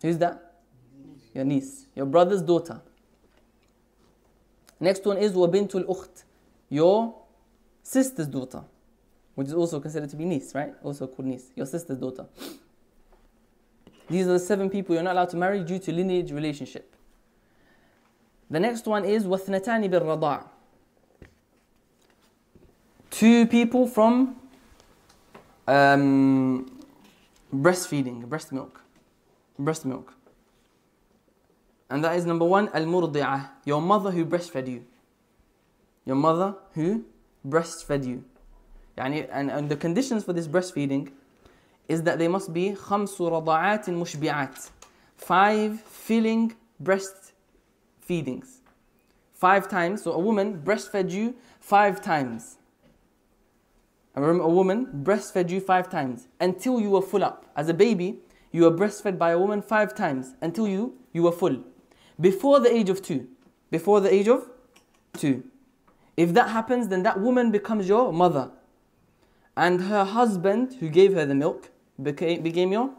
Who's 0.03 0.19
that? 0.19 0.61
Your 1.33 1.45
niece. 1.45 1.87
Your 1.97 2.07
brother's 2.07 2.43
daughter. 2.43 2.81
Next 4.81 5.07
one 5.07 5.17
is 5.17 5.33
وبنت 5.33 5.75
الأخت. 5.75 6.25
Your 6.69 7.15
sister's 7.83 8.27
daughter. 8.27 8.65
Which 9.36 9.48
is 9.48 9.54
also 9.54 9.80
considered 9.80 10.10
to 10.10 10.16
be 10.16 10.26
niece, 10.26 10.54
right? 10.54 10.74
Also 10.84 11.08
called 11.08 11.28
niece. 11.28 11.52
Your 11.56 11.66
sister's 11.66 11.98
daughter. 11.98 12.26
These 14.10 14.28
are 14.28 14.34
the 14.34 14.40
seven 14.40 14.70
people 14.70 14.96
you're 14.96 15.04
not 15.04 15.14
allowed 15.14 15.30
to 15.30 15.38
marry 15.38 15.64
due 15.64 15.80
to 15.80 15.92
lineage 15.94 16.32
relationship. 16.32 16.96
The 18.50 18.60
next 18.60 18.86
one 18.86 19.06
is 19.06 19.26
واثنتان 19.26 19.90
بالرضاع. 19.90 20.44
Two 23.12 23.46
people 23.48 23.88
from 23.88 24.36
um, 25.68 26.80
breastfeeding, 27.54 28.28
breast 28.28 28.52
milk. 28.52 28.82
Breast 29.58 29.86
milk. 29.86 30.14
And 31.90 32.04
that 32.04 32.16
is 32.16 32.26
number 32.26 32.46
one, 32.46 32.70
al-murdi'ah, 32.70 33.50
your 33.66 33.82
mother 33.82 34.12
who 34.12 34.26
breastfed 34.26 34.68
you. 34.68 34.86
Your 36.06 36.16
mother 36.16 36.56
who 36.74 37.04
breastfed 37.48 38.06
you. 38.06 38.24
يعني, 38.98 39.30
and, 39.32 39.50
and 39.52 39.70
the 39.70 39.76
conditions 39.76 40.24
for 40.24 40.34
this 40.34 40.48
breastfeeding 40.48 41.12
is 41.88 42.04
that 42.04 42.20
they 42.20 42.28
must 42.28 42.54
be 42.54 42.74
خمس 42.74 43.22
رضعات 43.22 43.90
مشبعات. 43.90 44.70
Five 45.18 45.82
filling 45.82 46.54
breast 46.80 47.34
feedings. 48.00 48.62
Five 49.34 49.70
times. 49.70 50.04
So 50.04 50.14
a 50.14 50.20
woman 50.20 50.62
breastfed 50.64 51.12
you 51.12 51.36
five 51.60 52.02
times. 52.02 52.60
a 54.16 54.22
rem- 54.22 54.42
a 54.42 54.48
woman 54.48 54.88
breastfed 55.04 55.50
you 55.50 55.60
five 55.60 55.90
times 55.90 56.28
until 56.40 56.80
you 56.80 56.90
were 56.90 57.02
full 57.02 57.24
up. 57.24 57.46
As 57.56 57.70
a 57.70 57.74
baby, 57.74 58.20
you 58.52 58.64
were 58.64 58.72
breastfed 58.72 59.18
by 59.18 59.32
a 59.32 59.40
woman 59.40 59.62
five 59.62 59.96
times 59.96 60.34
until 60.42 60.68
you, 60.68 60.98
you 61.14 61.24
were 61.24 61.32
full. 61.32 61.64
Before 62.20 62.60
the 62.60 62.74
age 62.74 62.90
of 62.90 63.02
two. 63.02 63.28
Before 63.72 64.02
the 64.02 64.14
age 64.14 64.28
of 64.28 64.50
two. 65.14 65.44
If 66.18 66.34
that 66.34 66.50
happens, 66.50 66.88
then 66.88 67.04
that 67.04 67.20
woman 67.20 67.52
becomes 67.52 67.88
your 67.88 68.12
mother. 68.12 68.52
And 69.56 69.82
her 69.82 70.06
husband, 70.06 70.76
who 70.80 70.90
gave 70.90 71.14
her 71.14 71.26
the 71.26 71.36
milk, 71.36 71.70
became, 72.02 72.42
became 72.42 72.72
your 72.72 72.92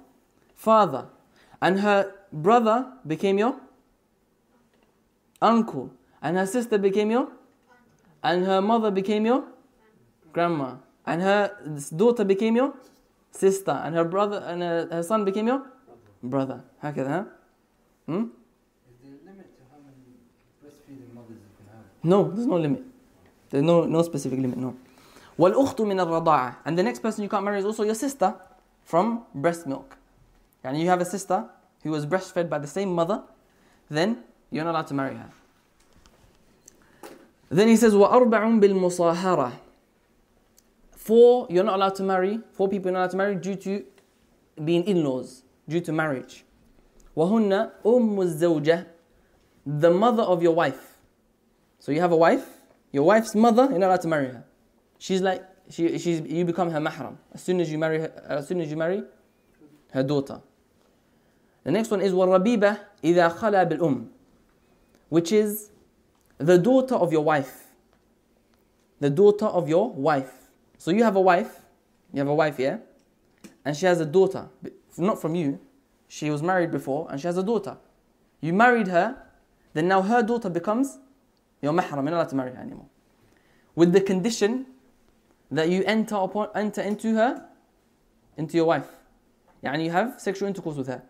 father. 0.55 1.07
And 1.63 1.81
her 1.81 2.13
brother 2.33 2.93
became 3.07 3.39
your 3.39 3.57
uncle. 5.41 5.91
And 6.23 6.37
her 6.37 6.47
sister 6.47 6.77
became 6.79 7.11
your 7.11 7.29
and 8.23 8.45
her 8.45 8.61
mother 8.61 8.91
became 8.91 9.27
your 9.27 9.45
grandma. 10.33 10.77
And 11.07 11.23
her 11.23 11.57
daughter 11.97 12.25
became 12.25 12.57
your 12.57 12.75
sister. 13.31 13.73
And 13.73 13.95
her 13.95 14.05
brother 14.05 14.45
and 14.47 14.63
her, 14.63 14.89
her 14.91 15.03
son 15.03 15.25
became 15.25 15.47
your 15.47 15.63
brother. 16.23 16.63
هكذا 16.83 17.27
hmm? 18.07 18.13
Is 18.13 18.99
there 19.03 19.13
a 19.13 19.27
limit 19.27 19.49
to 19.57 19.63
how 19.71 19.79
many 19.81 20.21
breastfeeding 20.63 21.15
mothers 21.15 21.39
you 21.41 21.51
can 21.57 21.67
have? 21.73 21.85
No, 22.03 22.31
there's 22.31 22.47
no 22.47 22.57
limit. 22.57 22.85
There's 23.49 23.65
no, 23.65 23.85
no 23.85 24.03
specific 24.03 24.39
limit, 24.39 24.59
no. 24.59 24.77
وَالْأُخْتُ 25.39 25.77
مِنَ 25.77 25.99
الرَّضَاعَةِ 26.05 26.57
And 26.65 26.79
the 26.79 26.83
next 26.83 27.01
person 27.01 27.23
you 27.23 27.29
can't 27.29 27.45
marry 27.45 27.59
is 27.59 27.65
also 27.65 27.83
your 27.83 27.95
sister 27.95 28.35
from 28.85 29.25
breast 29.35 29.67
milk. 29.67 29.97
And 30.63 30.79
you 30.79 30.89
have 30.89 31.01
a 31.01 31.05
sister 31.05 31.47
who 31.83 31.91
was 31.91 32.05
breastfed 32.05 32.49
by 32.49 32.59
the 32.59 32.67
same 32.67 32.95
mother, 32.95 33.23
then 33.89 34.23
you're 34.51 34.65
not 34.65 34.73
allowed 34.73 34.89
to 34.89 34.95
marry 34.95 35.17
her. 35.17 35.31
Then 37.49 37.69
he 37.69 37.77
says, 37.77 37.95
وَأَرْبَعٌ 37.95 38.61
بِالْمُصَاهَرَةِ 38.61 39.53
Four, 40.93 41.47
you're 41.49 41.65
not 41.65 41.77
allowed 41.77 41.95
to 41.97 42.03
marry, 42.03 42.41
four 42.53 42.69
people 42.69 42.91
you're 42.91 42.93
not 42.93 43.01
allowed 43.01 43.11
to 43.13 43.17
marry 43.17 43.35
due 43.35 43.57
to 43.57 43.85
being 44.63 44.85
in-laws, 44.85 45.43
due 45.67 45.81
to 45.81 45.93
marriage. 45.93 46.45
وَهُنَّ 47.17 47.73
أُمُّ 47.85 48.17
الزَّوْجَةِ 48.17 48.87
The 49.67 49.91
mother 49.91 50.23
of 50.23 50.43
your 50.43 50.55
wife. 50.55 50.99
So 51.79 51.91
you 51.93 52.01
have 52.01 52.13
a 52.13 52.17
wife, 52.17 52.47
your 52.93 53.05
wife's 53.05 53.35
mother, 53.35 53.67
you're 53.71 53.79
not 53.79 53.87
allowed 53.87 54.03
to 54.03 54.09
marry 54.09 54.27
her. 54.27 54.44
She's 54.99 55.21
like, 55.21 55.45
she, 55.71 55.99
she's, 55.99 56.21
you 56.21 56.45
become 56.45 56.71
her 56.71 56.81
mahram 56.81 57.17
as 57.33 57.43
soon 57.43 57.61
as 57.61 57.71
you 57.71 57.79
marry 57.79 58.01
her, 58.01 58.13
as 58.29 58.49
soon 58.49 58.61
as 58.61 58.71
you 58.71 58.77
marry 58.77 59.03
her 59.93 60.03
daughter. 60.03 60.41
The 61.65 61.71
next 61.71 61.91
one 61.91 62.01
is 62.01 62.13
وَالرَّبِيبَةِ 62.13 62.79
إِذَا 63.05 63.39
خَلَى 63.39 63.71
بِالْأُمِّ 63.71 64.09
Which 65.09 65.33
is 65.33 65.71
the 66.39 66.59
daughter 66.59 66.95
of 66.95 67.13
your 67.13 67.23
wife. 67.23 67.65
The 68.99 69.11
daughter 69.11 69.47
of 69.47 69.69
your 69.69 69.91
wife. 69.91 70.33
So 70.79 70.91
you 70.91 71.05
have 71.05 71.17
a 71.17 71.21
wife, 71.21 71.61
you 72.13 72.19
have 72.19 72.29
a 72.29 72.35
wife, 72.35 72.59
yeah? 72.59 72.79
And 73.65 73.77
she 73.77 73.87
has 73.87 74.01
a 74.01 74.07
daughter, 74.07 74.49
but 74.63 74.73
not 74.97 75.21
from 75.21 75.35
you. 75.35 75.61
She 76.09 76.31
was 76.31 76.43
married 76.43 76.71
before 76.71 77.07
and 77.11 77.21
she 77.21 77.27
has 77.27 77.37
a 77.37 77.43
daughter. 77.43 77.77
You 78.41 78.53
married 78.53 78.89
her, 78.89 79.23
then 79.75 79.87
now 79.87 80.03
her 80.03 80.23
daughter 80.23 80.51
becomes 80.51 80.99
your 81.63 81.73
mahram. 81.73 81.97
You're 81.97 82.05
not 82.05 82.13
allowed 82.15 82.29
to 82.31 82.37
marry 82.37 82.53
her 82.53 82.61
anymore. 82.61 82.87
With 83.75 83.93
the 83.93 84.01
condition 84.01 84.67
that 85.51 85.69
you 85.69 85.83
enter 85.85 86.17
upon 86.17 86.49
enter 86.55 86.81
into 86.83 87.15
her, 87.15 87.45
into 88.37 88.57
your 88.57 88.67
wife. 88.67 88.89
and 89.63 89.83
you 89.83 89.91
have 89.91 90.21
sexual 90.21 90.49
intercourse 90.49 90.77
with 90.77 90.87
her. 90.87 91.03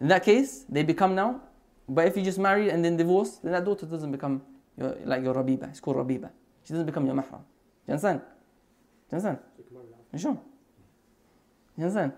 In 0.00 0.08
that 0.08 0.24
case, 0.24 0.64
they 0.68 0.82
become 0.82 1.14
now. 1.14 1.40
But 1.88 2.06
if 2.08 2.16
you 2.16 2.22
just 2.22 2.38
marry 2.38 2.70
and 2.70 2.84
then 2.84 2.96
divorce, 2.96 3.36
then 3.42 3.52
that 3.52 3.64
daughter 3.64 3.86
doesn't 3.86 4.10
become 4.10 4.42
your, 4.76 4.96
like 5.04 5.22
your 5.22 5.34
rabiba. 5.34 5.68
It's 5.68 5.80
called 5.80 5.96
rabiba. 5.96 6.30
She 6.64 6.72
doesn't 6.72 6.86
become 6.86 7.06
your 7.06 7.14
mahram. 7.14 7.42
You 7.86 7.92
understand? 7.92 8.20
You 9.10 9.16
understand? 9.18 9.38
You 10.12 10.18
sure? 10.18 10.40
You 11.76 11.84
understand? 11.84 12.12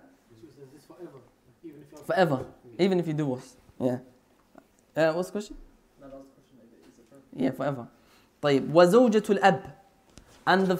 This 0.73 0.85
forever, 0.85 1.19
even 1.65 1.81
if 1.83 1.91
you're 1.91 2.01
Forever, 2.05 2.47
even 2.79 3.01
if 3.01 3.07
you 3.09 3.15
divorce. 3.15 3.57
Yeah. 3.81 3.99
Uh, 4.97 5.13
what's 5.13 5.29
the 5.29 5.33
question? 5.33 5.57
No, 6.01 6.09
that 6.09 6.17
was 6.17 6.27
the 6.27 6.35
question. 6.35 6.57
Maybe. 6.61 6.89
Is 6.89 6.99
it 6.99 7.07
forever? 7.09 7.25
Yeah, 7.37 7.51
forever. 7.51 7.89
طيب 8.43 8.75
وزوجة 8.75 9.31
الأب 9.31 9.63
and 10.47 10.67
the 10.67 10.77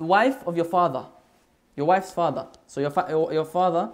wife 0.00 0.46
of 0.46 0.56
your 0.56 0.64
father, 0.64 1.06
your 1.76 1.86
wife's 1.86 2.10
father. 2.12 2.46
So 2.66 2.80
your 2.80 2.90
fa- 2.90 3.06
your, 3.08 3.32
your 3.32 3.44
father 3.44 3.90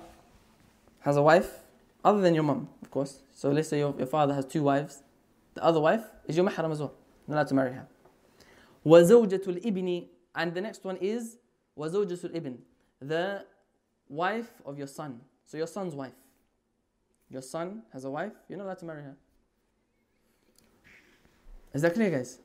has 1.01 1.17
a 1.17 1.23
wife 1.23 1.61
other 2.05 2.21
than 2.21 2.35
your 2.35 2.45
mum, 2.45 2.69
of 2.83 2.91
course. 2.91 3.21
So 3.35 3.51
let's 3.51 3.69
say 3.69 3.79
your, 3.79 3.95
your 3.99 4.07
father 4.07 4.35
has 4.35 4.45
two 4.47 4.63
wives. 4.63 5.03
The 5.55 5.63
other 5.65 5.81
wife 5.81 6.05
is 6.27 6.37
your 6.37 6.47
mahram 6.49 6.73
as 6.73 6.81
well. 6.81 6.95
You're 7.27 7.37
not 7.37 7.43
allowed 7.43 7.49
to 7.49 7.55
marry 7.55 7.73
her. 7.73 7.87
وزوجة 8.87 9.45
الابن 9.47 10.07
and 10.35 10.55
the 10.55 10.61
next 10.61 10.85
one 10.85 10.97
is 10.97 11.37
وزوجة 11.79 12.25
الابن 12.31 12.59
the 13.01 13.45
wife 14.09 14.51
of 14.65 14.79
your 14.79 14.87
son. 14.87 15.21
So 15.45 15.57
your 15.57 15.67
son's 15.67 15.95
wife. 15.95 16.13
Your 17.29 17.43
son 17.43 17.83
has 17.93 18.05
a 18.05 18.11
wife. 18.11 18.33
You're 18.49 18.59
not 18.59 18.65
allowed 18.67 18.79
to 18.79 18.85
marry 18.85 19.03
her. 19.03 19.17
Is 21.75 21.83
that 21.83 21.95
clear, 21.95 22.11
guys? 22.11 22.39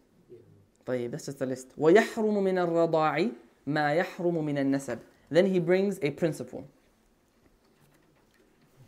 طيب 0.86 1.12
that's 1.12 1.26
just 1.26 1.42
a 1.42 1.46
list 1.46 1.68
ويحرم 1.78 2.44
من 2.44 2.58
الرضاع 2.58 3.30
ما 3.68 3.94
يحرم 3.94 4.46
من 4.46 4.58
النسب 4.58 5.00
then 5.32 5.46
he 5.46 5.60
brings 5.60 6.00
a 6.02 6.10
principle 6.12 6.64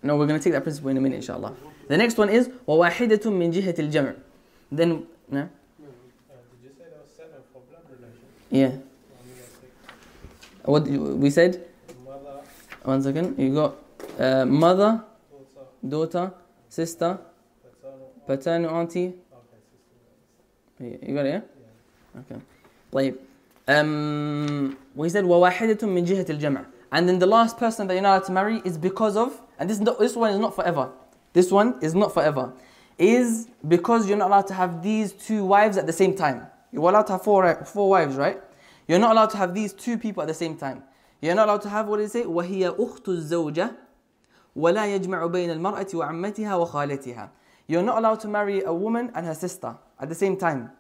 no 0.04 0.16
we're 0.18 0.26
going 0.28 0.40
to 0.40 0.44
take 0.44 0.54
that 0.54 0.64
principle 0.64 0.90
in 0.90 0.98
a 0.98 1.02
minute 1.02 1.18
inshallah 1.18 1.54
the 1.88 1.98
next 1.98 2.18
one 2.18 2.30
is 2.30 2.50
وواحدة 2.68 3.30
من 3.32 3.52
جهة 3.52 3.76
الجمع 3.80 4.14
then 4.72 5.06
no? 5.32 5.40
Uh, 5.40 5.42
did 5.42 6.64
you 6.64 6.70
say 6.78 6.86
there 6.90 7.00
was 7.02 7.12
seven 7.18 7.42
for 7.52 7.62
blood 7.70 7.84
relation? 7.90 8.26
yeah 8.50 8.68
I 8.68 8.72
mean, 8.72 9.36
that's 9.38 10.68
what 10.72 10.84
did 10.86 10.94
you- 10.94 11.16
we 11.16 11.30
said 11.30 11.52
like 11.88 12.00
mother, 12.06 12.36
one 12.84 13.02
second 13.02 13.38
you 13.38 13.54
got 13.54 13.76
uh, 14.20 14.46
mother 14.46 15.04
daughter, 15.90 16.28
daughter 16.28 16.34
sister 16.70 17.20
paternal, 17.64 18.10
paternal 18.28 18.70
auntie 18.78 19.08
okay, 20.80 20.92
sister. 20.92 21.06
you 21.08 21.14
got 21.16 21.26
it 21.26 21.34
yeah 21.34 22.20
okay 22.22 22.40
طيب 22.92 23.16
um, 23.68 24.78
we 24.96 25.10
said 25.10 25.24
وواحدة 25.26 25.88
من 25.88 26.06
جهة 26.06 26.26
الجمع 26.30 26.66
and 26.92 27.08
then 27.08 27.20
the 27.20 27.26
last 27.28 27.58
person 27.58 27.88
that 27.88 27.94
you're 27.94 28.02
not 28.04 28.18
allowed 28.18 28.26
to 28.26 28.32
marry 28.32 28.62
is 28.66 28.78
because 28.78 29.16
of 29.16 29.42
and 29.60 29.70
this, 29.70 29.78
this 29.78 30.16
one 30.16 30.32
is 30.32 30.40
not 30.40 30.56
forever 30.56 30.90
this 31.34 31.52
one 31.52 31.76
is 31.82 31.94
not 31.94 32.14
forever 32.14 32.52
is 32.98 33.48
because 33.68 34.08
you're 34.08 34.18
not 34.18 34.28
allowed 34.30 34.48
to 34.48 34.54
have 34.54 34.82
these 34.82 35.14
two 35.14 35.46
wives 35.46 35.78
at 35.78 35.86
the 35.86 35.94
same 35.94 36.16
time 36.16 36.48
you're 36.72 36.88
allowed 36.88 37.08
to 37.08 37.14
have 37.14 37.24
four, 37.24 37.64
four 37.66 37.90
wives 37.90 38.16
right 38.16 38.42
you're 38.88 39.00
not 39.00 39.12
allowed 39.12 39.30
to 39.30 39.38
have 39.38 39.54
these 39.54 39.72
two 39.74 39.98
people 39.98 40.22
at 40.22 40.28
the 40.28 40.34
same 40.34 40.58
time 40.58 40.84
you're 41.22 41.36
not 41.36 41.48
allowed 41.48 41.62
to 41.62 41.70
have 41.70 41.88
what 41.88 41.98
does 41.98 42.14
it 42.16 42.24
say 42.24 42.26
وهي 42.26 42.70
أخت 42.70 43.10
الزوجة 43.10 43.72
ولا 44.56 44.96
يجمع 44.96 45.26
بين 45.26 45.50
المرأة 45.52 45.88
وعمتها 45.94 46.56
وخالتها 46.56 47.30
you're 47.68 47.84
not 47.84 47.98
allowed 48.00 48.20
to 48.20 48.28
marry 48.28 48.64
a 48.64 48.74
woman 48.74 49.12
and 49.14 49.26
her 49.26 49.36
sister 49.36 49.78
at 50.00 50.10
the 50.10 50.16
same 50.16 50.36
time 50.36 50.72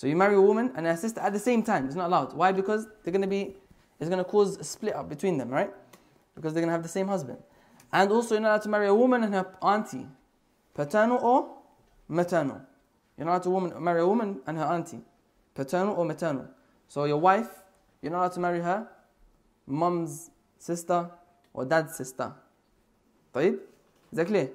so 0.00 0.06
you 0.06 0.14
marry 0.14 0.36
a 0.36 0.40
woman 0.40 0.72
and 0.76 0.86
her 0.86 0.96
sister 0.96 1.20
at 1.20 1.32
the 1.32 1.38
same 1.38 1.62
time. 1.62 1.86
It's 1.86 1.94
not 1.94 2.08
allowed. 2.08 2.34
Why? 2.34 2.52
Because 2.52 2.86
they're 3.02 3.12
going 3.12 3.22
to 3.22 3.28
be, 3.28 3.56
it's 3.98 4.10
going 4.10 4.22
to 4.22 4.30
cause 4.30 4.58
a 4.58 4.64
split 4.64 4.94
up 4.94 5.08
between 5.08 5.38
them, 5.38 5.48
right? 5.48 5.70
Because 6.34 6.52
they're 6.52 6.60
going 6.60 6.68
to 6.68 6.74
have 6.74 6.82
the 6.82 6.88
same 6.88 7.08
husband. 7.08 7.38
And 7.92 8.12
also 8.12 8.34
you're 8.34 8.42
not 8.42 8.48
allowed 8.48 8.62
to 8.62 8.68
marry 8.68 8.88
a 8.88 8.94
woman 8.94 9.24
and 9.24 9.32
her 9.32 9.46
auntie, 9.62 10.06
paternal 10.74 11.18
or 11.18 11.48
maternal. 12.08 12.60
You're 13.16 13.24
not 13.24 13.32
allowed 13.32 13.42
to 13.44 13.50
woman, 13.50 13.82
marry 13.82 14.02
a 14.02 14.06
woman 14.06 14.40
and 14.46 14.58
her 14.58 14.64
auntie, 14.64 15.00
paternal 15.54 15.94
or 15.94 16.04
maternal. 16.04 16.46
So 16.88 17.06
your 17.06 17.18
wife, 17.18 17.48
you're 18.02 18.12
not 18.12 18.18
allowed 18.18 18.32
to 18.32 18.40
marry 18.40 18.60
her 18.60 18.86
mom's 19.66 20.30
sister 20.58 21.10
or 21.54 21.64
dad's 21.64 21.96
sister. 21.96 22.34
طيب? 23.32 23.58
Is 24.12 24.18
that 24.18 24.26
clear? 24.26 24.50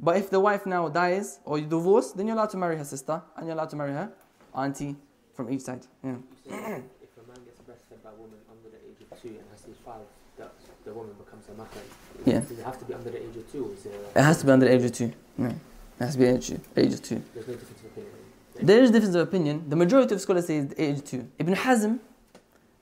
But 0.00 0.16
if 0.16 0.30
the 0.30 0.40
wife 0.40 0.64
now 0.64 0.88
dies 0.88 1.40
or 1.44 1.58
you 1.58 1.66
divorce, 1.66 2.12
then 2.12 2.26
you're 2.26 2.36
allowed 2.36 2.50
to 2.50 2.56
marry 2.56 2.78
her 2.78 2.84
sister 2.84 3.20
and 3.36 3.46
you're 3.46 3.54
allowed 3.54 3.70
to 3.70 3.76
marry 3.76 3.92
her 3.92 4.10
auntie 4.54 4.96
from 5.34 5.50
each 5.50 5.62
side. 5.62 5.86
Yeah. 6.04 6.10
You 6.10 6.50
say 6.50 6.82
if 7.02 7.12
a 7.16 7.28
man 7.28 7.40
gets 7.44 7.60
breastfed 7.66 8.02
by 8.02 8.10
a 8.10 8.14
woman 8.14 8.38
under 8.50 8.68
the 8.70 8.80
age 8.88 9.00
of 9.10 9.20
two 9.22 9.28
and 9.28 9.44
has 9.52 9.62
these 9.62 9.76
five, 9.84 10.00
that 10.38 10.52
the 10.84 10.92
woman 10.92 11.14
becomes 11.18 11.44
a 11.48 11.52
mahram. 11.52 11.86
Yeah. 12.26 12.40
Does 12.40 12.58
it 12.58 12.64
have 12.64 12.78
to 12.78 12.84
be 12.84 12.94
under 12.94 13.10
the 13.10 13.18
age 13.18 13.36
of 13.36 13.50
two, 13.52 13.66
or 13.66 13.72
is 13.72 13.82
there? 13.84 13.92
A, 14.14 14.18
It 14.18 14.22
has 14.24 14.38
to 14.40 14.46
be 14.46 14.52
under 14.52 14.66
the 14.66 14.74
age 14.74 14.84
of 14.84 14.92
two. 14.92 15.12
Yeah. 15.38 15.48
It 15.48 16.04
has 16.04 16.12
to 16.14 16.18
be 16.18 16.26
age, 16.26 16.50
age 16.76 16.92
of 16.94 17.02
two. 17.02 17.22
there's 17.34 17.46
no 17.48 17.54
difference 17.54 17.80
of 17.80 17.86
opinion. 17.86 18.12
There 18.60 18.82
is 18.82 18.90
difference 18.90 19.14
of 19.14 19.20
opinion. 19.28 19.68
The 19.68 19.76
majority 19.76 20.14
of 20.14 20.20
scholars 20.20 20.46
say 20.46 20.58
it's 20.58 20.74
age 20.78 21.04
two. 21.04 21.28
Ibn 21.38 21.54
Hazm 21.54 21.98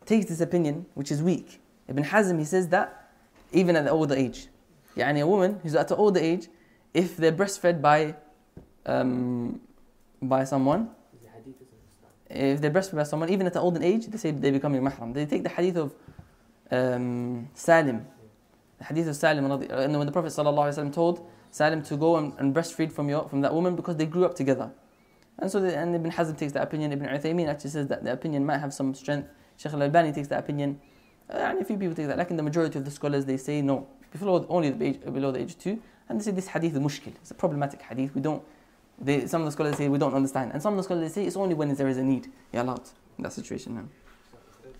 takes 0.06 0.26
this 0.26 0.40
opinion, 0.40 0.86
which 0.94 1.10
is 1.10 1.22
weak. 1.22 1.60
Ibn 1.88 2.04
Hazm 2.04 2.38
he 2.38 2.44
says 2.44 2.68
that 2.68 3.10
even 3.52 3.76
at 3.76 3.84
the 3.84 3.90
older 3.90 4.14
age, 4.14 4.48
يعني 4.96 5.20
a 5.22 5.26
woman 5.26 5.60
who's 5.62 5.74
at 5.74 5.90
an 5.90 5.96
older 5.98 6.20
age, 6.20 6.48
if 6.94 7.16
they're 7.16 7.32
breastfed 7.32 7.80
by 7.82 8.14
um, 8.86 9.60
by 10.22 10.44
someone, 10.44 10.90
if 12.33 12.61
they're 12.61 12.71
breastfed 12.71 12.95
by 12.95 13.03
someone, 13.03 13.29
even 13.29 13.47
at 13.47 13.55
an 13.55 13.61
older 13.61 13.81
age, 13.81 14.07
they 14.07 14.17
say 14.17 14.31
they 14.31 14.51
become 14.51 14.73
your 14.73 14.83
mahram. 14.83 15.13
They 15.13 15.25
take 15.25 15.43
the 15.43 15.49
hadith 15.49 15.77
of 15.77 15.93
um, 16.71 17.49
Salim. 17.53 18.05
The 18.79 18.85
hadith 18.85 19.07
of 19.07 19.15
Salim, 19.15 19.51
uh, 19.51 19.57
when 19.57 20.05
the 20.05 20.11
Prophet 20.11 20.29
ﷺ 20.29 20.93
told 20.93 21.27
Salim 21.51 21.83
to 21.83 21.97
go 21.97 22.17
and, 22.17 22.33
and 22.39 22.55
breastfeed 22.55 22.91
from, 22.91 23.09
your, 23.09 23.27
from 23.29 23.41
that 23.41 23.53
woman 23.53 23.75
because 23.75 23.97
they 23.97 24.05
grew 24.05 24.25
up 24.25 24.35
together. 24.35 24.71
And 25.39 25.51
so 25.51 25.59
the, 25.59 25.75
and 25.75 25.95
Ibn 25.95 26.11
Hazm 26.11 26.37
takes 26.37 26.53
that 26.53 26.63
opinion. 26.63 26.91
Ibn 26.93 27.07
Uthaymeen 27.07 27.47
actually 27.47 27.71
says 27.71 27.87
that 27.87 28.03
the 28.03 28.13
opinion 28.13 28.45
might 28.45 28.59
have 28.59 28.73
some 28.73 28.93
strength 28.93 29.27
Sheikh 29.61 29.73
Al-Albani 29.73 30.11
takes 30.11 30.27
that 30.29 30.39
opinion. 30.39 30.79
Uh, 31.29 31.37
and 31.37 31.61
a 31.61 31.65
few 31.65 31.77
people 31.77 31.95
take 31.95 32.07
that. 32.07 32.17
Like 32.17 32.31
in 32.31 32.37
the 32.37 32.43
majority 32.43 32.79
of 32.79 32.85
the 32.85 32.91
scholars, 32.91 33.25
they 33.25 33.37
say 33.37 33.61
no, 33.61 33.87
below 34.17 34.45
only 34.49 34.71
the 34.71 34.85
age, 34.85 35.01
below 35.01 35.31
the 35.31 35.39
age 35.39 35.51
of 35.51 35.59
two. 35.59 35.81
And 36.09 36.19
they 36.19 36.23
say 36.23 36.31
this 36.31 36.47
hadith 36.47 36.73
is 36.73 36.79
mushkil. 36.79 37.13
It's 37.21 37.31
a 37.31 37.35
problematic 37.35 37.81
hadith. 37.81 38.13
We 38.15 38.21
don't. 38.21 38.43
They, 39.00 39.26
some 39.26 39.42
of 39.42 39.46
the 39.46 39.52
scholars 39.52 39.76
say 39.76 39.88
we 39.88 39.98
don't 39.98 40.14
understand, 40.14 40.52
and 40.52 40.62
some 40.62 40.72
of 40.72 40.78
the 40.78 40.82
scholars 40.82 41.12
say 41.12 41.24
it's 41.26 41.36
only 41.36 41.54
when 41.54 41.74
there 41.74 41.88
is 41.88 41.98
a 41.98 42.02
need. 42.02 42.28
You're 42.52 42.62
allowed 42.62 42.88
in 43.18 43.24
that 43.24 43.32
situation. 43.32 43.74
Now. 43.74 43.84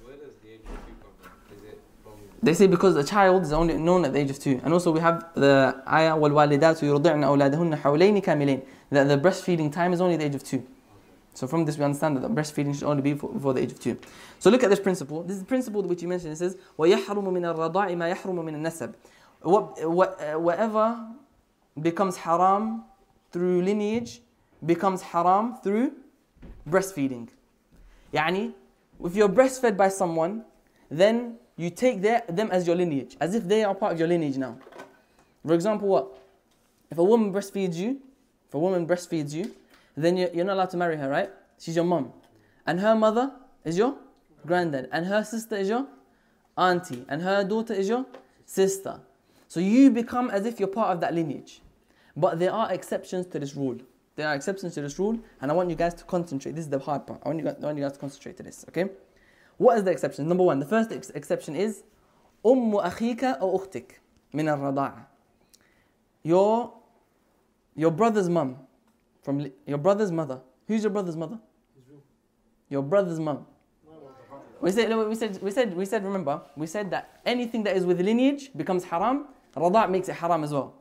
Where 0.02 0.16
does 0.16 0.32
the 0.42 0.52
age 0.52 0.60
of 0.60 0.86
two 0.86 0.94
come 1.02 1.10
from? 1.20 1.56
Is 1.56 1.62
it 1.64 1.80
from 2.02 2.12
They 2.42 2.54
say 2.54 2.66
because 2.66 2.96
a 2.96 3.04
child 3.04 3.42
is 3.42 3.52
only 3.52 3.74
known 3.74 4.04
at 4.06 4.14
the 4.14 4.18
age 4.18 4.30
of 4.30 4.38
two. 4.38 4.60
And 4.64 4.72
also 4.72 4.90
we 4.90 5.00
have 5.00 5.26
the 5.34 5.82
ayah 5.86 6.14
وَالْوَالِدَاتُ 6.14 6.80
يُرْضِعْنَ 6.80 7.02
أَوْلَادَهُنَّ 7.02 7.82
حَوْلَيْنِ 7.82 8.24
كَامِلَيْنِ 8.24 8.64
That 8.90 9.04
the 9.04 9.18
breastfeeding 9.18 9.70
time 9.72 9.92
is 9.92 10.00
only 10.00 10.16
the 10.16 10.24
age 10.24 10.34
of 10.34 10.42
two. 10.42 10.66
So 11.34 11.46
from 11.46 11.66
this 11.66 11.76
we 11.76 11.84
understand 11.84 12.16
that 12.16 12.20
the 12.20 12.30
breastfeeding 12.30 12.74
should 12.74 12.84
only 12.84 13.02
be 13.02 13.12
for, 13.12 13.28
before 13.30 13.52
the 13.52 13.60
age 13.60 13.72
of 13.72 13.80
two. 13.80 13.98
So 14.38 14.48
look 14.48 14.64
at 14.64 14.70
this 14.70 14.80
principle. 14.80 15.22
This 15.22 15.36
is 15.36 15.42
the 15.42 15.46
principle 15.48 15.82
which 15.82 16.00
you 16.00 16.08
mentioned. 16.08 16.32
It 16.32 16.36
says 16.36 16.56
وَيَحْرُمُ 16.78 17.24
مِنَ 17.24 17.54
الرَّضَاءِ 17.54 17.94
مَا 17.94 18.14
يَحْرُمُ 18.14 18.34
مِنَ 18.36 18.56
النَّسَبِ 18.56 18.94
what, 19.42 19.88
what, 19.88 20.20
uh, 20.20 20.38
Whatever 20.38 21.06
becomes 21.80 22.16
haram 22.16 22.84
through 23.31 23.61
lineage 23.63 24.21
becomes 24.65 25.01
haram 25.01 25.57
through 25.63 25.93
breastfeeding. 26.69 27.29
Yani, 28.13 28.53
if 29.03 29.15
you're 29.15 29.29
breastfed 29.29 29.77
by 29.77 29.89
someone, 29.89 30.43
then 30.89 31.37
you 31.57 31.69
take 31.69 32.01
their, 32.01 32.23
them 32.27 32.49
as 32.51 32.67
your 32.67 32.75
lineage, 32.75 33.15
as 33.19 33.35
if 33.35 33.43
they 33.47 33.63
are 33.63 33.73
part 33.73 33.93
of 33.93 33.99
your 33.99 34.07
lineage 34.07 34.37
now. 34.37 34.57
For 35.45 35.53
example, 35.53 35.87
what? 35.87 36.17
If 36.89 36.97
a 36.97 37.03
woman 37.03 37.31
breastfeeds 37.33 37.75
you, 37.75 37.99
if 38.47 38.53
a 38.53 38.59
woman 38.59 38.85
breastfeeds 38.85 39.33
you, 39.33 39.51
then 39.95 40.17
you're, 40.17 40.29
you're 40.33 40.45
not 40.45 40.53
allowed 40.53 40.69
to 40.71 40.77
marry 40.77 40.97
her, 40.97 41.09
right? 41.09 41.29
She's 41.57 41.75
your 41.75 41.85
mom. 41.85 42.11
And 42.67 42.79
her 42.79 42.95
mother 42.95 43.31
is 43.63 43.77
your 43.77 43.95
granddad. 44.45 44.89
And 44.91 45.05
her 45.05 45.23
sister 45.23 45.55
is 45.55 45.69
your 45.69 45.87
auntie. 46.57 47.05
And 47.07 47.21
her 47.21 47.43
daughter 47.43 47.73
is 47.73 47.87
your 47.87 48.05
sister. 48.45 48.99
So 49.47 49.59
you 49.59 49.89
become 49.89 50.29
as 50.29 50.45
if 50.45 50.59
you're 50.59 50.69
part 50.69 50.91
of 50.91 51.01
that 51.01 51.13
lineage. 51.13 51.61
But 52.16 52.38
there 52.38 52.52
are 52.52 52.72
exceptions 52.72 53.26
to 53.26 53.38
this 53.38 53.54
rule. 53.54 53.76
There 54.16 54.26
are 54.26 54.34
exceptions 54.34 54.74
to 54.74 54.80
this 54.80 54.98
rule, 54.98 55.18
and 55.40 55.50
I 55.50 55.54
want 55.54 55.68
you 55.68 55.76
guys 55.76 55.92
to 55.94 56.04
concentrate. 56.04 56.54
This 56.54 56.64
is 56.64 56.70
the 56.70 56.78
hard 56.78 57.06
part. 57.06 57.20
I 57.24 57.28
want 57.28 57.38
you 57.38 57.44
guys, 57.44 57.56
I 57.62 57.66
want 57.66 57.76
you 57.76 57.84
guys 57.84 57.92
to 57.92 57.98
concentrate 57.98 58.36
to 58.38 58.42
this, 58.42 58.64
okay? 58.70 58.86
What 59.58 59.76
is 59.76 59.84
the 59.84 59.90
exception? 59.90 60.26
Number 60.26 60.44
one, 60.44 60.58
the 60.58 60.66
first 60.66 60.90
ex- 60.92 61.10
exception 61.10 61.54
is 61.54 61.84
أم 62.44 62.72
أخيك 62.72 63.24
أو 63.40 63.56
أختك 63.58 64.00
من 64.34 64.46
الرضاعة. 64.48 65.06
Your, 66.22 66.72
your 67.74 67.90
brother's 67.90 68.28
mum, 68.28 68.56
from 69.22 69.38
li- 69.40 69.52
your 69.66 69.78
brother's 69.78 70.12
mother. 70.12 70.40
Who's 70.68 70.82
your 70.82 70.90
brother's 70.90 71.16
mother? 71.16 71.38
Your 72.68 72.82
brother's 72.82 73.20
mum. 73.20 73.46
We 74.60 74.72
said, 74.72 74.96
we 74.96 75.14
said, 75.14 75.42
we 75.42 75.50
said, 75.50 75.76
we 75.76 75.84
said, 75.84 76.04
remember, 76.04 76.40
we 76.56 76.66
said 76.66 76.90
that 76.90 77.20
anything 77.26 77.62
that 77.64 77.76
is 77.76 77.84
with 77.84 78.00
lineage 78.00 78.50
becomes 78.56 78.84
haram. 78.84 79.26
Rada' 79.54 79.88
makes 79.88 80.08
it 80.08 80.14
haram 80.14 80.42
as 80.44 80.52
well. 80.52 80.74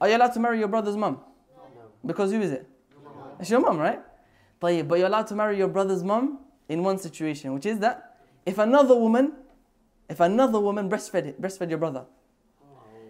Are 0.00 0.08
you 0.08 0.16
allowed 0.16 0.32
to 0.32 0.40
marry 0.40 0.58
your 0.58 0.68
brother's 0.68 0.96
mum? 0.96 1.20
Because 2.04 2.32
who 2.32 2.40
is 2.40 2.50
it? 2.50 2.68
It's 3.38 3.50
your 3.50 3.60
mum, 3.60 3.78
right? 3.78 4.00
طيب, 4.60 4.86
but 4.86 4.98
you're 4.98 5.08
allowed 5.08 5.26
to 5.26 5.34
marry 5.34 5.58
your 5.58 5.68
brother's 5.68 6.04
mum 6.04 6.38
in 6.68 6.82
one 6.82 6.98
situation, 6.98 7.52
which 7.52 7.66
is 7.66 7.80
that 7.80 8.20
if 8.46 8.58
another 8.58 8.94
woman, 8.94 9.32
if 10.08 10.20
another 10.20 10.60
woman 10.60 10.88
breastfed 10.88 11.34
breastfed 11.40 11.68
your 11.68 11.78
brother, 11.78 12.04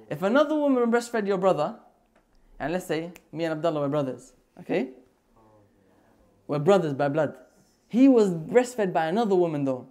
if 0.08 0.22
another 0.22 0.54
woman 0.54 0.90
breastfed 0.90 1.26
your 1.26 1.38
brother, 1.38 1.76
and 2.58 2.72
let's 2.72 2.86
say 2.86 3.12
me 3.32 3.44
and 3.44 3.52
Abdullah 3.52 3.80
were 3.80 3.88
brothers, 3.88 4.32
okay? 4.60 4.90
We're 6.46 6.58
brothers 6.58 6.94
by 6.94 7.08
blood. 7.08 7.36
He 7.88 8.08
was 8.08 8.30
breastfed 8.30 8.92
by 8.92 9.06
another 9.06 9.34
woman 9.34 9.64
though. 9.64 9.88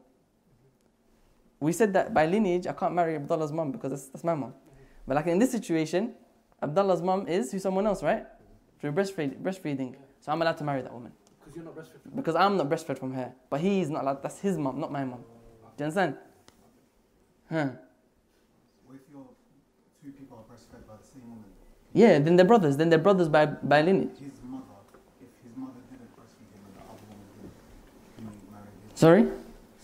We 1.59 1.71
said 1.73 1.93
that 1.93 2.13
by 2.13 2.25
lineage, 2.25 2.65
I 2.65 2.73
can't 2.73 2.95
marry 2.95 3.15
Abdullah's 3.15 3.51
mom 3.51 3.71
because 3.71 3.91
that's, 3.91 4.07
that's 4.07 4.23
my 4.23 4.33
mom. 4.33 4.53
But 5.07 5.15
like 5.15 5.27
in 5.27 5.37
this 5.37 5.51
situation, 5.51 6.15
Abdullah's 6.62 7.02
mom 7.02 7.28
is 7.28 7.52
who 7.52 7.58
someone 7.58 7.86
else, 7.86 8.02
right? 8.02 8.24
Through 8.80 8.92
breastfeed, 8.92 9.40
breastfeeding. 9.42 9.94
So 10.20 10.32
I'm 10.32 10.40
allowed 10.40 10.56
to 10.58 10.64
marry 10.64 10.82
that 10.82 10.92
woman. 10.92 11.12
Because 11.38 11.54
you're 11.56 11.64
not 11.64 11.76
breastfed. 11.76 12.16
Because 12.16 12.34
I'm 12.34 12.56
not 12.56 12.68
breastfed 12.68 12.98
from 12.98 13.12
her. 13.12 13.32
But 13.50 13.60
he 13.60 13.80
is 13.80 13.90
not 13.90 14.02
allowed. 14.02 14.22
That's 14.22 14.38
his 14.40 14.56
mom, 14.56 14.80
not 14.80 14.90
my 14.90 15.04
mom. 15.04 15.20
Do 15.20 15.24
you 15.78 15.84
understand? 15.84 16.16
Huh. 17.50 17.68
What 18.86 18.96
if 18.96 19.02
your 19.12 19.26
two 20.02 20.10
people 20.12 20.38
are 20.38 20.54
breastfed 20.54 20.86
by 20.88 20.94
the 21.00 21.06
same 21.06 21.28
woman? 21.28 21.44
Yeah, 21.92 22.18
then 22.18 22.36
they're 22.36 22.46
brothers. 22.46 22.76
Then 22.76 22.88
they're 22.88 22.98
brothers 22.98 23.28
by, 23.28 23.46
by 23.46 23.82
lineage. 23.82 24.18
His 24.18 24.40
mother, 24.42 24.64
if 25.20 25.28
his 25.44 25.56
mother 25.56 25.80
didn't 25.90 26.10
breastfeed 26.16 26.50
him 26.52 26.64
and 26.64 26.74
the 26.74 26.82
other 26.88 27.04
woman 27.08 27.24
did, 27.36 28.50
marry 28.50 28.68
his? 28.90 28.98
Sorry? 28.98 29.28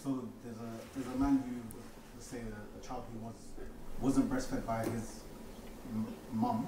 So 0.02 0.28
there's 0.42 0.58
a 0.58 0.70
there's 0.94 1.14
a 1.14 1.18
man 1.18 1.42
who, 1.46 1.78
let's 2.16 2.26
say 2.26 2.38
a, 2.38 2.78
a 2.78 2.82
child 2.82 3.04
who 3.12 3.26
was 3.26 3.36
wasn't 4.00 4.28
breastfed 4.30 4.66
by 4.66 4.84
his 4.84 5.21
m- 6.32 6.40
mum, 6.40 6.66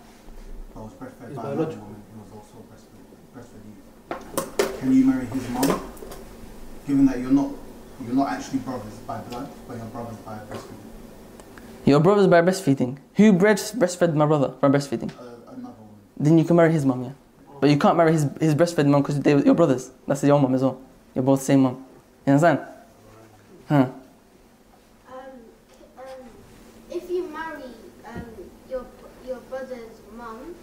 but 0.75 0.85
was 0.85 0.93
breastfed 0.95 1.29
His 1.29 1.37
by 1.37 1.43
another 1.43 1.57
biological. 1.57 1.85
woman 1.85 2.03
who 2.13 2.21
was 2.21 2.31
also 2.35 2.57
breastfed 2.71 3.01
breastfed 3.35 3.65
you. 3.69 4.79
Can 4.81 4.93
you 4.93 5.05
marry 5.05 5.27
his 5.27 5.49
mum, 5.51 5.81
given 6.87 7.07
that 7.07 7.19
you're 7.19 7.31
not 7.31 7.51
you're 8.05 8.15
not 8.15 8.29
actually 8.33 8.59
brothers 8.61 8.95
by 9.07 9.19
blood, 9.21 9.49
but 9.69 9.77
you're 9.77 9.87
brothers 9.87 10.17
by 10.19 10.35
breastfeeding? 10.51 10.91
Your 11.87 12.01
brothers 12.01 12.27
by 12.27 12.41
breastfeeding. 12.43 12.99
Who 13.17 13.33
breast, 13.33 13.79
breastfed 13.79 14.15
my 14.15 14.27
brother 14.27 14.49
by 14.49 14.69
breastfeeding? 14.69 15.11
Uh, 15.11 15.53
another 15.53 15.75
woman. 15.79 15.95
Then 16.19 16.39
you 16.39 16.45
can 16.45 16.57
marry 16.57 16.73
his 16.73 16.85
mom, 16.85 17.05
yeah. 17.05 17.13
But 17.61 17.71
you 17.71 17.79
can't 17.79 17.97
marry 17.97 18.13
his, 18.13 18.27
his 18.41 18.55
breastfed 18.55 18.87
mom 18.87 19.03
because 19.03 19.21
they're 19.21 19.39
your 19.45 19.55
brothers. 19.55 19.91
That's 20.07 20.23
your 20.25 20.41
mom 20.41 20.55
as 20.55 20.63
well. 20.63 20.81
You're 21.15 21.25
both 21.25 21.43
same 21.43 21.61
mom. 21.63 21.85
You 22.27 22.33
understand? 22.33 22.61
Huh. 23.69 23.75
Um, 23.77 23.91
um, 25.99 26.05
if 26.91 27.09
you 27.11 27.29
marry 27.29 27.63
um, 28.07 28.25
your 28.69 28.85
your 29.27 29.37
brother's 29.49 30.01
mum, 30.17 30.55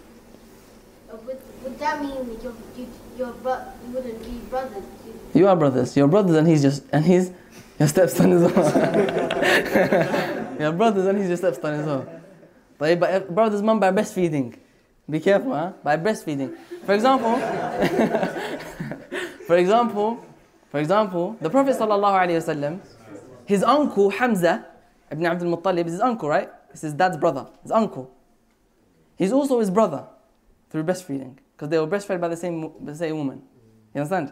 uh, 1.12 1.16
would, 1.24 1.38
would 1.62 1.71
that 1.82 2.00
means 2.00 2.42
your 2.42 2.54
you, 2.76 2.86
your 3.18 3.32
bro- 3.32 3.64
wouldn't 3.92 4.24
be 4.24 4.38
brothers. 4.48 4.84
You 5.34 5.48
are 5.48 5.56
brothers. 5.56 5.96
Your 5.96 6.08
brothers, 6.08 6.36
and 6.36 6.46
he's 6.46 6.62
just 6.62 6.84
and 6.92 7.04
he's 7.04 7.30
your 7.78 7.88
stepson 7.88 8.32
as 8.32 8.52
well. 8.52 10.56
your 10.60 10.72
brothers, 10.72 11.06
and 11.06 11.18
he's 11.18 11.28
your 11.28 11.36
stepson 11.36 11.80
as 11.80 11.86
well. 11.86 12.06
But, 12.78 13.32
brothers, 13.32 13.62
mum 13.62 13.78
by 13.80 13.92
breastfeeding. 13.92 14.56
Be 15.08 15.20
careful, 15.20 15.52
huh? 15.52 15.72
By 15.84 15.96
breastfeeding. 15.96 16.56
For 16.84 16.94
example, 16.94 17.36
for 19.46 19.56
example, 19.56 20.24
for 20.70 20.80
example, 20.80 21.36
the 21.40 21.50
Prophet 21.50 21.76
sallallahu 21.76 22.26
alaihi 22.26 22.42
wasallam, 22.42 22.80
his 23.44 23.62
uncle 23.62 24.10
Hamza 24.10 24.66
ibn 25.10 25.26
Abdul 25.26 25.56
Muttalib 25.56 25.86
is 25.86 25.92
his 25.92 26.00
uncle, 26.00 26.28
right? 26.28 26.50
It's 26.70 26.80
his 26.80 26.94
dad's 26.94 27.16
brother, 27.16 27.46
his 27.62 27.70
uncle. 27.70 28.10
He's 29.16 29.32
also 29.32 29.60
his 29.60 29.70
brother 29.70 30.06
through 30.70 30.84
breastfeeding 30.84 31.36
because 31.61 31.69
they 31.69 31.79
were 31.79 31.87
breastfed 31.87 32.19
by 32.21 32.27
the 32.27 32.37
same, 32.37 32.71
the 32.85 32.95
same 32.95 33.17
woman. 33.17 33.41
You 33.93 34.01
understand? 34.01 34.29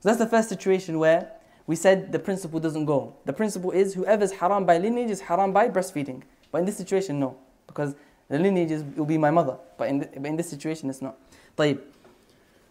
So 0.00 0.08
that's 0.08 0.18
the 0.18 0.26
first 0.26 0.48
situation 0.48 0.98
where 0.98 1.32
we 1.66 1.76
said 1.76 2.12
the 2.12 2.18
principle 2.18 2.60
doesn't 2.60 2.84
go. 2.86 3.14
The 3.24 3.32
principle 3.32 3.70
is 3.72 3.94
whoever's 3.94 4.32
haram 4.32 4.64
by 4.64 4.78
lineage 4.78 5.10
is 5.10 5.20
haram 5.20 5.52
by 5.52 5.68
breastfeeding. 5.68 6.22
But 6.50 6.58
in 6.58 6.64
this 6.64 6.76
situation, 6.76 7.18
no. 7.20 7.36
Because 7.66 7.94
the 8.28 8.38
lineage 8.38 8.70
is, 8.70 8.82
will 8.96 9.04
be 9.06 9.18
my 9.18 9.30
mother. 9.30 9.56
But 9.76 9.88
in, 9.88 9.98
the, 10.00 10.06
but 10.06 10.26
in 10.26 10.36
this 10.36 10.48
situation, 10.48 10.88
it's 10.90 11.02
not. 11.02 11.16
طيب. 11.56 11.78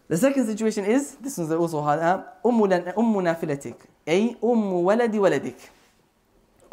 The 0.08 0.18
second 0.18 0.45
situation 0.48 0.86
is, 0.86 1.16
this 1.16 1.38
is 1.38 1.52
also 1.52 1.82
hard. 1.82 2.00
huh? 2.00 2.24
أم 2.45 2.62
لن- 2.68 2.93
أم 2.98 3.22
نافلتك 3.22 3.76
أي 4.08 4.38
أم 4.43 4.74
ولد 4.74 5.16
ولدك 5.16 5.58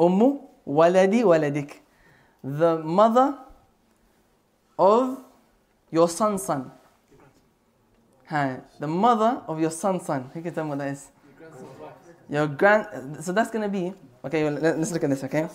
أم 0.01 0.41
ولد 0.67 1.15
ولدك 1.15 1.81
The 2.45 2.79
mother 2.79 3.39
of 4.79 5.19
your 5.91 6.09
son's 6.09 6.43
son. 6.43 6.71
Hi. 8.30 8.62
The 8.80 8.86
mother 8.86 9.42
of 9.48 9.60
your 9.60 9.72
son's 9.72 10.06
son. 10.06 10.30
Who 10.34 10.42
can 10.44 10.54
tell 10.54 10.64
me 10.64 10.70
what 10.70 10.80
that 10.80 10.90
is? 10.90 11.10
Your 12.30 12.46
grand. 12.46 13.24
So 13.26 13.34
that's 13.34 13.50
gonna 13.50 13.68
be. 13.68 13.92
Okay, 14.24 14.44
well, 14.44 14.54
let, 14.54 14.76
us 14.76 14.92
look 14.92 15.04
at 15.04 15.10
this. 15.10 15.24
Okay. 15.24 15.50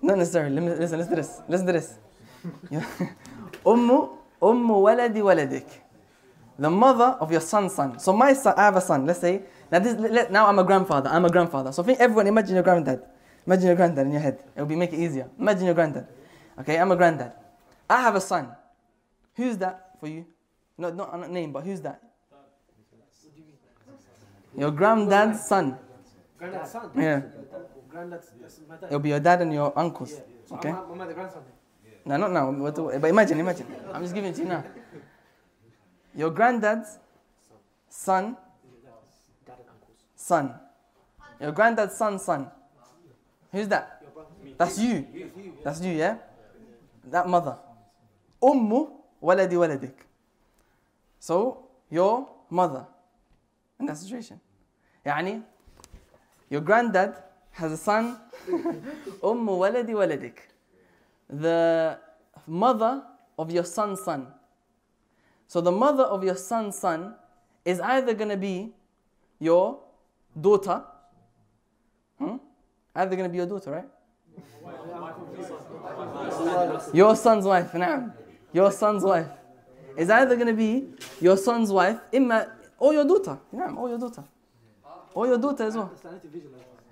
Not 0.00 0.18
necessarily. 0.18 0.54
Let 0.54 0.62
me, 0.62 0.70
listen. 0.70 0.98
to 1.00 1.16
this. 1.16 1.40
Listen 1.48 1.66
to 1.66 1.72
this. 1.72 1.98
Ummu 3.66 4.08
ummu 4.40 4.74
waladi 4.86 5.20
waladik. 5.20 5.66
The 6.56 6.70
mother 6.70 7.16
of 7.20 7.32
your 7.32 7.40
son's 7.40 7.74
son. 7.74 7.98
So 7.98 8.12
my 8.12 8.32
son, 8.32 8.54
I 8.56 8.64
have 8.66 8.76
a 8.76 8.80
son. 8.80 9.04
Let's 9.04 9.18
say 9.20 9.42
now. 9.72 9.80
This 9.80 9.98
let, 9.98 10.30
now 10.30 10.46
I'm 10.46 10.60
a 10.60 10.64
grandfather. 10.64 11.10
I'm 11.10 11.24
a 11.24 11.30
grandfather. 11.30 11.72
So 11.72 11.82
think 11.82 11.98
everyone. 11.98 12.28
Imagine 12.28 12.54
your 12.54 12.62
granddad. 12.62 13.02
Imagine 13.46 13.66
your 13.66 13.76
granddad 13.76 14.06
in 14.06 14.12
your 14.12 14.20
head. 14.20 14.44
It 14.54 14.60
will 14.60 14.68
be 14.68 14.76
make 14.76 14.92
it 14.92 15.00
easier. 15.00 15.28
Imagine 15.40 15.64
your 15.64 15.74
granddad. 15.74 16.06
Okay, 16.60 16.78
I'm 16.78 16.92
a 16.92 16.96
granddad. 16.96 17.32
I 17.88 18.00
have 18.00 18.14
a 18.14 18.20
son. 18.20 18.54
Who's 19.34 19.58
that 19.58 19.96
for 19.98 20.06
you? 20.06 20.24
No, 20.80 20.88
not 20.90 21.12
not 21.12 21.30
name, 21.30 21.52
but 21.52 21.62
who's 21.62 21.80
that? 21.82 22.00
Your 24.56 24.70
granddad's 24.72 25.44
son. 25.46 25.76
Granddad's 26.38 26.70
son. 26.70 26.90
Yeah. 26.96 27.20
Granddad's 27.90 28.32
that's 28.40 28.60
my 28.66 28.76
dad. 28.76 28.86
It'll 28.86 28.98
be 28.98 29.10
your 29.10 29.20
dad 29.20 29.42
and 29.42 29.52
your 29.52 29.76
uncles. 29.78 30.16
So 30.48 30.56
Okay. 30.56 30.70
I'm, 30.70 31.00
I'm 31.00 31.06
the 31.06 31.12
grandson. 31.14 31.42
No, 32.06 32.16
not 32.16 32.32
now. 32.32 32.50
But 32.50 33.00
but 33.00 33.10
imagine, 33.10 33.38
imagine. 33.38 33.66
I'm 33.92 34.02
just 34.02 34.14
giving 34.14 34.30
it 34.30 34.36
to 34.36 34.42
you 34.42 34.48
now. 34.48 34.64
Your 36.14 36.30
granddad's 36.30 36.98
son, 37.90 38.36
Dad 39.46 39.58
and 39.60 39.68
son. 40.16 40.54
Your 41.40 41.52
granddad's 41.52 41.94
son's 41.94 42.24
son. 42.24 42.50
Who's 43.52 43.68
that? 43.68 44.02
That's 44.56 44.78
you. 44.78 45.04
That's 45.62 45.80
you, 45.82 45.92
yeah? 45.92 46.16
That 47.04 47.28
mother. 47.28 47.58
Ummu 48.42 48.88
waladi 49.22 49.56
waladik. 49.56 50.09
So, 51.19 51.67
your 51.89 52.27
mother 52.49 52.85
in 53.79 53.85
that 53.85 53.97
situation. 53.97 54.39
يعني 55.05 55.41
your 56.49 56.61
granddad 56.61 57.15
has 57.51 57.71
a 57.71 57.77
son 57.77 58.17
أم 59.23 59.49
ولد 59.49 59.89
ولدك 59.91 60.39
the 61.29 61.97
mother 62.47 63.03
of 63.37 63.51
your 63.51 63.63
son's 63.63 64.01
son 64.01 64.27
so 65.47 65.61
the 65.61 65.71
mother 65.71 66.03
of 66.03 66.23
your 66.23 66.35
son's 66.35 66.77
son 66.77 67.15
is 67.63 67.79
either 67.79 68.13
going 68.13 68.29
to 68.29 68.37
be 68.37 68.73
your 69.39 69.79
daughter 70.39 70.83
hmm? 72.19 72.37
either 72.95 73.15
going 73.15 73.29
to 73.29 73.29
be 73.29 73.37
your 73.37 73.47
daughter 73.47 73.71
right 73.71 73.89
your 76.93 77.15
son's 77.15 77.45
wife 77.45 77.73
نعم 77.73 78.11
your 78.53 78.71
son's 78.71 79.03
wife 79.03 79.29
is 79.96 80.10
either 80.10 80.34
going 80.34 80.46
to 80.48 80.54
be 80.54 80.88
your 81.20 81.36
son's 81.36 81.70
wife, 81.70 81.98
imma, 82.12 82.52
or 82.78 82.92
your 82.92 83.04
daughter. 83.04 83.38
Yeah, 83.52 83.72
or 83.72 83.88
your 83.88 83.98
daughter. 83.98 84.24
Or 85.14 85.26
your 85.26 85.38
daughter 85.38 85.64
as 85.64 85.76
well. 85.76 85.92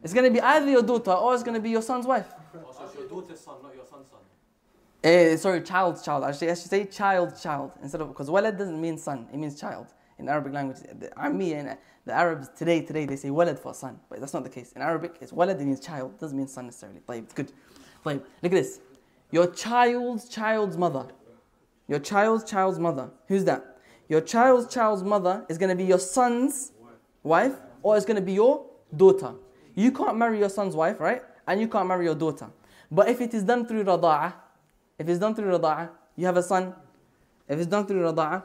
It's 0.02 0.12
going 0.12 0.24
to 0.26 0.30
be 0.30 0.40
either 0.40 0.70
your 0.70 0.82
daughter 0.82 1.12
or 1.12 1.34
it's 1.34 1.42
going 1.42 1.54
to 1.54 1.60
be 1.60 1.70
your 1.70 1.82
son's 1.82 2.06
wife. 2.06 2.28
Oh, 2.54 2.72
so 2.72 2.98
your 2.98 3.08
daughter's 3.08 3.40
son, 3.40 3.56
not 3.62 3.74
your 3.74 3.84
son's 3.84 4.08
son. 4.08 4.20
Eh, 5.02 5.36
sorry, 5.36 5.60
child, 5.62 6.02
child. 6.02 6.24
Actually, 6.24 6.50
I 6.50 6.54
should 6.54 6.70
say 6.70 6.84
child, 6.84 7.40
child 7.40 7.72
instead 7.82 8.00
of 8.00 8.08
because 8.08 8.28
walad 8.28 8.58
doesn't 8.58 8.80
mean 8.80 8.98
son; 8.98 9.28
it 9.32 9.36
means 9.36 9.58
child 9.58 9.86
in 10.18 10.28
Arabic 10.28 10.52
language. 10.52 10.78
The 10.80 11.76
the 12.04 12.12
Arabs 12.12 12.48
today, 12.56 12.80
today 12.80 13.04
they 13.06 13.16
say 13.16 13.28
walad 13.28 13.58
for 13.58 13.74
son, 13.74 14.00
but 14.08 14.18
that's 14.18 14.34
not 14.34 14.42
the 14.42 14.50
case. 14.50 14.72
In 14.72 14.82
Arabic, 14.82 15.16
it's 15.20 15.30
walad 15.30 15.60
it 15.60 15.64
means 15.64 15.80
child, 15.80 16.18
doesn't 16.18 16.36
mean 16.36 16.48
son 16.48 16.66
necessarily. 16.66 17.00
it's 17.10 17.34
good. 17.34 17.52
Look 18.04 18.24
at 18.42 18.50
this. 18.50 18.80
Your 19.30 19.46
child's 19.52 20.28
child's 20.28 20.76
mother. 20.76 21.06
Your 21.87 21.99
child's 21.99 22.43
child's 22.43 22.79
mother. 22.79 23.09
Who's 23.27 23.43
that? 23.45 23.77
Your 24.09 24.21
child's 24.21 24.73
child's 24.73 25.03
mother 25.03 25.45
is 25.49 25.57
going 25.57 25.69
to 25.69 25.75
be 25.75 25.83
your 25.83 25.99
son's 25.99 26.71
wife, 27.23 27.53
or 27.81 27.97
it's 27.97 28.05
going 28.05 28.15
to 28.15 28.21
be 28.21 28.33
your 28.33 28.65
daughter. 28.95 29.33
You 29.75 29.91
can't 29.91 30.17
marry 30.17 30.39
your 30.39 30.49
son's 30.49 30.75
wife, 30.75 30.99
right? 30.99 31.21
And 31.47 31.59
you 31.59 31.67
can't 31.67 31.87
marry 31.87 32.05
your 32.05 32.15
daughter. 32.15 32.47
But 32.91 33.09
if 33.09 33.21
it 33.21 33.33
is 33.33 33.43
done 33.43 33.65
through 33.65 33.83
rada'ah, 33.83 34.33
if 34.99 35.09
it's 35.09 35.19
done 35.19 35.35
through 35.35 35.51
رضاعة 35.51 35.89
you 36.15 36.25
have 36.25 36.37
a 36.37 36.43
son 36.43 36.73
if 37.49 37.59
it's 37.59 37.67
done 37.67 37.85
through 37.85 38.03
رضاعة 38.03 38.43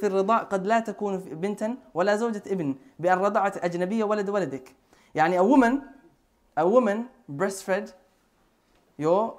في 0.00 0.06
الرضاعة 0.06 0.44
قد 0.44 0.66
لا 0.66 0.80
تكون 0.80 1.16
بنتا 1.18 1.76
ولا 1.94 2.16
زوجة 2.16 2.42
ابن 2.46 2.74
بأن 2.98 3.18
رضعت 3.18 3.64
أجنبية 3.64 4.04
ولد 4.04 4.28
ولدك 4.28 4.74
يعني 5.14 5.38
a 5.38 5.44
woman 5.44 5.82
a 6.56 6.68
woman 6.68 7.08
breastfed 7.36 7.92
your 8.98 9.34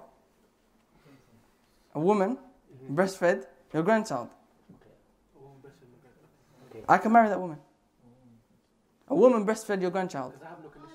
a 1.96 2.00
woman 2.00 2.38
breastfed 2.93 3.45
your 3.73 3.83
grandchild 3.83 4.29
I 6.89 6.99
can 6.99 7.13
marry 7.13 7.29
that 7.29 7.41
woman 7.41 7.59
a 9.09 9.15
woman 9.15 9.47
breastfed 9.47 9.81
your 9.81 9.91
grandchild 9.91 10.35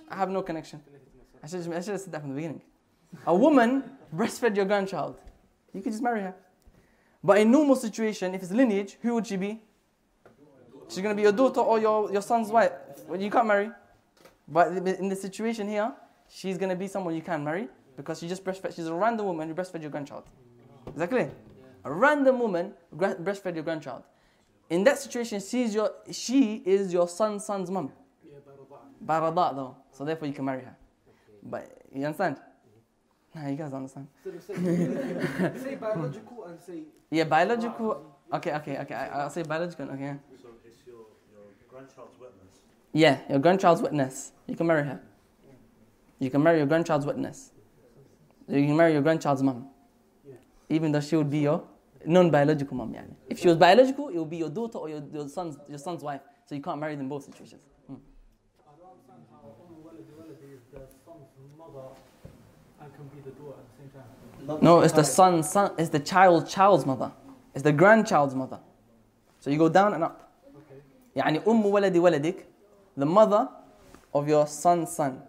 I 0.09 0.15
have 0.15 0.29
no 0.29 0.41
connection 0.41 0.81
I 1.43 1.47
should, 1.47 1.61
I 1.71 1.81
should 1.81 1.91
have 1.93 2.01
said 2.01 2.11
that 2.13 2.21
from 2.21 2.29
the 2.29 2.35
beginning 2.35 2.61
a 3.25 3.35
woman 3.35 3.83
breastfed 4.13 4.55
your 4.55 4.65
grandchild 4.65 5.21
you 5.73 5.81
could 5.81 5.91
just 5.91 6.03
marry 6.03 6.21
her. 6.21 6.35
But 7.23 7.39
in 7.39 7.51
normal 7.51 7.75
situation, 7.75 8.33
if 8.33 8.41
it's 8.41 8.51
lineage, 8.51 8.97
who 9.01 9.13
would 9.15 9.27
she 9.27 9.35
be? 9.35 9.61
She's 10.87 11.01
going 11.03 11.15
to 11.15 11.15
be 11.15 11.23
your 11.23 11.31
daughter 11.31 11.59
or 11.59 11.79
your, 11.79 12.11
your 12.11 12.21
son's 12.21 12.49
wife. 12.49 12.71
Well, 13.07 13.21
you 13.21 13.29
can't 13.29 13.45
marry. 13.45 13.71
But 14.47 14.69
in 14.69 15.09
the 15.09 15.15
situation 15.15 15.67
here, 15.67 15.93
she's 16.27 16.57
going 16.57 16.69
to 16.69 16.75
be 16.75 16.87
someone 16.87 17.13
you 17.13 17.21
can 17.21 17.43
marry 17.43 17.67
because 17.95 18.19
she 18.19 18.27
just 18.27 18.43
breastfed. 18.43 18.75
She's 18.75 18.87
a 18.87 18.93
random 18.93 19.27
woman 19.27 19.47
who 19.47 19.53
breastfed 19.53 19.81
your 19.81 19.91
grandchild. 19.91 20.23
Is 20.87 20.95
that 20.95 21.09
clear? 21.09 21.29
A 21.83 21.91
random 21.91 22.39
woman 22.39 22.73
breastfed 22.93 23.55
your 23.55 23.63
grandchild. 23.63 24.03
In 24.69 24.83
that 24.83 24.99
situation, 24.99 25.39
she's 25.39 25.73
your, 25.73 25.91
she 26.11 26.61
is 26.65 26.93
your 26.93 27.07
son's 27.07 27.45
son's 27.45 27.71
mum. 27.71 27.91
By 29.01 29.19
rada 29.19 29.55
though. 29.55 29.75
So 29.91 30.05
therefore 30.05 30.27
you 30.27 30.33
can 30.33 30.45
marry 30.45 30.61
her. 30.61 30.75
But 31.41 31.81
you 31.93 32.05
understand? 32.05 32.37
Nah, 33.33 33.47
you 33.47 33.55
guys 33.55 33.71
don't 33.71 33.77
understand. 33.77 34.07
say 35.63 35.75
biological 35.75 36.45
and 36.45 36.59
say. 36.59 36.83
Yeah, 37.09 37.23
biological. 37.23 38.15
Okay, 38.33 38.53
okay, 38.53 38.77
okay. 38.79 38.93
I, 38.93 39.21
I'll 39.21 39.29
say 39.29 39.43
biological. 39.43 39.89
Okay. 39.91 40.15
So 40.41 40.49
it's 40.65 40.85
your, 40.85 41.05
your 41.31 41.43
grandchild's 41.69 42.19
witness. 42.19 42.59
Yeah, 42.91 43.19
your 43.29 43.39
grandchild's 43.39 43.81
witness. 43.81 44.31
You 44.47 44.55
can 44.55 44.67
marry 44.67 44.83
her. 44.83 45.01
You 46.19 46.29
can 46.29 46.43
marry 46.43 46.57
your 46.57 46.67
grandchild's 46.67 47.05
witness. 47.05 47.51
You 48.47 48.65
can 48.65 48.75
marry 48.75 48.93
your 48.93 49.01
grandchild's 49.01 49.41
mom 49.41 49.67
Even 50.68 50.92
though 50.92 51.00
she 51.00 51.16
would 51.16 51.30
be 51.30 51.38
your 51.40 51.62
non-biological 52.06 52.76
mom. 52.76 52.92
Yani. 52.92 53.14
If 53.28 53.38
she 53.38 53.48
was 53.48 53.56
biological, 53.56 54.08
it 54.08 54.16
would 54.18 54.30
be 54.30 54.38
your 54.38 54.50
daughter 54.50 54.78
or 54.78 54.88
your, 54.88 55.02
your 55.12 55.28
son's 55.28 55.56
your 55.68 55.78
son's 55.78 56.02
wife. 56.02 56.20
So 56.46 56.54
you 56.54 56.62
can't 56.62 56.78
marry 56.78 56.94
them 56.94 57.02
in 57.04 57.08
both 57.08 57.24
situations. 57.24 57.62
Hmm. 57.86 57.94
I 57.94 58.72
don't 58.78 58.90
understand 58.92 59.22
how 59.30 59.54
Umm 59.64 59.76
Waladi 59.84 60.12
Waladi 60.18 60.54
is 60.54 60.60
the 60.72 60.80
son's 61.04 61.28
mother 61.58 61.88
and 62.80 62.94
can 62.94 63.04
be 63.08 63.20
the 63.22 63.30
daughter 63.30 63.58
at 63.58 63.66
the 63.68 63.76
same 63.78 63.90
time. 63.90 64.58
No, 64.62 64.80
it's 64.80 64.92
the 64.92 65.04
son, 65.04 65.42
son, 65.42 65.72
it's 65.78 65.88
the 65.88 66.00
child, 66.00 66.48
child's 66.48 66.84
mother. 66.84 67.12
It's 67.54 67.62
the 67.62 67.72
grandchild's 67.72 68.34
mother. 68.34 68.60
So 69.40 69.50
you 69.50 69.58
go 69.58 69.68
down 69.68 69.94
and 69.94 70.04
up. 70.04 70.20
يعني 71.16 71.46
أم 71.46 71.66
ولد 71.66 71.96
ولدك, 71.96 72.44
the 72.96 73.06
mother 73.06 73.48
of 74.12 74.28
your 74.28 74.46
son's 74.46 74.90
son. 74.90 75.22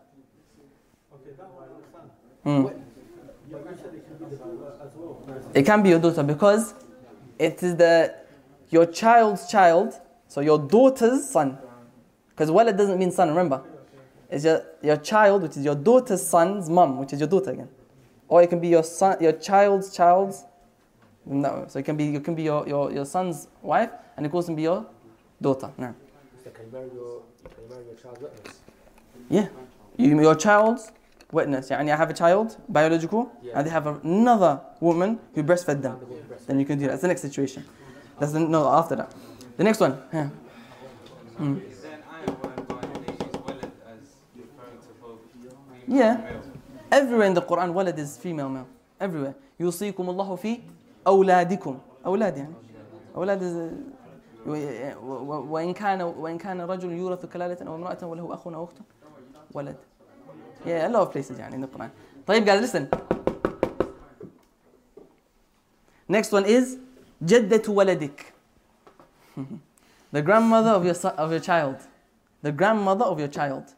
Okay, 1.13 1.31
that 1.37 1.47
one 1.53 1.69
I 2.43 2.47
understand. 2.55 2.85
But 4.20 4.30
you 4.30 4.36
said 4.36 4.46
it 4.52 4.52
can 4.52 4.52
be 4.52 4.60
the 4.60 4.68
daughter 4.68 5.34
as 5.36 5.44
well. 5.44 5.52
It 5.54 5.66
can 5.66 5.82
be 5.82 5.88
your 5.88 5.98
daughter 5.98 6.22
because 6.22 6.74
it 7.38 7.62
is 7.62 7.76
the 7.76 8.14
your 8.68 8.86
child's 8.86 9.50
child, 9.50 9.94
so 10.28 10.40
your 10.40 10.58
daughter's 10.58 11.28
son. 11.28 11.58
Because 12.28 12.50
walad 12.50 12.76
doesn't 12.76 12.98
mean 12.98 13.10
son, 13.10 13.28
remember? 13.28 13.62
It's 14.30 14.44
your, 14.44 14.62
your 14.80 14.96
child, 14.96 15.42
which 15.42 15.56
is 15.56 15.64
your 15.64 15.74
daughter's 15.74 16.24
son's 16.24 16.70
mum, 16.70 16.98
which 16.98 17.12
is 17.12 17.18
your 17.18 17.28
daughter 17.28 17.50
again. 17.50 17.68
Or 18.28 18.42
it 18.42 18.48
can 18.48 18.60
be 18.60 18.68
your 18.68 18.84
son, 18.84 19.16
your 19.20 19.32
child's 19.32 19.94
child's. 19.94 20.44
No, 21.26 21.66
so 21.68 21.78
it 21.80 21.84
can 21.84 21.96
be 21.96 22.14
it 22.14 22.24
can 22.24 22.34
be 22.34 22.44
your, 22.44 22.66
your, 22.66 22.92
your 22.92 23.04
son's 23.04 23.48
wife, 23.60 23.90
and 24.16 24.24
it 24.24 24.28
can 24.28 24.36
also 24.36 24.54
be 24.54 24.62
your 24.62 24.86
daughter. 25.42 25.70
No. 25.76 25.94
So 26.44 26.50
can 26.50 26.66
you 26.66 26.72
marry 26.72 26.90
your, 26.94 27.22
can 27.42 27.64
you 27.64 27.70
marry 27.70 27.84
your 27.86 27.94
child's 27.96 28.20
witness? 28.20 28.60
Yeah. 29.28 29.48
You, 29.96 30.20
your 30.20 30.34
child's 30.34 30.92
witness. 31.32 31.70
يعني 31.70 31.92
I 31.92 31.96
have 31.96 32.10
a 32.10 32.14
child, 32.14 32.56
biological, 32.68 33.26
Yeah. 33.42 33.58
and 33.58 33.66
they 33.66 33.70
have 33.70 33.86
another 34.04 34.60
woman 34.80 35.18
who 35.34 35.42
breastfed 35.42 35.82
them. 35.82 35.96
Then 36.46 36.58
you 36.60 36.66
can 36.66 36.78
do 36.78 36.86
that. 36.86 36.92
That's 36.92 37.02
the 37.02 37.08
next 37.08 37.22
situation. 37.22 37.64
That's 38.18 38.32
the, 38.32 38.40
no, 38.40 38.68
after 38.68 38.96
that. 38.96 39.10
The 39.56 39.64
next 39.64 39.80
one. 39.80 39.94
Yeah. 40.12 40.28
Hmm. 41.38 41.56
Female 41.56 41.70
Yeah. 45.88 46.20
Everywhere 46.92 47.26
in 47.26 47.34
the 47.34 47.42
Quran, 47.42 47.72
walad 47.74 47.98
is 47.98 48.16
female, 48.16 48.48
male. 48.48 48.66
Everywhere. 49.00 49.34
يوصيكم 49.60 50.10
الله 50.10 50.36
في 50.36 50.60
أولادكم. 51.06 51.78
أولاد 52.06 52.36
يعني. 52.36 52.54
أولاد 53.16 53.40
is 53.42 53.90
وإن 54.46 55.72
كان 55.72 56.02
وإن 56.02 56.38
كان 56.38 56.60
رجل 56.60 56.92
يورث 56.92 57.26
كلالة 57.26 57.66
أو 57.66 57.74
امرأة 57.74 58.06
وله 58.06 58.34
أخ 58.34 58.46
أو 58.48 58.64
أخت 58.64 58.76
ولد. 59.54 59.76
Yeah, 60.65 60.87
a 60.87 60.89
lot 60.89 61.01
of 61.03 61.11
places 61.11 61.37
يعني 61.37 61.53
in 61.53 61.61
the 61.61 61.67
Quran. 61.67 61.89
طيب 62.27 62.45
guys, 62.45 62.61
listen. 62.61 62.89
Next 66.07 66.31
one 66.31 66.45
is 66.45 66.77
جدة 67.23 67.63
ولدك. 67.67 68.33
the 70.11 70.21
grandmother 70.21 70.71
of 70.71 70.85
your 70.85 70.93
son, 70.93 71.13
of 71.17 71.31
your 71.31 71.39
child. 71.39 71.77
The 72.41 72.51
grandmother 72.51 73.05
of 73.05 73.19
your 73.19 73.27
child. 73.27 73.73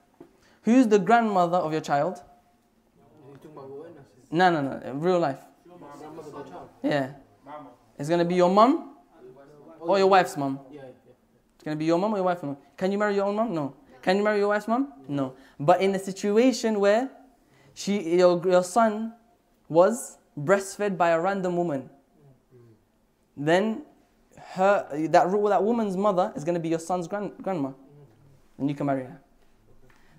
Who's 0.63 0.87
the 0.87 0.99
grandmother 0.99 1.57
of 1.57 1.71
your 1.71 1.81
child? 1.81 2.21
You 3.25 3.33
talking 3.35 3.51
about 3.51 3.69
witness? 3.69 4.05
No, 4.31 4.51
no, 4.51 4.61
no. 4.61 4.81
In 4.85 4.99
real 4.99 5.19
life. 5.19 5.39
Grandmother 5.65 6.05
of 6.05 6.45
the 6.45 6.51
child? 6.51 6.69
Yeah. 6.83 7.11
It's 7.97 8.09
gonna 8.09 8.25
be 8.25 8.35
your 8.35 8.49
mom 8.49 8.95
or 9.79 9.97
your 9.97 10.07
wife's 10.07 10.37
mom. 10.37 10.59
Yeah, 10.69 10.81
yeah. 10.81 11.13
It's 11.55 11.63
gonna 11.63 11.75
be 11.75 11.85
your 11.85 11.97
mom 11.97 12.13
or 12.13 12.17
your 12.17 12.25
wife's 12.25 12.43
mom. 12.43 12.57
Can 12.75 12.91
you 12.91 12.97
marry 12.97 13.15
your 13.15 13.25
own 13.25 13.35
mom? 13.35 13.53
No. 13.53 13.73
Can 14.01 14.17
you 14.17 14.23
marry 14.23 14.39
your 14.39 14.49
wife's 14.49 14.67
mom? 14.67 14.93
No. 15.07 15.33
But 15.59 15.81
in 15.81 15.93
a 15.95 15.99
situation 15.99 16.79
where 16.79 17.09
she, 17.73 18.17
your, 18.17 18.41
your 18.47 18.63
son 18.63 19.13
was 19.69 20.17
breastfed 20.39 20.97
by 20.97 21.09
a 21.09 21.19
random 21.19 21.57
woman, 21.57 21.89
then 23.35 23.83
her 24.53 24.87
that 25.09 25.27
ru- 25.29 25.49
that 25.49 25.63
woman's 25.63 25.97
mother 25.97 26.31
is 26.35 26.43
gonna 26.43 26.59
be 26.59 26.69
your 26.69 26.79
son's 26.79 27.07
grand, 27.07 27.31
grandma, 27.41 27.71
and 28.57 28.69
you 28.69 28.75
can 28.75 28.85
marry 28.85 29.03
her. 29.03 29.19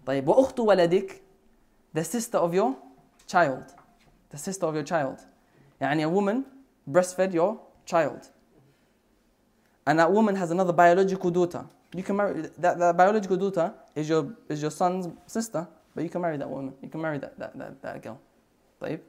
طيب 0.06 0.28
وأخت 0.28 0.60
ولدك 0.60 1.20
the 1.94 2.04
sister 2.04 2.38
of 2.38 2.54
your 2.54 2.76
child 3.26 3.74
the 4.30 4.38
sister 4.38 4.66
of 4.66 4.74
your 4.74 4.84
child 4.84 5.18
يعني 5.80 6.04
a 6.04 6.08
woman 6.08 6.44
breastfed 6.90 7.32
your 7.34 7.60
child 7.84 8.28
and 9.86 9.98
that 9.98 10.10
woman 10.12 10.34
has 10.36 10.50
another 10.50 10.72
biological 10.72 11.30
daughter 11.30 11.64
You 11.94 12.02
can 12.02 12.16
marry 12.16 12.42
that, 12.58 12.78
that 12.78 12.96
biological 12.96 13.36
daughter 13.36 13.72
is 13.94 14.08
your 14.08 14.36
is 14.48 14.60
your 14.60 14.70
son's 14.70 15.08
sister, 15.26 15.66
but 15.94 16.04
you 16.04 16.10
can 16.10 16.20
marry 16.20 16.36
that 16.36 16.48
woman. 16.48 16.74
You 16.82 16.88
can 16.88 17.00
marry 17.00 17.18
that 17.18 17.38
that, 17.38 17.58
that, 17.58 17.82
that 17.82 18.02
girl. 18.02 18.20
طيب? 18.82 19.00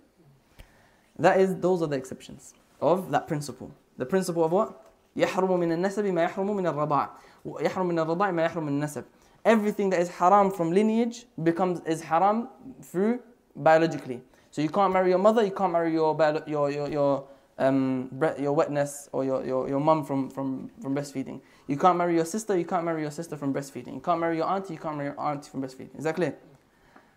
That 1.17 1.39
is 1.39 1.55
those 1.55 1.81
are 1.81 1.87
the 1.87 1.97
exceptions 1.97 2.53
of 2.81 3.11
that 3.11 3.27
principle. 3.27 3.71
The 3.97 4.05
principle 4.05 4.45
of 4.45 4.51
what? 4.51 4.85
يحرم 5.17 5.59
من 5.59 5.71
النسب 5.71 6.05
ما 6.05 6.23
يحرم 6.29 6.55
من 6.55 6.67
الرضاع. 6.67 7.09
يحرم 7.45 7.87
من 7.87 7.99
الرضاع 7.99 8.31
ما 8.31 8.43
يحرم 8.43 8.63
من 8.63 8.81
النسب. 8.81 9.03
Everything 9.43 9.89
that 9.89 9.99
is 9.99 10.09
haram 10.09 10.49
from 10.49 10.71
lineage 10.71 11.25
becomes 11.43 11.81
is 11.85 12.01
haram 12.01 12.47
through 12.81 13.19
biologically. 13.55 14.21
So 14.51 14.61
you 14.61 14.69
can't 14.69 14.93
marry 14.93 15.09
your 15.09 15.19
mother, 15.19 15.43
you 15.43 15.51
can't 15.51 15.73
marry 15.73 15.91
your 15.91 16.15
bio- 16.15 16.43
your 16.47 16.71
your 16.71 16.89
your 16.89 17.27
um, 17.59 18.09
bre- 18.13 18.39
your 18.39 18.53
wetness 18.53 19.09
or 19.11 19.23
your, 19.25 19.45
your, 19.45 19.67
your 19.67 19.79
mum 19.79 20.03
from, 20.05 20.29
from, 20.29 20.71
from 20.81 20.95
breastfeeding. 20.95 21.41
You 21.66 21.78
can't 21.78 21.96
marry 21.96 22.14
your 22.14 22.26
sister, 22.26 22.56
you 22.58 22.66
can't 22.66 22.84
marry 22.84 23.02
your 23.02 23.10
sister 23.10 23.36
from 23.36 23.54
breastfeeding. 23.54 23.94
You 23.94 24.00
can't 24.00 24.20
marry 24.20 24.36
your 24.36 24.46
auntie, 24.46 24.74
you 24.74 24.78
can't 24.78 24.96
marry 24.96 25.10
your 25.10 25.20
auntie 25.20 25.48
from 25.48 25.62
breastfeeding. 25.62 25.96
Is 25.96 26.04
that 26.04 26.14
clear? 26.14 26.36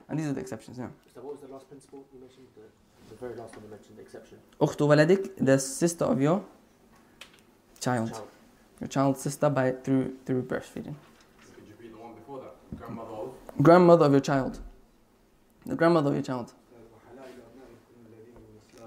And 0.08 0.18
these 0.18 0.28
are 0.28 0.34
the 0.34 0.40
exceptions, 0.40 0.78
yeah. 0.78 0.88
So 1.14 1.22
what 1.22 1.34
was 1.34 1.42
the 1.42 1.54
last 1.54 1.68
principle 1.70 2.06
you 2.14 2.22
mentioned? 2.22 2.48
The, 2.56 3.14
the 3.14 3.20
very 3.20 3.36
last 3.36 3.56
one 3.56 3.66
you 3.66 3.72
mentioned, 3.72 3.98
the 3.98 4.04
exception. 4.04 4.38
Ukhtu 4.62 4.88
waladik, 4.88 5.32
the 5.38 5.60
sister 5.60 6.06
of 6.06 6.22
your 6.22 6.44
child. 7.82 8.14
child. 8.14 8.28
Your 8.80 8.88
child's 8.88 9.22
sister 9.22 9.50
by 9.50 9.72
through 9.72 10.16
through 10.26 10.44
breastfeeding. 10.44 10.96
Could 11.56 11.68
you 11.68 11.74
be 11.82 11.90
the 11.90 11.98
one 11.98 12.14
before 12.14 12.40
that? 12.40 12.56
Grandmother 12.80 13.12
of? 13.12 13.34
Grandmother 13.62 14.06
of 14.06 14.12
your 14.12 14.22
child. 14.22 14.60
The 15.66 15.76
grandmother 15.76 16.10
of 16.10 16.16
your 16.16 16.24
child. 16.24 16.54
Uh, 18.80 18.86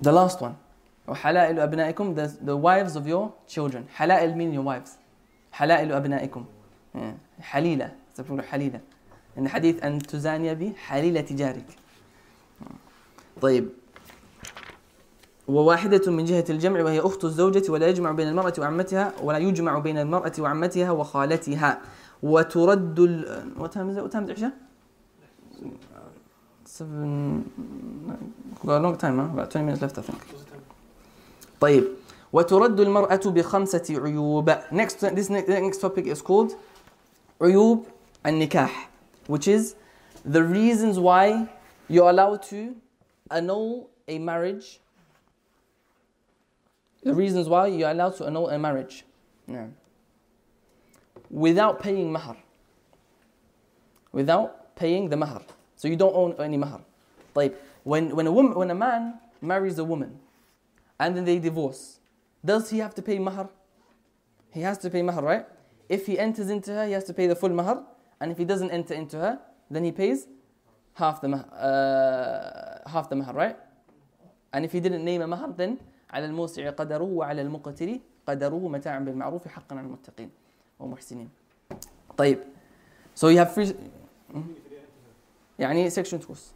the 0.00 0.12
last 0.12 0.40
one. 0.40 0.56
وحلائل 1.08 1.60
أبنائكم 1.60 2.14
the, 2.14 2.28
the 2.44 2.56
wives 2.56 2.96
of 2.96 3.06
your 3.06 3.32
children. 3.48 3.86
حلائل 3.96 4.34
mean 4.34 4.52
your 4.52 4.62
wives. 4.62 4.90
حلائل 5.52 5.92
أبنائكم. 5.92 6.44
Yeah. 6.94 6.98
حليلة. 7.40 7.92
تقول 8.14 8.42
حليلة. 8.42 8.80
إن 9.38 9.48
حديث 9.48 9.84
أن 9.84 9.98
تزاني 9.98 10.54
بي 10.54 10.72
حليلة 10.76 11.26
جارك. 11.30 11.66
طيب. 13.40 13.68
وواحدة 15.48 16.12
من 16.12 16.24
جهة 16.24 16.44
الجمع 16.50 16.82
وهي 16.82 17.00
أخت 17.00 17.24
الزوجة 17.24 17.72
ولا 17.72 17.86
يجمع 17.86 18.12
بين 18.12 18.28
المرأة 18.28 18.52
وعمتها 18.58 19.12
ولا 19.22 19.38
يجمع 19.38 19.78
بين 19.78 19.98
المرأة 19.98 20.32
وعمتها 20.38 20.90
وخالتها 20.90 21.80
وترد 22.22 23.00
ال... 23.00 23.52
what 23.56 23.72
time 23.72 23.90
is 23.90 24.42
it? 24.42 24.52
Seven... 26.64 27.44
Got 28.64 28.78
a 28.78 28.80
long 28.80 28.96
time, 28.98 29.18
huh? 29.18 29.24
About 29.24 29.50
20 29.50 29.66
minutes 29.66 29.82
left, 29.82 29.98
I 29.98 30.02
think. 30.02 30.20
طيب 31.60 31.84
وترد 32.32 32.80
المرأة 32.80 33.20
بخمسة 33.26 33.84
عيوب 33.90 34.50
next 34.72 35.00
this 35.00 35.30
next, 35.30 35.80
topic 35.80 36.06
is 36.06 36.22
called 36.22 36.56
عيوب 37.40 37.86
النكاح 38.26 38.88
which 39.28 39.48
is 39.48 39.74
the 40.24 40.42
reasons 40.42 40.98
why 40.98 41.48
you're 41.88 42.10
allowed 42.10 42.42
to 42.42 42.76
annul 43.30 43.88
a 44.08 44.18
marriage 44.18 44.80
the 47.02 47.14
reasons 47.14 47.48
why 47.48 47.66
you're 47.66 47.90
allowed 47.90 48.16
to 48.16 48.26
annul 48.26 48.48
a 48.50 48.58
marriage 48.58 49.04
yeah. 49.46 49.66
without 51.30 51.80
paying 51.80 52.12
mahar 52.12 52.36
without 54.12 54.74
paying 54.76 55.08
the 55.08 55.16
mahar 55.16 55.42
so 55.76 55.88
you 55.88 55.96
don't 55.96 56.14
own 56.14 56.34
any 56.38 56.56
mahar 56.56 56.80
طيب 57.34 57.52
when, 57.84 58.16
when, 58.16 58.26
a 58.26 58.32
woman, 58.32 58.54
when 58.54 58.70
a 58.70 58.74
man 58.74 59.20
marries 59.40 59.78
a 59.78 59.84
woman 59.84 60.18
and 60.98 61.16
then 61.16 61.24
they 61.24 61.38
divorce, 61.38 62.00
does 62.44 62.70
he 62.70 62.78
have 62.78 62.94
to 62.94 63.02
pay 63.02 63.18
mahar? 63.18 63.48
He 64.50 64.60
has 64.62 64.78
to 64.78 64.90
pay 64.90 65.02
mahar, 65.02 65.22
right? 65.22 65.46
If 65.88 66.06
he 66.06 66.18
enters 66.18 66.50
into 66.50 66.72
her, 66.72 66.86
he 66.86 66.92
has 66.92 67.04
to 67.04 67.14
pay 67.14 67.26
the 67.26 67.36
full 67.36 67.50
mahar, 67.50 67.82
and 68.20 68.32
if 68.32 68.38
he 68.38 68.44
doesn't 68.44 68.70
enter 68.70 68.94
into 68.94 69.18
her, 69.18 69.38
then 69.70 69.84
he 69.84 69.92
pays 69.92 70.26
half 70.94 71.20
the 71.20 71.28
mahar, 71.28 71.46
uh, 71.52 72.88
half 72.88 73.08
the 73.08 73.16
mahar, 73.16 73.34
right? 73.34 73.56
And 74.52 74.64
if 74.64 74.72
he 74.72 74.80
didn't 74.80 75.04
name 75.04 75.22
a 75.22 75.26
mahar, 75.26 75.52
then 75.56 75.78
على 76.10 76.26
الموسع 76.26 76.70
قدره 76.70 77.02
وعلى 77.02 77.42
المقتر 77.42 77.98
قدره 78.26 78.68
متاعا 78.68 78.98
بالمعروف 78.98 79.48
حقا 79.48 79.76
على 79.76 79.86
المتقين 79.86 80.30
ومحسنين. 80.78 81.28
طيب. 82.16 82.38
So 83.14 83.28
you 83.28 83.38
have 83.38 83.52
free 83.54 83.74
يعني 85.58 85.90
sexual 85.90 86.20
intercourse 86.20 86.54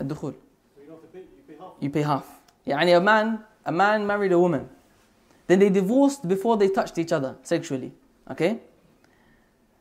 الدخول. 0.00 0.34
You 1.80 1.88
pay 1.88 2.02
half. 2.02 2.24
يعني 2.66 2.96
a 2.96 3.00
man 3.00 3.38
a 3.65 3.71
man 3.71 4.05
married 4.05 4.31
a 4.31 4.39
woman. 4.39 4.69
Then 5.47 5.59
they 5.59 5.69
divorced 5.69 6.27
before 6.27 6.57
they 6.57 6.69
touched 6.69 6.97
each 6.97 7.11
other 7.11 7.35
sexually. 7.43 7.91
Okay? 8.29 8.59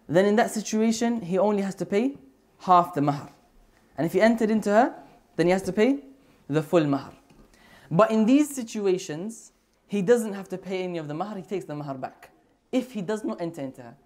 Then 0.09 0.25
in 0.25 0.37
that 0.37 0.51
situation, 0.51 1.21
he 1.21 1.39
only 1.39 1.63
has 1.63 1.75
to 1.77 1.87
pay 1.87 2.17
half 2.61 2.95
the 2.95 3.03
mahar. 3.03 3.31
And 3.97 4.07
if 4.07 4.13
he 4.13 4.21
entered 4.21 4.51
into 4.51 4.71
her, 4.71 4.95
then 5.37 5.47
he 5.47 5.53
has 5.53 5.63
to 5.63 5.73
pay 5.73 5.99
the 6.49 6.63
full 6.63 6.85
mahar. 6.85 7.13
But 7.91 8.11
in 8.11 8.25
these 8.25 8.55
situations, 8.55 9.53
he 9.87 10.03
doesn't 10.03 10.33
have 10.33 10.49
to 10.49 10.59
pay 10.59 10.85
any 10.85 10.99
of 10.99 11.09
the 11.09 11.15
mahar, 11.15 11.37
he 11.37 11.43
takes 11.43 11.65
the 11.65 11.75
mahar 11.75 11.95
back. 11.95 12.31
If 12.73 12.93
he 12.93 13.03
does 13.03 13.25
not 13.25 13.41
enter 13.41 13.63
into 13.63 13.83
her. 13.83 13.97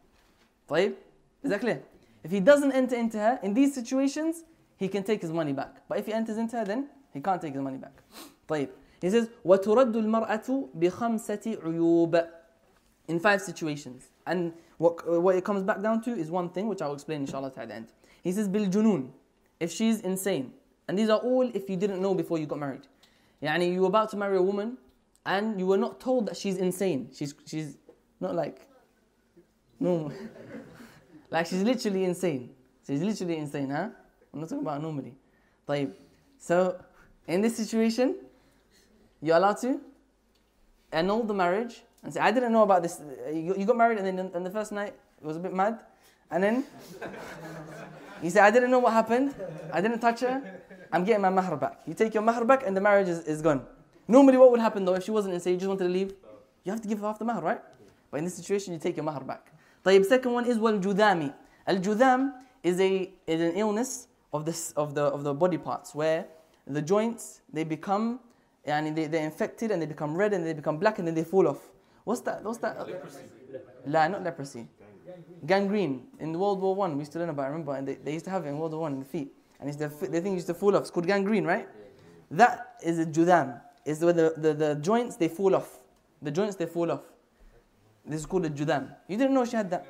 طيب? 0.68 0.94
Is 1.42 1.50
that 1.50 1.60
clear? 1.60 1.82
If 2.24 2.30
he 2.30 2.40
doesn't 2.40 2.72
enter 2.72 2.96
into 2.96 3.18
her, 3.18 3.40
in 3.42 3.54
these 3.54 3.74
situations, 3.74 4.44
he 4.76 4.88
can 4.88 5.02
take 5.02 5.22
his 5.22 5.32
money 5.32 5.52
back. 5.52 5.82
But 5.88 5.98
if 5.98 6.06
he 6.06 6.12
enters 6.12 6.38
into 6.38 6.56
her, 6.56 6.64
then 6.64 6.88
he 7.12 7.20
can't 7.20 7.40
take 7.40 7.54
his 7.54 7.62
money 7.62 7.78
back. 7.78 8.02
طيب. 8.48 8.68
He 9.00 9.10
says, 9.10 9.28
وَتُرَدُّ 9.44 9.92
الْمَرْأَةُ 9.92 10.68
بِخَمْسَةِ 10.78 11.62
عُيُوبٍ 11.62 12.28
In 13.08 13.18
five 13.20 13.42
situations. 13.42 14.10
And 14.26 14.52
what, 14.78 15.20
what 15.20 15.34
it 15.34 15.44
comes 15.44 15.64
back 15.64 15.82
down 15.82 16.02
to 16.02 16.10
is 16.10 16.30
one 16.30 16.50
thing, 16.50 16.68
which 16.68 16.80
I'll 16.80 16.94
explain 16.94 17.22
inshallah 17.22 17.52
at 17.56 17.68
the 17.68 17.74
end. 17.74 17.88
He 18.22 18.32
says, 18.32 18.48
بِالْجُنُونَ 18.48 19.10
If 19.58 19.72
she's 19.72 20.00
insane. 20.00 20.52
And 20.88 20.98
these 20.98 21.08
are 21.08 21.18
all 21.18 21.50
if 21.54 21.68
you 21.68 21.76
didn't 21.76 22.00
know 22.00 22.14
before 22.14 22.38
you 22.38 22.46
got 22.46 22.58
married. 22.58 22.86
Yani 23.42 23.72
you 23.72 23.80
were 23.80 23.88
about 23.88 24.10
to 24.10 24.16
marry 24.16 24.36
a 24.36 24.42
woman 24.42 24.78
and 25.26 25.58
you 25.58 25.66
were 25.66 25.76
not 25.76 26.00
told 26.00 26.26
that 26.26 26.36
she's 26.36 26.56
insane. 26.56 27.10
She's, 27.14 27.34
she's 27.46 27.76
not 28.20 28.34
like, 28.34 28.66
no. 29.80 30.12
like 31.30 31.46
she's 31.46 31.62
literally 31.62 32.04
insane. 32.04 32.50
She's 32.86 33.02
literally 33.02 33.36
insane, 33.36 33.70
huh? 33.70 33.88
I'm 34.32 34.40
not 34.40 34.48
talking 34.48 34.62
about 34.62 34.82
normally. 34.82 35.14
طيب. 35.68 35.92
So, 36.38 36.82
in 37.28 37.40
this 37.40 37.56
situation, 37.56 38.16
you're 39.20 39.36
allowed 39.36 39.58
to 39.58 39.80
annul 40.92 41.22
the 41.24 41.34
marriage 41.34 41.82
and 42.02 42.12
say, 42.12 42.20
I 42.20 42.30
didn't 42.30 42.52
know 42.52 42.62
about 42.62 42.82
this. 42.82 43.00
You 43.32 43.54
you 43.56 43.64
got 43.64 43.76
married 43.76 43.98
and 43.98 44.06
then 44.06 44.30
on 44.34 44.42
the 44.42 44.50
first 44.50 44.72
night 44.72 44.94
it 45.20 45.26
was 45.26 45.36
a 45.36 45.40
bit 45.40 45.52
mad. 45.52 45.78
And 46.30 46.42
then 46.42 46.64
you 48.22 48.30
say, 48.30 48.40
I 48.40 48.50
didn't 48.50 48.70
know 48.70 48.78
what 48.78 48.92
happened. 48.92 49.34
I 49.72 49.80
didn't 49.80 50.00
touch 50.00 50.20
her. 50.20 50.42
I'm 50.92 51.04
getting 51.04 51.22
my 51.22 51.30
mahar 51.30 51.56
back. 51.56 51.80
You 51.86 51.94
take 51.94 52.14
your 52.14 52.22
mahar 52.22 52.44
back 52.44 52.66
and 52.66 52.76
the 52.76 52.80
marriage 52.80 53.08
is, 53.08 53.20
is 53.24 53.40
gone. 53.40 53.64
Normally, 54.08 54.36
what 54.36 54.50
would 54.50 54.60
happen 54.60 54.84
though 54.84 54.94
if 54.94 55.04
she 55.04 55.10
wasn't 55.10 55.34
insane, 55.34 55.54
you 55.54 55.58
just 55.60 55.68
wanted 55.68 55.84
to 55.84 55.90
leave? 55.90 56.14
You 56.64 56.72
have 56.72 56.80
to 56.82 56.88
give 56.88 57.00
her 57.00 57.06
half 57.06 57.18
the 57.18 57.24
mahar, 57.24 57.42
right? 57.42 57.60
But 58.10 58.18
in 58.18 58.24
this 58.24 58.34
situation, 58.34 58.72
you 58.74 58.78
take 58.78 58.96
your 58.96 59.04
mahar 59.04 59.24
back. 59.24 59.52
طيب, 59.84 60.06
second 60.06 60.32
one 60.32 60.46
is 60.46 60.58
wal 60.58 60.78
judami. 60.78 61.32
Al 61.66 61.76
judam 61.76 62.32
is 62.62 62.80
a 62.80 63.10
is 63.26 63.40
an 63.40 63.52
illness 63.52 64.08
of 64.32 64.44
this 64.44 64.72
of 64.72 64.94
the 64.94 65.02
of 65.02 65.24
the 65.24 65.34
body 65.34 65.58
parts 65.58 65.94
where 65.94 66.26
the 66.66 66.82
joints 66.82 67.40
they 67.52 67.64
become 67.64 68.20
and 68.67 68.95
they, 68.95 69.07
they're 69.07 69.25
infected 69.25 69.71
and 69.71 69.81
they 69.81 69.85
become 69.85 70.15
red 70.15 70.33
and 70.33 70.45
they 70.45 70.53
become 70.53 70.77
black 70.77 70.99
and 70.99 71.07
then 71.07 71.15
they 71.15 71.23
fall 71.23 71.47
off. 71.47 71.69
What's 72.03 72.21
that? 72.21 72.43
What's 72.43 72.59
that? 72.59 72.77
Leprosy. 72.87 73.19
La, 73.85 74.07
not 74.07 74.23
leprosy. 74.23 74.67
Gangrene. 75.45 76.07
In 76.19 76.37
World 76.37 76.61
War 76.61 76.75
One, 76.75 76.93
we 76.93 76.99
used 76.99 77.11
to 77.13 77.19
learn 77.19 77.29
about. 77.29 77.43
it, 77.43 77.45
I 77.45 77.49
remember, 77.49 77.75
and 77.75 77.87
they, 77.87 77.95
they 77.95 78.13
used 78.13 78.25
to 78.25 78.31
have 78.31 78.45
it 78.45 78.49
in 78.49 78.57
World 78.57 78.73
War 78.73 78.81
One 78.81 78.93
in 78.93 78.99
the 78.99 79.05
feet, 79.05 79.33
and 79.59 79.69
it's 79.69 79.77
the 79.77 79.87
the 79.87 80.21
thing 80.21 80.33
used 80.33 80.47
to 80.47 80.53
fall 80.53 80.75
off. 80.75 80.81
It's 80.81 80.91
called 80.91 81.07
gangrene, 81.07 81.45
right? 81.45 81.67
That 82.31 82.75
is 82.83 82.99
a 82.99 83.05
judam. 83.05 83.61
Is 83.85 84.03
where 84.03 84.13
the, 84.13 84.33
the, 84.35 84.53
the 84.53 84.75
joints 84.75 85.15
they 85.15 85.29
fall 85.29 85.55
off. 85.55 85.79
The 86.21 86.31
joints 86.31 86.55
they 86.57 86.65
fall 86.65 86.91
off. 86.91 87.03
This 88.05 88.19
is 88.21 88.25
called 88.25 88.45
a 88.45 88.49
judam. 88.49 88.93
You 89.07 89.17
didn't 89.17 89.33
know 89.33 89.45
she 89.45 89.55
had 89.55 89.69
that. 89.69 89.85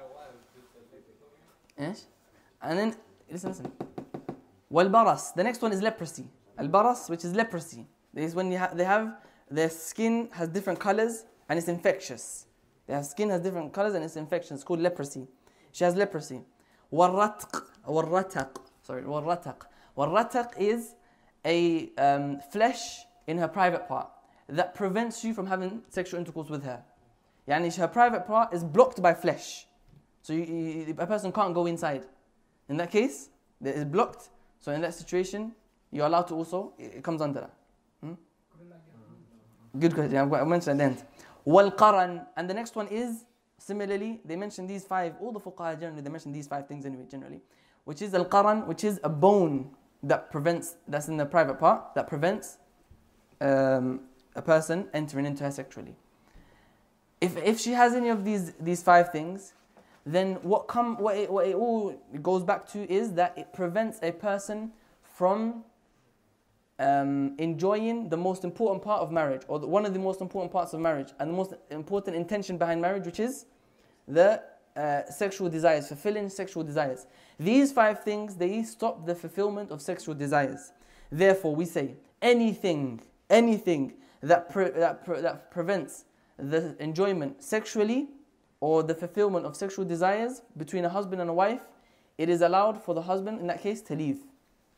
Yes. 1.80 2.06
And 2.62 2.78
then 2.78 2.96
listen, 3.32 3.50
listen. 3.50 3.72
Wal 4.70 4.90
baras. 4.90 5.32
The 5.32 5.44
next 5.44 5.62
one 5.62 5.72
is 5.72 5.82
leprosy. 5.82 6.26
Al 6.58 6.68
baras, 6.68 7.10
which 7.10 7.26
is 7.26 7.34
leprosy. 7.34 7.88
Is 8.24 8.36
when 8.36 8.52
ha- 8.52 8.72
they 8.74 8.84
have 8.84 9.18
their 9.50 9.70
skin 9.70 10.30
has 10.34 10.50
different 10.50 10.80
colors 10.80 11.26
and 11.50 11.58
it's 11.58 11.68
infectious. 11.68 12.48
Their 12.88 13.04
skin 13.04 13.30
has 13.30 13.42
different 13.42 13.74
colors 13.74 13.94
and 13.94 14.04
it's 14.04 14.16
infectious. 14.16 14.52
It's 14.52 14.64
called 14.64 14.80
leprosy. 14.80 15.28
She 15.72 15.84
has 15.84 15.96
leprosy. 15.96 16.42
Warratq, 16.92 17.64
warrataq. 17.88 18.58
Sorry, 18.82 19.04
warrataq. 19.04 19.62
Warrataq 19.98 20.58
is 20.58 20.96
a 21.46 21.92
um, 21.98 22.40
flesh 22.52 23.06
in 23.28 23.38
her 23.38 23.48
private 23.48 23.88
part 23.88 24.10
that 24.50 24.74
prevents 24.74 25.24
you 25.24 25.34
from 25.34 25.46
having 25.46 25.82
sexual 25.90 26.20
intercourse 26.20 26.50
with 26.50 26.64
her. 26.64 26.82
Yani 27.48 27.76
her 27.78 27.88
private 27.88 28.26
part 28.26 28.54
is 28.54 28.64
blocked 28.64 29.02
by 29.02 29.14
flesh. 29.14 29.68
So 30.22 30.34
you, 30.34 30.44
you, 30.44 30.96
a 30.98 31.08
person 31.08 31.32
can't 31.32 31.54
go 31.54 31.66
inside. 31.66 32.06
In 32.70 32.78
that 32.78 32.92
case, 32.92 33.30
it 33.64 33.76
is 33.76 33.86
blocked. 33.86 34.30
So 34.60 34.72
in 34.72 34.82
that 34.82 34.94
situation, 34.94 35.54
you're 35.92 36.06
allowed 36.06 36.28
to 36.28 36.36
also, 36.36 36.74
it 36.78 37.04
comes 37.04 37.22
under 37.22 37.42
that. 37.42 37.54
Good 39.78 39.94
question. 39.94 40.18
I've 40.18 40.48
mentioned 40.48 40.82
at 40.82 40.96
the 40.96 40.96
end. 40.96 41.04
Wal 41.46 41.72
qaran. 41.72 42.26
And 42.36 42.50
the 42.50 42.54
next 42.54 42.76
one 42.76 42.88
is 42.88 43.26
Similarly, 43.60 44.22
they 44.24 44.36
mention 44.36 44.68
these 44.68 44.86
five, 44.86 45.16
all 45.20 45.32
the 45.32 45.40
fuqaha 45.40 45.80
generally, 45.80 46.02
they 46.02 46.10
mention 46.10 46.32
these 46.32 46.48
five 46.48 46.68
things 46.68 46.86
anyway, 46.86 47.06
generally. 47.10 47.42
Which 47.86 48.02
is 48.02 48.14
al-qaran, 48.14 48.68
which 48.68 48.84
is 48.84 49.00
a 49.04 49.10
bone 49.10 49.72
that 50.04 50.32
prevents, 50.32 50.76
that's 50.88 51.08
in 51.08 51.18
the 51.18 51.26
private 51.26 51.60
part, 51.60 51.96
that 51.96 52.08
prevents 52.08 52.58
um, 53.42 54.02
a 54.36 54.42
person 54.42 54.88
entering 54.94 55.26
into 55.26 55.44
her 55.44 55.52
sexually. 55.52 55.96
If, 57.20 57.36
if 57.38 57.60
she 57.60 57.72
has 57.72 57.94
any 57.94 58.10
of 58.10 58.24
these, 58.24 58.54
these 58.60 58.84
five 58.84 59.12
things, 59.12 59.54
then 60.06 60.36
what, 60.44 60.68
come, 60.68 60.98
what, 60.98 61.18
it, 61.18 61.32
what 61.32 61.48
it 61.48 61.56
all 61.56 62.00
goes 62.22 62.44
back 62.44 62.68
to 62.70 62.90
is 62.92 63.14
that 63.14 63.36
it 63.38 63.54
prevents 63.54 64.00
a 64.04 64.12
person 64.12 64.72
from 65.02 65.64
um, 66.80 67.36
enjoying 67.40 68.10
the 68.10 68.18
most 68.18 68.44
important 68.44 68.84
part 68.84 69.02
of 69.02 69.12
marriage, 69.12 69.42
or 69.48 69.60
the, 69.60 69.68
one 69.68 69.86
of 69.86 69.94
the 69.94 70.00
most 70.00 70.22
important 70.22 70.52
parts 70.52 70.74
of 70.74 70.80
marriage, 70.80 71.10
and 71.20 71.32
the 71.32 71.36
most 71.36 71.54
important 71.72 72.16
intention 72.16 72.58
behind 72.58 72.82
marriage, 72.82 73.06
which 73.06 73.20
is 73.20 73.46
the 74.08 74.42
uh, 74.76 75.04
sexual 75.10 75.50
desires, 75.50 75.88
fulfilling 75.88 76.30
sexual 76.30 76.64
desires. 76.64 77.08
These 77.40 77.72
five 77.72 78.04
things, 78.04 78.36
they 78.36 78.62
stop 78.64 79.06
the 79.06 79.16
fulfillment 79.16 79.72
of 79.72 79.82
sexual 79.82 80.14
desires. 80.14 80.72
Therefore, 81.12 81.56
we 81.56 81.66
say 81.66 81.96
anything, 82.22 83.02
anything 83.30 83.94
that, 84.22 84.50
pre- 84.50 84.70
that, 84.70 85.04
pre- 85.04 85.22
that 85.22 85.50
prevents 85.50 86.06
the 86.38 86.76
enjoyment 86.80 87.42
sexually 87.42 88.10
or 88.60 88.84
the 88.84 88.94
fulfillment 88.94 89.46
of 89.46 89.56
sexual 89.56 89.86
desires 89.86 90.42
between 90.58 90.86
a 90.86 90.90
husband 90.90 91.22
and 91.22 91.30
a 91.30 91.34
wife, 91.34 91.62
it 92.18 92.30
is 92.30 92.42
allowed 92.42 92.82
for 92.82 92.94
the 92.94 93.02
husband 93.02 93.40
in 93.40 93.48
that 93.48 93.62
case 93.62 93.82
to 93.82 93.96
leave 93.96 94.20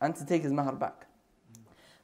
and 0.02 0.16
to 0.16 0.26
take 0.26 0.44
his 0.44 0.54
mahar 0.54 0.76
back. 0.76 1.09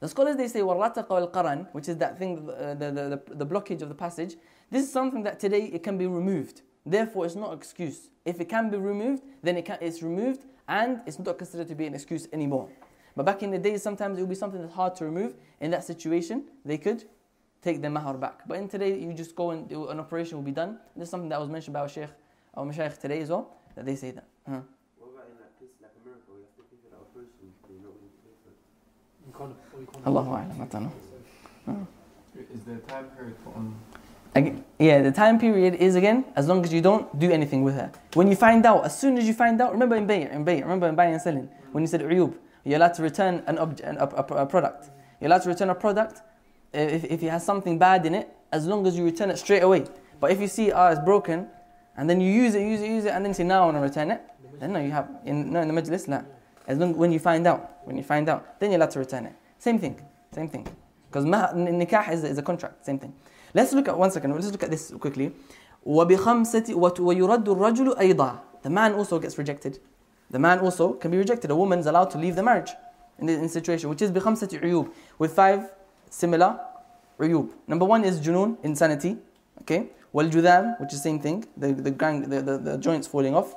The 0.00 0.08
scholars 0.08 0.36
they 0.36 0.48
say 0.48 0.60
warataqa 0.60 1.10
al 1.10 1.58
which 1.72 1.88
is 1.88 1.96
that 1.98 2.18
thing, 2.18 2.50
uh, 2.50 2.74
the, 2.74 2.90
the, 2.90 3.22
the, 3.26 3.34
the, 3.34 3.46
blockage 3.46 3.80
of 3.80 3.88
the 3.88 3.94
passage. 3.94 4.36
This 4.70 4.84
is 4.84 4.92
something 4.92 5.22
that 5.22 5.40
today 5.40 5.70
it 5.72 5.82
can 5.82 5.96
be 5.96 6.06
removed. 6.06 6.60
Therefore, 6.84 7.24
it's 7.24 7.34
not 7.34 7.52
an 7.52 7.58
excuse. 7.58 8.10
If 8.24 8.40
it 8.40 8.48
can 8.48 8.70
be 8.70 8.76
removed, 8.76 9.22
then 9.42 9.56
it 9.56 9.64
can, 9.64 9.78
it's 9.80 10.02
removed 10.02 10.44
and 10.68 11.00
it's 11.06 11.18
not 11.18 11.38
considered 11.38 11.68
to 11.68 11.74
be 11.74 11.86
an 11.86 11.94
excuse 11.94 12.28
anymore. 12.32 12.68
But 13.16 13.24
back 13.24 13.42
in 13.42 13.50
the 13.50 13.58
day, 13.58 13.78
sometimes 13.78 14.18
it 14.18 14.20
would 14.20 14.28
be 14.28 14.36
something 14.36 14.60
that's 14.60 14.74
hard 14.74 14.94
to 14.96 15.06
remove. 15.06 15.34
In 15.60 15.70
that 15.70 15.84
situation, 15.84 16.44
they 16.64 16.76
could 16.76 17.04
take 17.62 17.80
the 17.80 17.88
mahar 17.88 18.14
back. 18.14 18.46
But 18.46 18.58
in 18.58 18.68
today, 18.68 18.98
you 18.98 19.14
just 19.14 19.34
go 19.34 19.52
and 19.52 19.70
an 19.70 19.98
operation 19.98 20.36
will 20.36 20.44
be 20.44 20.52
done. 20.52 20.78
This 20.94 21.04
is 21.04 21.10
something 21.10 21.30
that 21.30 21.40
was 21.40 21.48
mentioned 21.48 21.72
by 21.72 21.80
our 21.80 21.88
Sheikh, 21.88 22.10
our 22.54 22.66
Mashaykh 22.66 23.00
today 23.00 23.20
as 23.22 23.30
well, 23.30 23.56
that 23.74 23.86
they 23.86 23.96
say 23.96 24.10
that. 24.10 24.26
Huh. 24.46 24.60
Allahu 30.06 30.30
A'lam, 30.30 30.60
I 30.60 30.64
don't 30.66 30.82
know. 30.84 30.92
Huh. 31.66 31.72
Is 32.54 32.60
the 32.64 32.76
time 32.92 33.04
period 33.16 33.44
put 33.44 33.56
on? 33.56 33.74
Again, 34.34 34.64
yeah, 34.78 35.02
the 35.02 35.12
time 35.12 35.38
period 35.38 35.74
is 35.76 35.94
again 35.94 36.24
as 36.36 36.46
long 36.46 36.62
as 36.64 36.72
you 36.72 36.82
don't 36.82 37.18
do 37.18 37.30
anything 37.30 37.62
with 37.62 37.74
her. 37.74 37.90
When 38.14 38.28
you 38.28 38.36
find 38.36 38.66
out, 38.66 38.84
as 38.84 38.98
soon 38.98 39.16
as 39.16 39.26
you 39.26 39.32
find 39.32 39.60
out, 39.60 39.72
remember 39.72 39.96
in 39.96 40.06
bay, 40.06 40.30
in 40.30 40.44
bay, 40.44 40.60
remember 40.60 40.88
in 40.88 40.94
buying 40.94 41.14
and 41.14 41.22
selling, 41.22 41.48
when 41.72 41.82
you 41.82 41.88
said 41.88 42.02
uyub, 42.02 42.34
you're 42.64 42.76
allowed 42.76 42.94
to 42.94 43.02
return 43.02 43.42
an 43.46 43.58
obj- 43.58 43.80
an, 43.80 43.96
a, 43.96 44.04
a, 44.04 44.22
a 44.42 44.46
product. 44.46 44.90
You're 45.20 45.28
allowed 45.28 45.42
to 45.42 45.48
return 45.48 45.70
a 45.70 45.74
product 45.74 46.20
uh, 46.74 46.78
if, 46.78 47.04
if 47.04 47.22
it 47.22 47.28
has 47.30 47.44
something 47.44 47.78
bad 47.78 48.04
in 48.04 48.14
it, 48.14 48.28
as 48.52 48.66
long 48.66 48.86
as 48.86 48.96
you 48.98 49.04
return 49.04 49.30
it 49.30 49.38
straight 49.38 49.62
away. 49.62 49.84
But 50.20 50.32
if 50.32 50.40
you 50.40 50.48
see, 50.48 50.72
ah, 50.72 50.90
it's 50.90 51.00
broken, 51.00 51.48
and 51.96 52.08
then 52.10 52.20
you 52.20 52.30
use 52.30 52.54
it, 52.54 52.62
use 52.62 52.80
it, 52.80 52.88
use 52.88 53.04
it, 53.06 53.10
and 53.10 53.24
then 53.24 53.32
say, 53.32 53.44
now 53.44 53.62
I 53.62 53.64
want 53.66 53.76
to 53.78 53.80
return 53.80 54.10
it, 54.10 54.20
then 54.60 54.72
no, 54.72 54.80
you 54.80 54.90
have, 54.90 55.08
in, 55.24 55.52
no, 55.52 55.60
in 55.60 55.68
the 55.68 55.74
majlis, 55.74 56.08
la. 56.08 56.22
As 56.67 56.77
long 56.77 56.95
when 56.95 57.11
you 57.11 57.19
find 57.19 57.45
out, 57.47 57.79
when 57.83 57.97
you 57.97 58.03
find 58.03 58.29
out, 58.29 58.59
then 58.59 58.71
you're 58.71 58.77
allowed 58.77 58.91
to 58.91 58.99
return 58.99 59.25
it. 59.25 59.33
Same 59.57 59.79
thing, 59.79 59.99
same 60.33 60.47
thing. 60.47 60.67
Because 61.09 61.25
nikah 61.25 62.11
is, 62.11 62.23
is 62.23 62.37
a 62.37 62.41
contract, 62.41 62.85
same 62.85 62.99
thing. 62.99 63.13
Let's 63.53 63.73
look 63.73 63.87
at 63.87 63.97
one 63.97 64.11
second. 64.11 64.33
Let's 64.33 64.51
look 64.51 64.63
at 64.63 64.71
this 64.71 64.93
quickly. 64.99 65.33
وبخمسة 65.85 66.75
ويرد 66.99 67.49
الرجل 67.49 67.97
أيضا. 67.97 68.39
The 68.61 68.69
man 68.69 68.93
also 68.93 69.19
gets 69.19 69.37
rejected. 69.37 69.79
The 70.29 70.39
man 70.39 70.59
also 70.59 70.93
can 70.93 71.11
be 71.11 71.17
rejected. 71.17 71.51
A 71.51 71.55
woman 71.55 71.79
is 71.79 71.87
allowed 71.87 72.11
to 72.11 72.17
leave 72.17 72.35
the 72.35 72.43
marriage 72.43 72.71
in 73.19 73.25
the 73.25 73.33
in 73.33 73.49
situation, 73.49 73.89
which 73.89 74.01
is 74.01 74.11
بخمسة 74.11 74.61
عيوب 74.61 74.89
with 75.17 75.33
five 75.33 75.71
similar 76.09 76.59
عيوب. 77.19 77.49
Number 77.67 77.85
one 77.85 78.05
is 78.05 78.19
junun, 78.21 78.57
insanity. 78.63 79.17
Okay. 79.61 79.89
والجذام, 80.13 80.79
which 80.79 80.93
is 80.93 80.99
the 81.01 81.09
same 81.09 81.19
thing, 81.19 81.45
the 81.57 81.73
the, 81.73 81.91
gang, 81.91 82.29
the, 82.29 82.41
the, 82.41 82.57
the 82.57 82.77
joints 82.77 83.07
falling 83.07 83.35
off. 83.35 83.55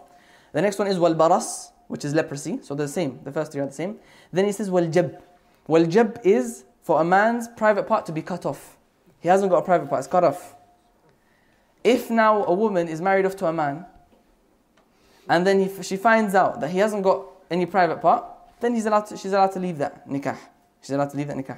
The 0.52 0.62
next 0.62 0.78
one 0.78 0.88
is 0.88 0.98
والبرص, 0.98 1.70
which 1.89 2.05
is 2.05 2.13
leprosy. 2.13 2.59
So 2.61 2.75
they're 2.75 2.85
the 2.85 2.93
same. 2.93 3.19
The 3.23 3.31
first 3.31 3.51
three 3.51 3.61
are 3.61 3.65
the 3.65 3.73
same. 3.73 3.97
Then 4.31 4.45
he 4.45 4.51
says, 4.51 4.69
Waljab. 4.69 5.19
Waljab 5.67 6.19
is 6.23 6.63
for 6.83 7.01
a 7.01 7.03
man's 7.03 7.47
private 7.47 7.87
part 7.87 8.05
to 8.05 8.11
be 8.11 8.21
cut 8.21 8.45
off. 8.45 8.77
He 9.19 9.27
hasn't 9.27 9.51
got 9.51 9.57
a 9.57 9.61
private 9.63 9.89
part, 9.89 9.99
it's 9.99 10.07
cut 10.07 10.23
off. 10.23 10.55
If 11.83 12.09
now 12.09 12.45
a 12.45 12.53
woman 12.53 12.87
is 12.87 13.01
married 13.01 13.25
off 13.25 13.35
to 13.37 13.47
a 13.47 13.53
man, 13.53 13.85
and 15.27 15.45
then 15.45 15.59
he, 15.59 15.83
she 15.83 15.97
finds 15.97 16.35
out 16.35 16.61
that 16.61 16.69
he 16.69 16.77
hasn't 16.77 17.03
got 17.03 17.25
any 17.49 17.65
private 17.65 18.01
part, 18.01 18.23
then 18.59 18.75
he's 18.75 18.85
allowed 18.85 19.07
to, 19.07 19.17
she's 19.17 19.33
allowed 19.33 19.51
to 19.53 19.59
leave 19.59 19.79
that 19.79 20.07
nikah. 20.07 20.37
She's 20.81 20.91
allowed 20.91 21.09
to 21.09 21.17
leave 21.17 21.27
that 21.27 21.37
nikah. 21.37 21.57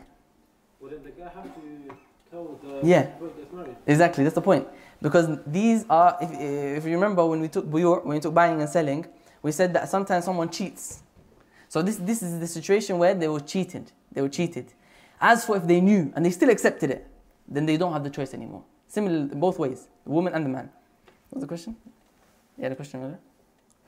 Well, 0.79 0.91
the 0.91 1.09
guy 1.09 1.29
have 1.35 1.43
to 1.43 1.95
tell 2.29 2.57
the 2.63 2.87
yeah. 2.87 3.09
married. 3.51 3.75
exactly, 3.85 4.23
that's 4.23 4.35
the 4.35 4.41
point. 4.41 4.67
Because 5.01 5.27
these 5.45 5.85
are, 5.89 6.17
if, 6.21 6.31
if 6.31 6.85
you 6.85 6.93
remember 6.93 7.25
when 7.25 7.41
we 7.41 7.49
took 7.49 7.65
buyur, 7.65 8.03
when 8.05 8.15
we 8.15 8.21
took 8.21 8.33
buying 8.33 8.61
and 8.61 8.69
selling, 8.69 9.05
we 9.41 9.51
said 9.51 9.73
that 9.73 9.89
sometimes 9.89 10.25
someone 10.25 10.49
cheats. 10.49 11.01
So 11.67 11.81
this, 11.81 11.97
this 11.97 12.21
is 12.21 12.39
the 12.39 12.47
situation 12.47 12.97
where 12.97 13.13
they 13.13 13.27
were 13.27 13.39
cheated. 13.39 13.91
They 14.11 14.21
were 14.21 14.29
cheated. 14.29 14.73
As 15.19 15.45
for 15.45 15.57
if 15.57 15.65
they 15.67 15.81
knew 15.81 16.11
and 16.15 16.25
they 16.25 16.31
still 16.31 16.49
accepted 16.49 16.89
it, 16.91 17.07
then 17.47 17.65
they 17.65 17.77
don't 17.77 17.93
have 17.93 18.03
the 18.03 18.09
choice 18.09 18.33
anymore. 18.33 18.63
Similar 18.87 19.27
both 19.35 19.57
ways, 19.57 19.87
the 20.03 20.11
woman 20.11 20.33
and 20.33 20.45
the 20.45 20.49
man. 20.49 20.69
What 21.29 21.37
was 21.37 21.41
the 21.41 21.47
question? 21.47 21.75
Yeah, 22.57 22.69
the 22.69 22.75
question 22.75 23.01
was 23.01 23.15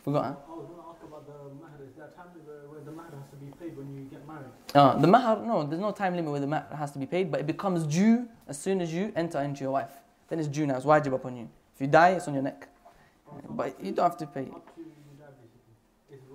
Forgot, 0.04 0.24
huh? 0.24 0.30
I 0.30 0.56
was 0.56 0.68
going 0.68 0.80
to 0.80 0.90
ask 0.90 1.04
about 1.04 1.26
the 1.26 1.34
mahar. 1.62 1.80
Is 1.88 1.96
there 1.96 2.06
a 2.06 2.10
time 2.10 2.28
limit 2.36 2.70
where 2.70 2.82
the 2.82 2.92
mahar 2.92 3.12
has 3.12 3.30
to 3.30 3.36
be 3.36 3.52
paid 3.60 3.78
when 3.78 3.94
you 3.96 4.04
get 4.04 4.28
married? 4.28 4.46
Uh, 4.76 4.98
the 4.98 5.08
mahar, 5.08 5.46
no, 5.46 5.66
there's 5.66 5.82
no 5.82 5.92
time 5.92 6.16
limit 6.16 6.32
where 6.32 6.42
the 6.42 6.48
mahar 6.48 6.76
has 6.76 6.92
to 6.92 7.00
be 7.00 7.06
paid, 7.06 7.32
but 7.32 7.40
it 7.40 7.48
becomes 7.48 7.84
due 7.86 8.28
as 8.48 8.60
soon 8.60 8.82
as 8.82 8.94
you 8.94 9.12
enter 9.16 9.42
into 9.42 9.62
your 9.62 9.72
wife. 9.72 9.92
Then 10.28 10.40
it's 10.40 10.48
due 10.48 10.66
now, 10.66 10.76
it's 10.76 10.86
wajib 10.86 11.14
upon 11.14 11.38
you. 11.38 11.50
If 11.76 11.82
you 11.82 11.88
die, 11.88 12.12
it's 12.12 12.28
on 12.28 12.34
your 12.34 12.44
neck. 12.44 12.68
But 13.50 13.82
you 13.84 13.92
don't 13.92 14.10
have 14.10 14.18
to 14.18 14.28
pay. 14.28 14.48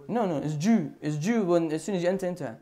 No, 0.08 0.24
no, 0.24 0.38
it's 0.38 0.54
due. 0.54 0.92
It's 1.02 1.16
due 1.16 1.42
when 1.42 1.70
as 1.70 1.84
soon 1.84 1.94
as 1.94 2.02
you 2.02 2.08
enter 2.08 2.26
into 2.26 2.44
her. 2.44 2.58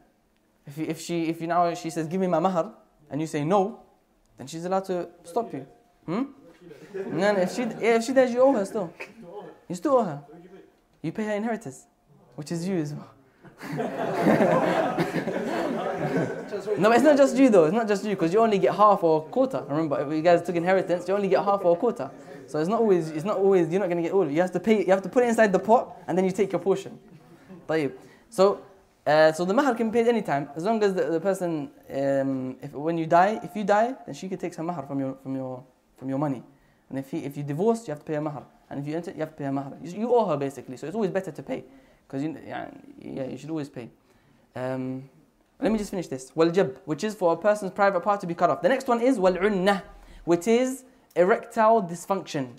If, 0.66 0.78
if 0.78 1.00
she 1.00 1.26
if 1.28 1.40
you 1.40 1.46
now 1.46 1.72
she 1.74 1.90
says 1.90 2.08
give 2.08 2.20
me 2.20 2.26
my 2.26 2.40
mahar 2.40 2.72
and 3.08 3.20
you 3.20 3.26
say 3.28 3.44
no, 3.44 3.80
then 4.36 4.48
she's 4.48 4.64
allowed 4.64 4.84
to 4.86 5.08
stop 5.22 5.52
you. 5.54 5.64
Hmm? 6.06 6.24
No, 6.92 7.32
no. 7.32 7.38
If 7.38 7.54
she 7.54 7.62
if 7.62 8.04
she 8.04 8.12
does, 8.12 8.32
you 8.32 8.40
owe 8.42 8.52
her 8.52 8.64
still. 8.64 8.92
You 9.68 9.74
still 9.76 9.94
owe 9.94 10.02
her. 10.02 10.22
You 11.02 11.12
pay 11.12 11.24
her 11.26 11.34
inheritance, 11.34 11.86
which 12.34 12.50
is 12.50 12.66
you 12.66 12.78
as 12.78 12.94
well. 12.94 13.12
no, 16.78 16.92
it's 16.92 17.04
not 17.04 17.16
just 17.16 17.36
you 17.36 17.48
though. 17.48 17.64
It's 17.64 17.74
not 17.74 17.86
just 17.86 18.04
you 18.04 18.10
because 18.10 18.32
you 18.32 18.40
only 18.40 18.58
get 18.58 18.74
half 18.74 19.04
or 19.04 19.22
quarter. 19.22 19.64
Remember, 19.68 20.00
if 20.00 20.12
you 20.12 20.20
guys 20.20 20.42
took 20.42 20.56
inheritance, 20.56 21.06
you 21.06 21.14
only 21.14 21.28
get 21.28 21.44
half 21.44 21.64
or 21.64 21.76
quarter. 21.76 22.10
So 22.48 22.58
it's 22.58 22.68
not 22.68 22.80
always. 22.80 23.10
It's 23.10 23.24
not 23.24 23.36
always. 23.38 23.70
You're 23.70 23.80
not 23.80 23.88
going 23.88 23.98
to 23.98 24.02
get 24.02 24.12
all 24.12 24.22
of 24.22 24.30
it. 24.30 24.34
You 24.34 24.40
have 24.40 24.52
to 24.52 24.60
pay. 24.60 24.80
You 24.80 24.90
have 24.90 25.02
to 25.02 25.08
put 25.08 25.22
it 25.22 25.28
inside 25.28 25.52
the 25.52 25.58
pot, 25.60 25.96
and 26.08 26.18
then 26.18 26.24
you 26.24 26.32
take 26.32 26.50
your 26.52 26.60
portion. 26.60 26.98
طيب. 27.67 27.91
So, 28.29 28.61
uh, 29.07 29.31
so 29.31 29.45
the 29.45 29.53
mahar 29.53 29.75
can 29.75 29.89
be 29.89 29.99
paid 29.99 30.07
anytime 30.07 30.49
as 30.55 30.63
long 30.63 30.83
as 30.83 30.93
the, 30.93 31.05
the 31.05 31.19
person, 31.19 31.69
um, 31.93 32.55
if 32.61 32.71
when 32.73 32.97
you 32.97 33.05
die, 33.05 33.39
if 33.43 33.55
you 33.55 33.63
die, 33.63 33.95
then 34.05 34.15
she 34.15 34.29
can 34.29 34.37
take 34.37 34.55
her 34.55 34.63
mahar 34.63 34.85
from 34.85 34.99
your 34.99 35.15
from 35.23 35.35
your 35.35 35.63
from 35.97 36.09
your 36.09 36.19
money. 36.19 36.43
And 36.89 36.99
if 36.99 37.09
he, 37.09 37.19
if 37.19 37.37
you 37.37 37.43
divorce, 37.43 37.87
you 37.87 37.91
have 37.93 37.99
to 37.99 38.05
pay 38.05 38.15
a 38.15 38.21
mahar. 38.21 38.43
And 38.69 38.79
if 38.79 38.87
you 38.87 38.95
enter, 38.95 39.11
you 39.11 39.19
have 39.19 39.31
to 39.31 39.35
pay 39.35 39.45
a 39.45 39.51
mahar. 39.51 39.73
You, 39.81 39.91
you 40.01 40.13
owe 40.13 40.25
her 40.25 40.37
basically. 40.37 40.77
So 40.77 40.87
it's 40.87 40.95
always 40.95 41.11
better 41.11 41.31
to 41.31 41.43
pay, 41.43 41.63
because 42.07 42.21
you, 42.23 42.37
yeah, 42.45 42.69
yeah, 42.99 43.25
you 43.25 43.37
should 43.37 43.49
always 43.49 43.69
pay. 43.69 43.89
Um, 44.55 45.09
let 45.59 45.71
me 45.71 45.77
just 45.77 45.91
finish 45.91 46.07
this. 46.07 46.31
Wal-jab, 46.35 46.79
which 46.85 47.03
is 47.03 47.13
for 47.15 47.33
a 47.33 47.37
person's 47.37 47.71
private 47.71 48.01
part 48.01 48.19
to 48.21 48.27
be 48.27 48.33
cut 48.33 48.49
off. 48.49 48.61
The 48.61 48.69
next 48.69 48.87
one 48.87 48.99
is 48.99 49.19
wal-unnah, 49.19 49.83
which 50.25 50.47
is 50.47 50.83
erectile 51.15 51.83
dysfunction. 51.83 52.53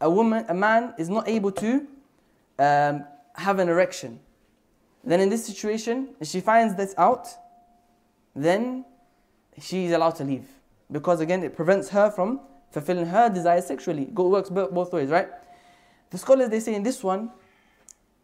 A 0.00 0.10
woman, 0.10 0.44
a 0.48 0.54
man 0.54 0.94
is 0.98 1.08
not 1.08 1.28
able 1.28 1.52
to 1.52 1.86
um, 2.58 3.04
have 3.34 3.58
an 3.58 3.68
erection. 3.68 4.20
Then 5.03 5.19
in 5.19 5.29
this 5.29 5.45
situation, 5.45 6.09
if 6.19 6.27
she 6.27 6.41
finds 6.41 6.75
this 6.75 6.93
out, 6.97 7.27
then 8.35 8.85
she 9.59 9.85
is 9.85 9.91
allowed 9.91 10.15
to 10.15 10.23
leave. 10.23 10.47
Because 10.91 11.19
again, 11.19 11.43
it 11.43 11.55
prevents 11.55 11.89
her 11.89 12.11
from 12.11 12.39
fulfilling 12.71 13.05
her 13.07 13.29
desires 13.29 13.65
sexually. 13.65 14.03
It 14.03 14.13
works 14.13 14.49
both 14.49 14.93
ways, 14.93 15.09
right? 15.09 15.29
The 16.09 16.17
scholars, 16.17 16.49
they 16.49 16.59
say 16.59 16.75
in 16.75 16.83
this 16.83 17.03
one, 17.03 17.31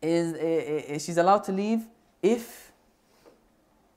is 0.01 0.33
uh, 0.33 0.93
uh, 0.93 0.99
she's 0.99 1.17
allowed 1.17 1.43
to 1.45 1.51
leave 1.51 1.87
if 2.21 2.71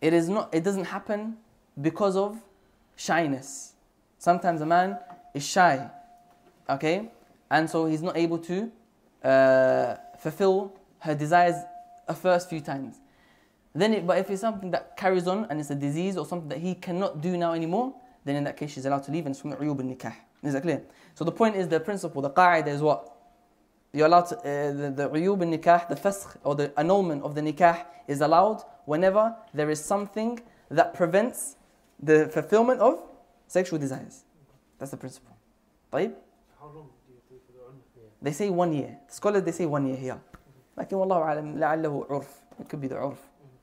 it 0.00 0.12
is 0.12 0.28
not 0.28 0.52
it 0.54 0.64
doesn't 0.64 0.84
happen 0.84 1.36
because 1.80 2.16
of 2.16 2.38
shyness 2.96 3.74
sometimes 4.18 4.60
a 4.60 4.66
man 4.66 4.98
is 5.34 5.46
shy 5.46 5.90
okay 6.68 7.10
and 7.50 7.68
so 7.68 7.86
he's 7.86 8.02
not 8.02 8.16
able 8.16 8.38
to 8.38 8.70
uh, 9.24 9.96
fulfill 10.18 10.72
her 11.00 11.14
desires 11.14 11.56
a 12.10 12.14
first 12.14 12.50
few 12.50 12.60
times. 12.60 13.00
Then, 13.72 13.94
it, 13.94 14.06
but 14.06 14.18
if 14.18 14.28
it's 14.30 14.40
something 14.40 14.70
that 14.72 14.96
carries 14.96 15.26
on 15.28 15.46
and 15.48 15.60
it's 15.60 15.70
a 15.70 15.74
disease 15.76 16.16
or 16.16 16.26
something 16.26 16.48
that 16.48 16.58
he 16.58 16.74
cannot 16.74 17.20
do 17.20 17.36
now 17.36 17.52
anymore, 17.52 17.94
then 18.24 18.36
in 18.36 18.44
that 18.44 18.56
case 18.56 18.72
she's 18.72 18.84
allowed 18.84 19.04
to 19.04 19.12
leave 19.12 19.26
and 19.26 19.32
it's 19.32 19.40
from 19.40 19.52
uyub 19.52 19.80
nikah. 19.80 20.14
Is 20.42 20.54
that 20.54 20.62
clear? 20.62 20.82
So 21.14 21.24
the 21.24 21.32
point 21.32 21.56
is 21.56 21.68
the 21.68 21.78
principle, 21.78 22.20
the 22.20 22.30
qa'idah 22.30 22.66
is 22.66 22.82
what? 22.82 23.16
You're 23.92 24.06
allowed 24.06 24.26
to, 24.26 24.36
uh, 24.38 24.72
the, 24.72 24.90
the 24.90 25.08
uyub 25.08 25.38
nikah, 25.38 25.88
the 25.88 25.94
faskh 25.94 26.36
or 26.42 26.56
the 26.56 26.72
annulment 26.78 27.22
of 27.22 27.34
the 27.34 27.40
nikah 27.40 27.86
is 28.08 28.20
allowed 28.20 28.62
whenever 28.86 29.34
there 29.54 29.70
is 29.70 29.82
something 29.82 30.40
that 30.70 30.92
prevents 30.94 31.56
the 32.02 32.28
fulfillment 32.28 32.80
of 32.80 32.98
sexual 33.46 33.78
desires. 33.78 34.24
That's 34.78 34.90
the 34.90 34.96
principle. 34.96 35.36
طيب? 35.92 36.12
How 36.58 36.66
long 36.66 36.88
do 37.06 37.12
you 37.12 37.20
think 37.28 37.42
for 37.46 37.52
the 37.52 38.02
They 38.22 38.32
say 38.32 38.50
one 38.50 38.72
year. 38.72 38.98
The 39.06 39.14
scholars 39.14 39.42
they 39.44 39.52
say 39.52 39.66
one 39.66 39.86
year 39.86 39.96
here. 39.96 40.20
لكن 40.80 40.96
والله 40.96 41.22
أعلم 41.22 41.58
لعله 41.58 42.06
عرف. 42.10 42.40
It 42.60 42.68
could 42.68 42.80
be 42.80 42.88
the 42.88 42.96
عرف. 42.96 43.18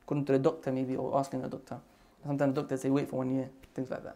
To 0.09 0.15
the 0.23 0.39
doctor 0.39 0.71
maybe 0.71 0.95
or 0.95 1.17
asking 1.19 1.41
the 1.41 1.49
doctor. 1.49 1.77
Sometimes 2.25 2.55
the 2.55 2.61
doctor 2.61 2.77
say 2.77 2.89
wait 2.89 3.09
for 3.09 3.17
one 3.17 3.31
year. 3.35 3.49
Things 3.73 3.89
like 3.89 4.03
that. 4.03 4.15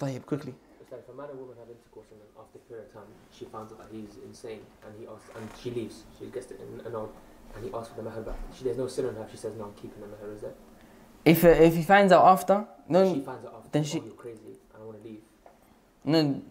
طيب 0.00 0.26
quickly. 0.26 0.54
If 0.80 1.08
a 1.08 1.12
man 1.14 1.30
and 1.30 1.38
woman 1.38 1.56
have 1.60 1.68
intercourse 1.68 2.08
and 2.10 2.20
then 2.20 2.28
after 2.40 2.58
a 2.58 2.62
period 2.68 2.86
of 2.86 2.92
time 2.92 3.10
she 3.30 3.44
finds 3.44 3.72
out 3.72 3.78
that 3.78 3.88
he's 3.92 4.16
insane 4.26 4.62
and 4.84 4.92
he 4.98 5.06
asks 5.06 5.30
and 5.36 5.48
she 5.62 5.70
leaves, 5.70 6.02
she 6.18 6.26
gets 6.26 6.50
it 6.50 6.60
annulled 6.84 7.12
and 7.54 7.64
he 7.64 7.70
asks 7.72 7.90
for 7.90 7.96
the 7.96 8.02
mahar 8.02 8.22
back. 8.22 8.36
She, 8.54 8.64
there's 8.64 8.78
no 8.78 8.88
sin 8.88 9.06
on 9.06 9.14
her, 9.14 9.26
she 9.30 9.36
says 9.36 9.54
no 9.56 9.64
I'm 9.66 9.74
keeping 9.74 10.00
the 10.00 10.08
mahar, 10.08 10.32
is 10.34 10.40
there? 10.40 10.54
If, 11.24 11.44
uh, 11.44 11.48
if 11.48 11.76
he 11.76 11.82
finds 11.82 12.12
out 12.12 12.24
after, 12.24 12.64
no, 12.88 13.14
she 13.14 13.20
finds 13.20 13.44
out 13.46 13.54
after, 13.58 13.68
then 13.70 13.82
oh, 13.82 13.84
she, 13.84 13.98
you're 14.00 14.14
crazy, 14.14 14.40
I 14.74 14.78
don't 14.78 14.86
want 14.86 15.02
to 15.02 15.08
leave. 15.08 15.22
no, 16.04 16.42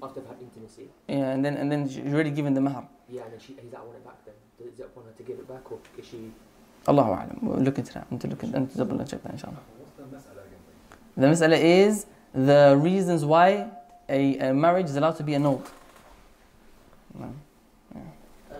Must 0.00 0.14
have 0.14 0.26
had 0.26 0.36
intimacy. 0.40 0.88
Yeah, 1.08 1.30
and 1.34 1.44
then 1.44 1.56
and 1.56 1.72
then 1.72 1.88
she's 1.88 2.12
already 2.12 2.30
given 2.30 2.54
the 2.54 2.60
mahar. 2.60 2.86
Yeah, 3.08 3.22
and 3.24 3.32
then 3.32 3.40
she, 3.40 3.56
he's 3.60 3.74
out 3.74 3.86
on 3.88 3.96
it 3.96 4.04
back 4.04 4.24
then. 4.24 4.34
Does 4.70 4.78
it 4.78 4.90
want 4.94 5.08
her 5.08 5.14
to 5.14 5.22
give 5.22 5.38
it 5.38 5.48
back 5.48 5.70
or 5.72 5.78
is 5.98 6.06
she. 6.06 6.30
Allahu 6.86 7.10
A'lam. 7.10 7.42
We'll 7.42 7.58
look 7.58 7.78
into 7.78 7.92
that. 7.94 8.06
And 8.10 8.20
to 8.20 8.28
look 8.28 8.44
at, 8.44 8.54
and 8.54 8.70
to 8.70 8.78
double 8.78 8.98
check 9.04 9.22
that, 9.24 9.32
inshallah. 9.32 9.58
The 11.16 11.26
mas'ala? 11.26 11.50
The 11.50 11.56
is 11.56 12.06
the 12.32 12.78
reasons 12.80 13.24
why 13.24 13.70
a, 14.08 14.38
a 14.38 14.54
marriage 14.54 14.86
is 14.86 14.96
allowed 14.96 15.16
to 15.16 15.22
be 15.24 15.34
annulled. 15.34 15.68
No. 17.18 17.34
Yeah. 17.94 18.00
Uh, 18.52 18.56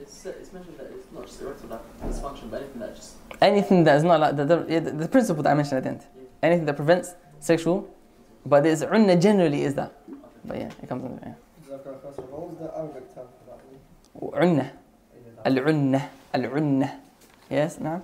it's, 0.00 0.26
uh, 0.26 0.30
it's 0.40 0.52
mentioned 0.52 0.78
that 0.78 0.92
it's 0.94 1.10
not 1.12 1.26
just 1.26 1.40
erectile 1.42 1.80
dysfunction, 2.04 2.50
but 2.50 2.62
anything 2.62 2.80
that 2.80 2.94
just. 2.94 3.14
Anything 3.40 3.84
that 3.84 3.96
is 3.96 4.04
not 4.04 4.20
like 4.20 4.36
the, 4.36 4.44
the, 4.44 4.80
the 4.80 5.08
principle 5.08 5.42
that 5.42 5.50
I 5.50 5.54
mentioned 5.54 5.78
at 5.78 5.82
the 5.82 5.90
end. 5.90 6.02
Anything 6.42 6.66
that 6.66 6.76
prevents 6.76 7.14
sexual, 7.40 7.92
but 8.46 8.62
there's 8.62 8.82
unna 8.82 9.16
generally 9.16 9.62
is 9.64 9.74
that. 9.74 9.92
But 10.44 10.56
yeah, 10.58 10.70
it 10.82 10.88
comes 10.88 11.04
under 11.04 11.20
yeah. 11.26 11.34
What 11.70 12.48
was 12.48 12.58
the 12.58 12.68
Arabic 12.76 13.14
term 13.14 13.26
for 13.36 13.44
that? 13.50 13.60
عنة 14.34 14.72
العنة 15.46 16.08
العنة 16.34 17.00
yes 17.50 17.80
نعم 17.80 18.00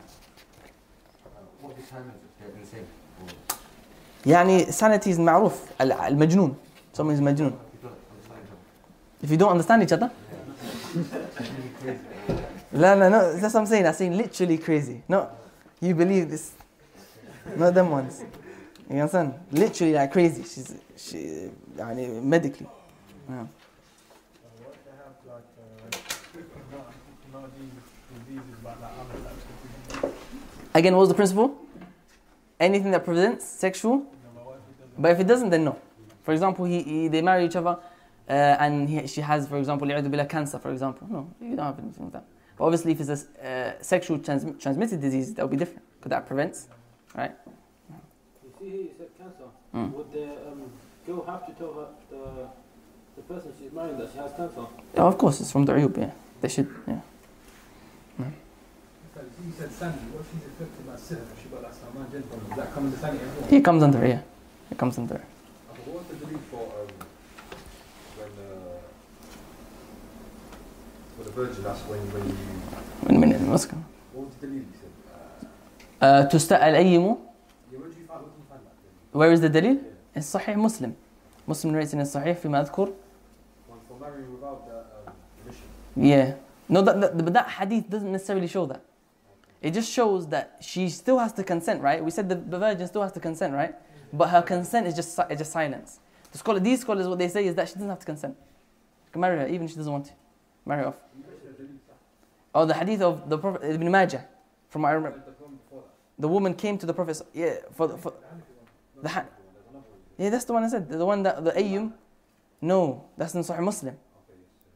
يعني 4.27 4.67
sanity 4.73 5.11
is 5.13 5.19
معروف 5.19 5.63
ال- 5.81 5.93
المجنون 5.93 6.57
someone 6.99 7.17
is 7.17 7.21
مجنون 7.21 7.53
if 9.25 9.31
you 9.31 9.37
don't 9.37 9.51
understand 9.51 9.83
each 9.83 9.93
other 9.93 10.11
لا 12.73 12.95
لا 12.97 13.09
no 13.11 13.41
that's 13.41 13.55
what 13.55 13.63
I'm 13.63 13.67
saying 13.67 13.87
I'm 13.87 13.95
saying 13.95 14.17
literally 14.17 14.59
crazy 14.59 15.03
no 15.09 15.27
you 15.83 15.95
believe 15.95 16.31
this 16.31 16.53
not 17.57 17.75
them 17.75 17.91
ones 17.91 18.23
You 18.89 19.01
understand? 19.01 19.35
Literally 19.51 19.95
like 19.95 20.13
crazy. 20.13 20.43
She's 20.43 20.75
she, 20.97 21.51
I 21.83 21.95
mean, 21.95 22.29
medically. 22.29 22.69
Yeah. 23.29 23.47
Again, 30.75 30.95
what 30.95 31.01
was 31.01 31.09
the 31.09 31.15
principle? 31.15 31.57
Anything 32.61 32.91
that 32.93 33.05
prevents 33.05 33.45
sexual. 33.45 34.07
But 34.99 35.13
if 35.13 35.21
it 35.21 35.27
doesn't, 35.27 35.51
then 35.51 35.65
no. 35.65 35.79
For 36.23 36.33
example, 36.33 36.65
he, 36.65 36.83
he 36.83 37.09
they 37.09 37.23
marry 37.23 37.45
each 37.45 37.57
other, 37.57 37.79
uh, 38.29 38.33
and 38.33 38.89
he, 38.89 39.07
she 39.07 39.21
has, 39.21 39.49
for 39.49 39.59
example, 39.59 39.87
bila 39.89 40.29
cancer, 40.29 40.59
for 40.59 40.71
example. 40.71 41.07
No, 41.11 41.31
you 41.41 41.57
don't 41.57 41.67
have 41.67 41.79
anything 41.79 42.05
like 42.05 42.13
that. 42.13 42.25
But 42.57 42.65
obviously, 42.65 42.93
if 42.93 43.01
it's 43.01 43.11
a 43.11 43.49
uh, 43.49 43.83
sexual 43.83 44.19
trans- 44.19 44.61
transmitted 44.61 45.01
disease, 45.01 45.35
that 45.35 45.43
would 45.43 45.51
be 45.51 45.57
different. 45.57 45.83
Because 45.97 46.11
that 46.11 46.27
prevents, 46.27 46.69
right? 47.15 47.33
see 48.67 48.73
here 48.73 48.83
you 48.83 48.95
said 48.99 49.09
cancer, 49.19 49.49
mm. 49.75 49.93
would 49.93 50.13
the 50.13 50.27
um, 50.49 50.71
girl 51.07 51.25
have 51.27 51.47
to 51.47 51.53
tell 51.53 51.73
her 51.75 51.89
the, 52.11 52.49
the 53.17 53.23
person 53.23 53.53
she's 53.59 53.73
marrying 53.73 53.99
that 53.99 54.11
she 54.13 54.19
has 54.19 54.33
cancer? 54.33 54.67
Yeah, 54.95 55.03
of 55.03 55.19
course, 55.19 55.41
it's 55.41 55.53
from 55.53 55.65
the 55.65 55.73
uyub, 55.73 55.97
yeah. 55.97 56.11
They 56.41 56.49
should, 56.49 56.69
yeah. 56.87 57.01
Mm. 58.21 58.33
You 59.47 59.53
said 59.57 59.73
Sandy, 59.73 59.99
what 60.13 60.25
she's 60.31 60.47
affected 60.47 60.87
by 60.87 60.97
sin? 60.97 61.21
She 61.43 61.49
got 61.49 61.63
like 61.63 61.75
Salman 61.75 62.11
Does 62.11 62.57
that 62.57 62.75
come 62.75 62.85
under 62.87 62.97
Sandy 62.97 63.23
as 63.23 63.41
well? 63.41 63.49
He 63.49 63.61
comes 63.61 63.83
under, 63.83 64.07
yeah. 64.07 64.21
It 64.71 64.79
comes 64.79 64.99
under. 64.99 65.15
Okay, 65.15 65.23
what's 65.87 66.09
the 66.09 66.17
belief 66.17 66.41
for 66.51 66.65
um, 66.65 66.89
when 68.19 68.33
uh, 68.45 68.83
for 71.17 71.25
the 71.25 71.31
virgin? 71.31 71.63
That's 71.63 71.81
when 71.83 72.01
when 72.13 72.29
you. 72.29 72.35
When 73.03 73.21
minute, 73.21 73.41
what's 73.43 73.65
going? 73.67 73.85
What 74.13 74.27
was 74.27 74.35
the 74.35 74.47
belief? 74.47 74.63
You 74.63 74.79
said. 74.81 74.93
تستأل 76.31 76.75
أي 76.75 76.99
مو 76.99 77.26
Where 79.16 79.32
is 79.32 79.42
the 79.42 79.50
dalil? 79.50 79.84
It's 80.16 80.34
Sahih 80.34 80.56
Muslim. 80.56 80.96
Muslim 81.48 81.74
narrates 81.74 81.94
in 81.94 82.00
Sahih 82.00 82.38
فيما 82.40 82.70
أذكر 82.70 82.94
One 83.68 83.80
for 83.88 84.00
marrying 84.00 84.32
without 84.34 84.68
the 84.68 84.78
um, 85.10 85.16
permission. 85.44 85.64
Yeah. 85.96 86.36
No, 86.70 86.82
that, 86.82 87.02
that, 87.02 87.18
but 87.18 87.34
that 87.34 87.50
hadith 87.50 87.90
doesn't 87.90 88.12
necessarily 88.12 88.48
show 88.48 88.66
that. 88.68 88.82
It 89.62 89.72
just 89.72 89.92
shows 89.92 90.28
that 90.28 90.58
she 90.62 90.90
still 90.90 91.20
has 91.20 91.34
to 91.34 91.44
consent, 91.44 91.82
right? 91.82 92.04
We 92.04 92.10
said 92.12 92.30
the, 92.30 92.36
the 92.36 92.58
virgin 92.58 92.88
still 92.88 93.02
has 93.04 93.12
to 93.12 93.20
consent, 93.20 93.54
right? 93.54 93.76
But 94.14 94.30
her 94.30 94.42
consent 94.42 94.88
is 94.88 94.96
just 94.96 95.16
si- 95.16 95.24
is 95.30 95.38
just 95.40 95.52
silence. 95.52 96.00
The 96.32 96.38
scholar, 96.38 96.60
these 96.60 96.82
scholars, 96.82 97.08
what 97.08 97.20
they 97.20 97.28
say 97.28 97.46
is 97.46 97.56
that 97.56 97.68
she 97.68 97.76
doesn't 97.76 97.90
have 97.90 98.00
to 98.00 98.06
consent. 98.06 98.36
You 98.40 99.12
can 99.12 99.22
marry 99.22 99.38
her 99.38 99.48
even 99.48 99.64
if 99.66 99.72
she 99.72 99.78
doesn't 99.78 99.92
want 99.92 100.06
to. 100.06 100.12
Marry 100.66 100.82
her 100.84 100.88
off. 100.90 100.98
Oh, 102.56 102.66
the 102.66 102.74
hadith 102.74 103.02
of 103.02 103.30
the 103.30 103.38
Prophet 103.38 103.62
Ibn 103.64 103.92
Majah, 103.92 104.26
from 104.70 104.82
what 104.84 104.90
I 104.90 104.94
remember. 104.94 105.22
The 106.20 106.28
woman 106.28 106.54
came 106.54 106.78
to 106.78 106.86
the 106.86 106.94
Prophet. 106.94 107.22
Yeah, 107.34 107.56
for, 107.74 107.88
the- 107.88 107.98
for 107.98 108.14
the 109.02 109.10
ha- 109.10 109.26
yeah, 110.18 110.30
that's 110.30 110.46
the 110.46 110.54
one 110.54 110.64
I 110.64 110.68
said. 110.68 110.90
The 110.90 111.06
one 111.06 111.24
that 111.24 111.44
the 111.44 111.52
ayyum. 111.52 111.94
No, 112.62 113.06
that's 113.18 113.34
in 113.34 113.42
Sahih 113.42 113.64
Muslim. 113.64 113.98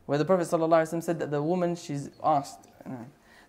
Where 0.08 0.18
the 0.18 0.26
Prophet 0.26 0.48
ﷺ 0.48 1.04
said 1.04 1.20
that 1.20 1.30
the 1.32 1.42
woman 1.42 1.76
she's 1.76 2.10
asked. 2.24 2.68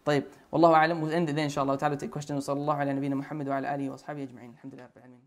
طيب 0.06 0.24
والله 0.52 0.74
اعلم 0.74 1.00
we'll 1.02 1.12
end 1.12 1.28
it 1.28 1.34
there 1.36 1.44
ان 1.44 1.48
شاء 1.48 1.64
الله 1.64 1.76
تعالى 1.76 1.98
take 1.98 2.10
questions 2.10 2.36
وصلى 2.36 2.60
الله 2.60 2.74
على 2.74 2.92
نبينا 2.92 3.14
محمد 3.14 3.48
وعلى 3.48 3.74
اله 3.74 3.90
واصحابه 3.90 4.22
اجمعين 4.22 4.50
الحمد 4.50 4.74
لله 4.74 4.84
رب 4.84 4.96
العالمين 4.96 5.20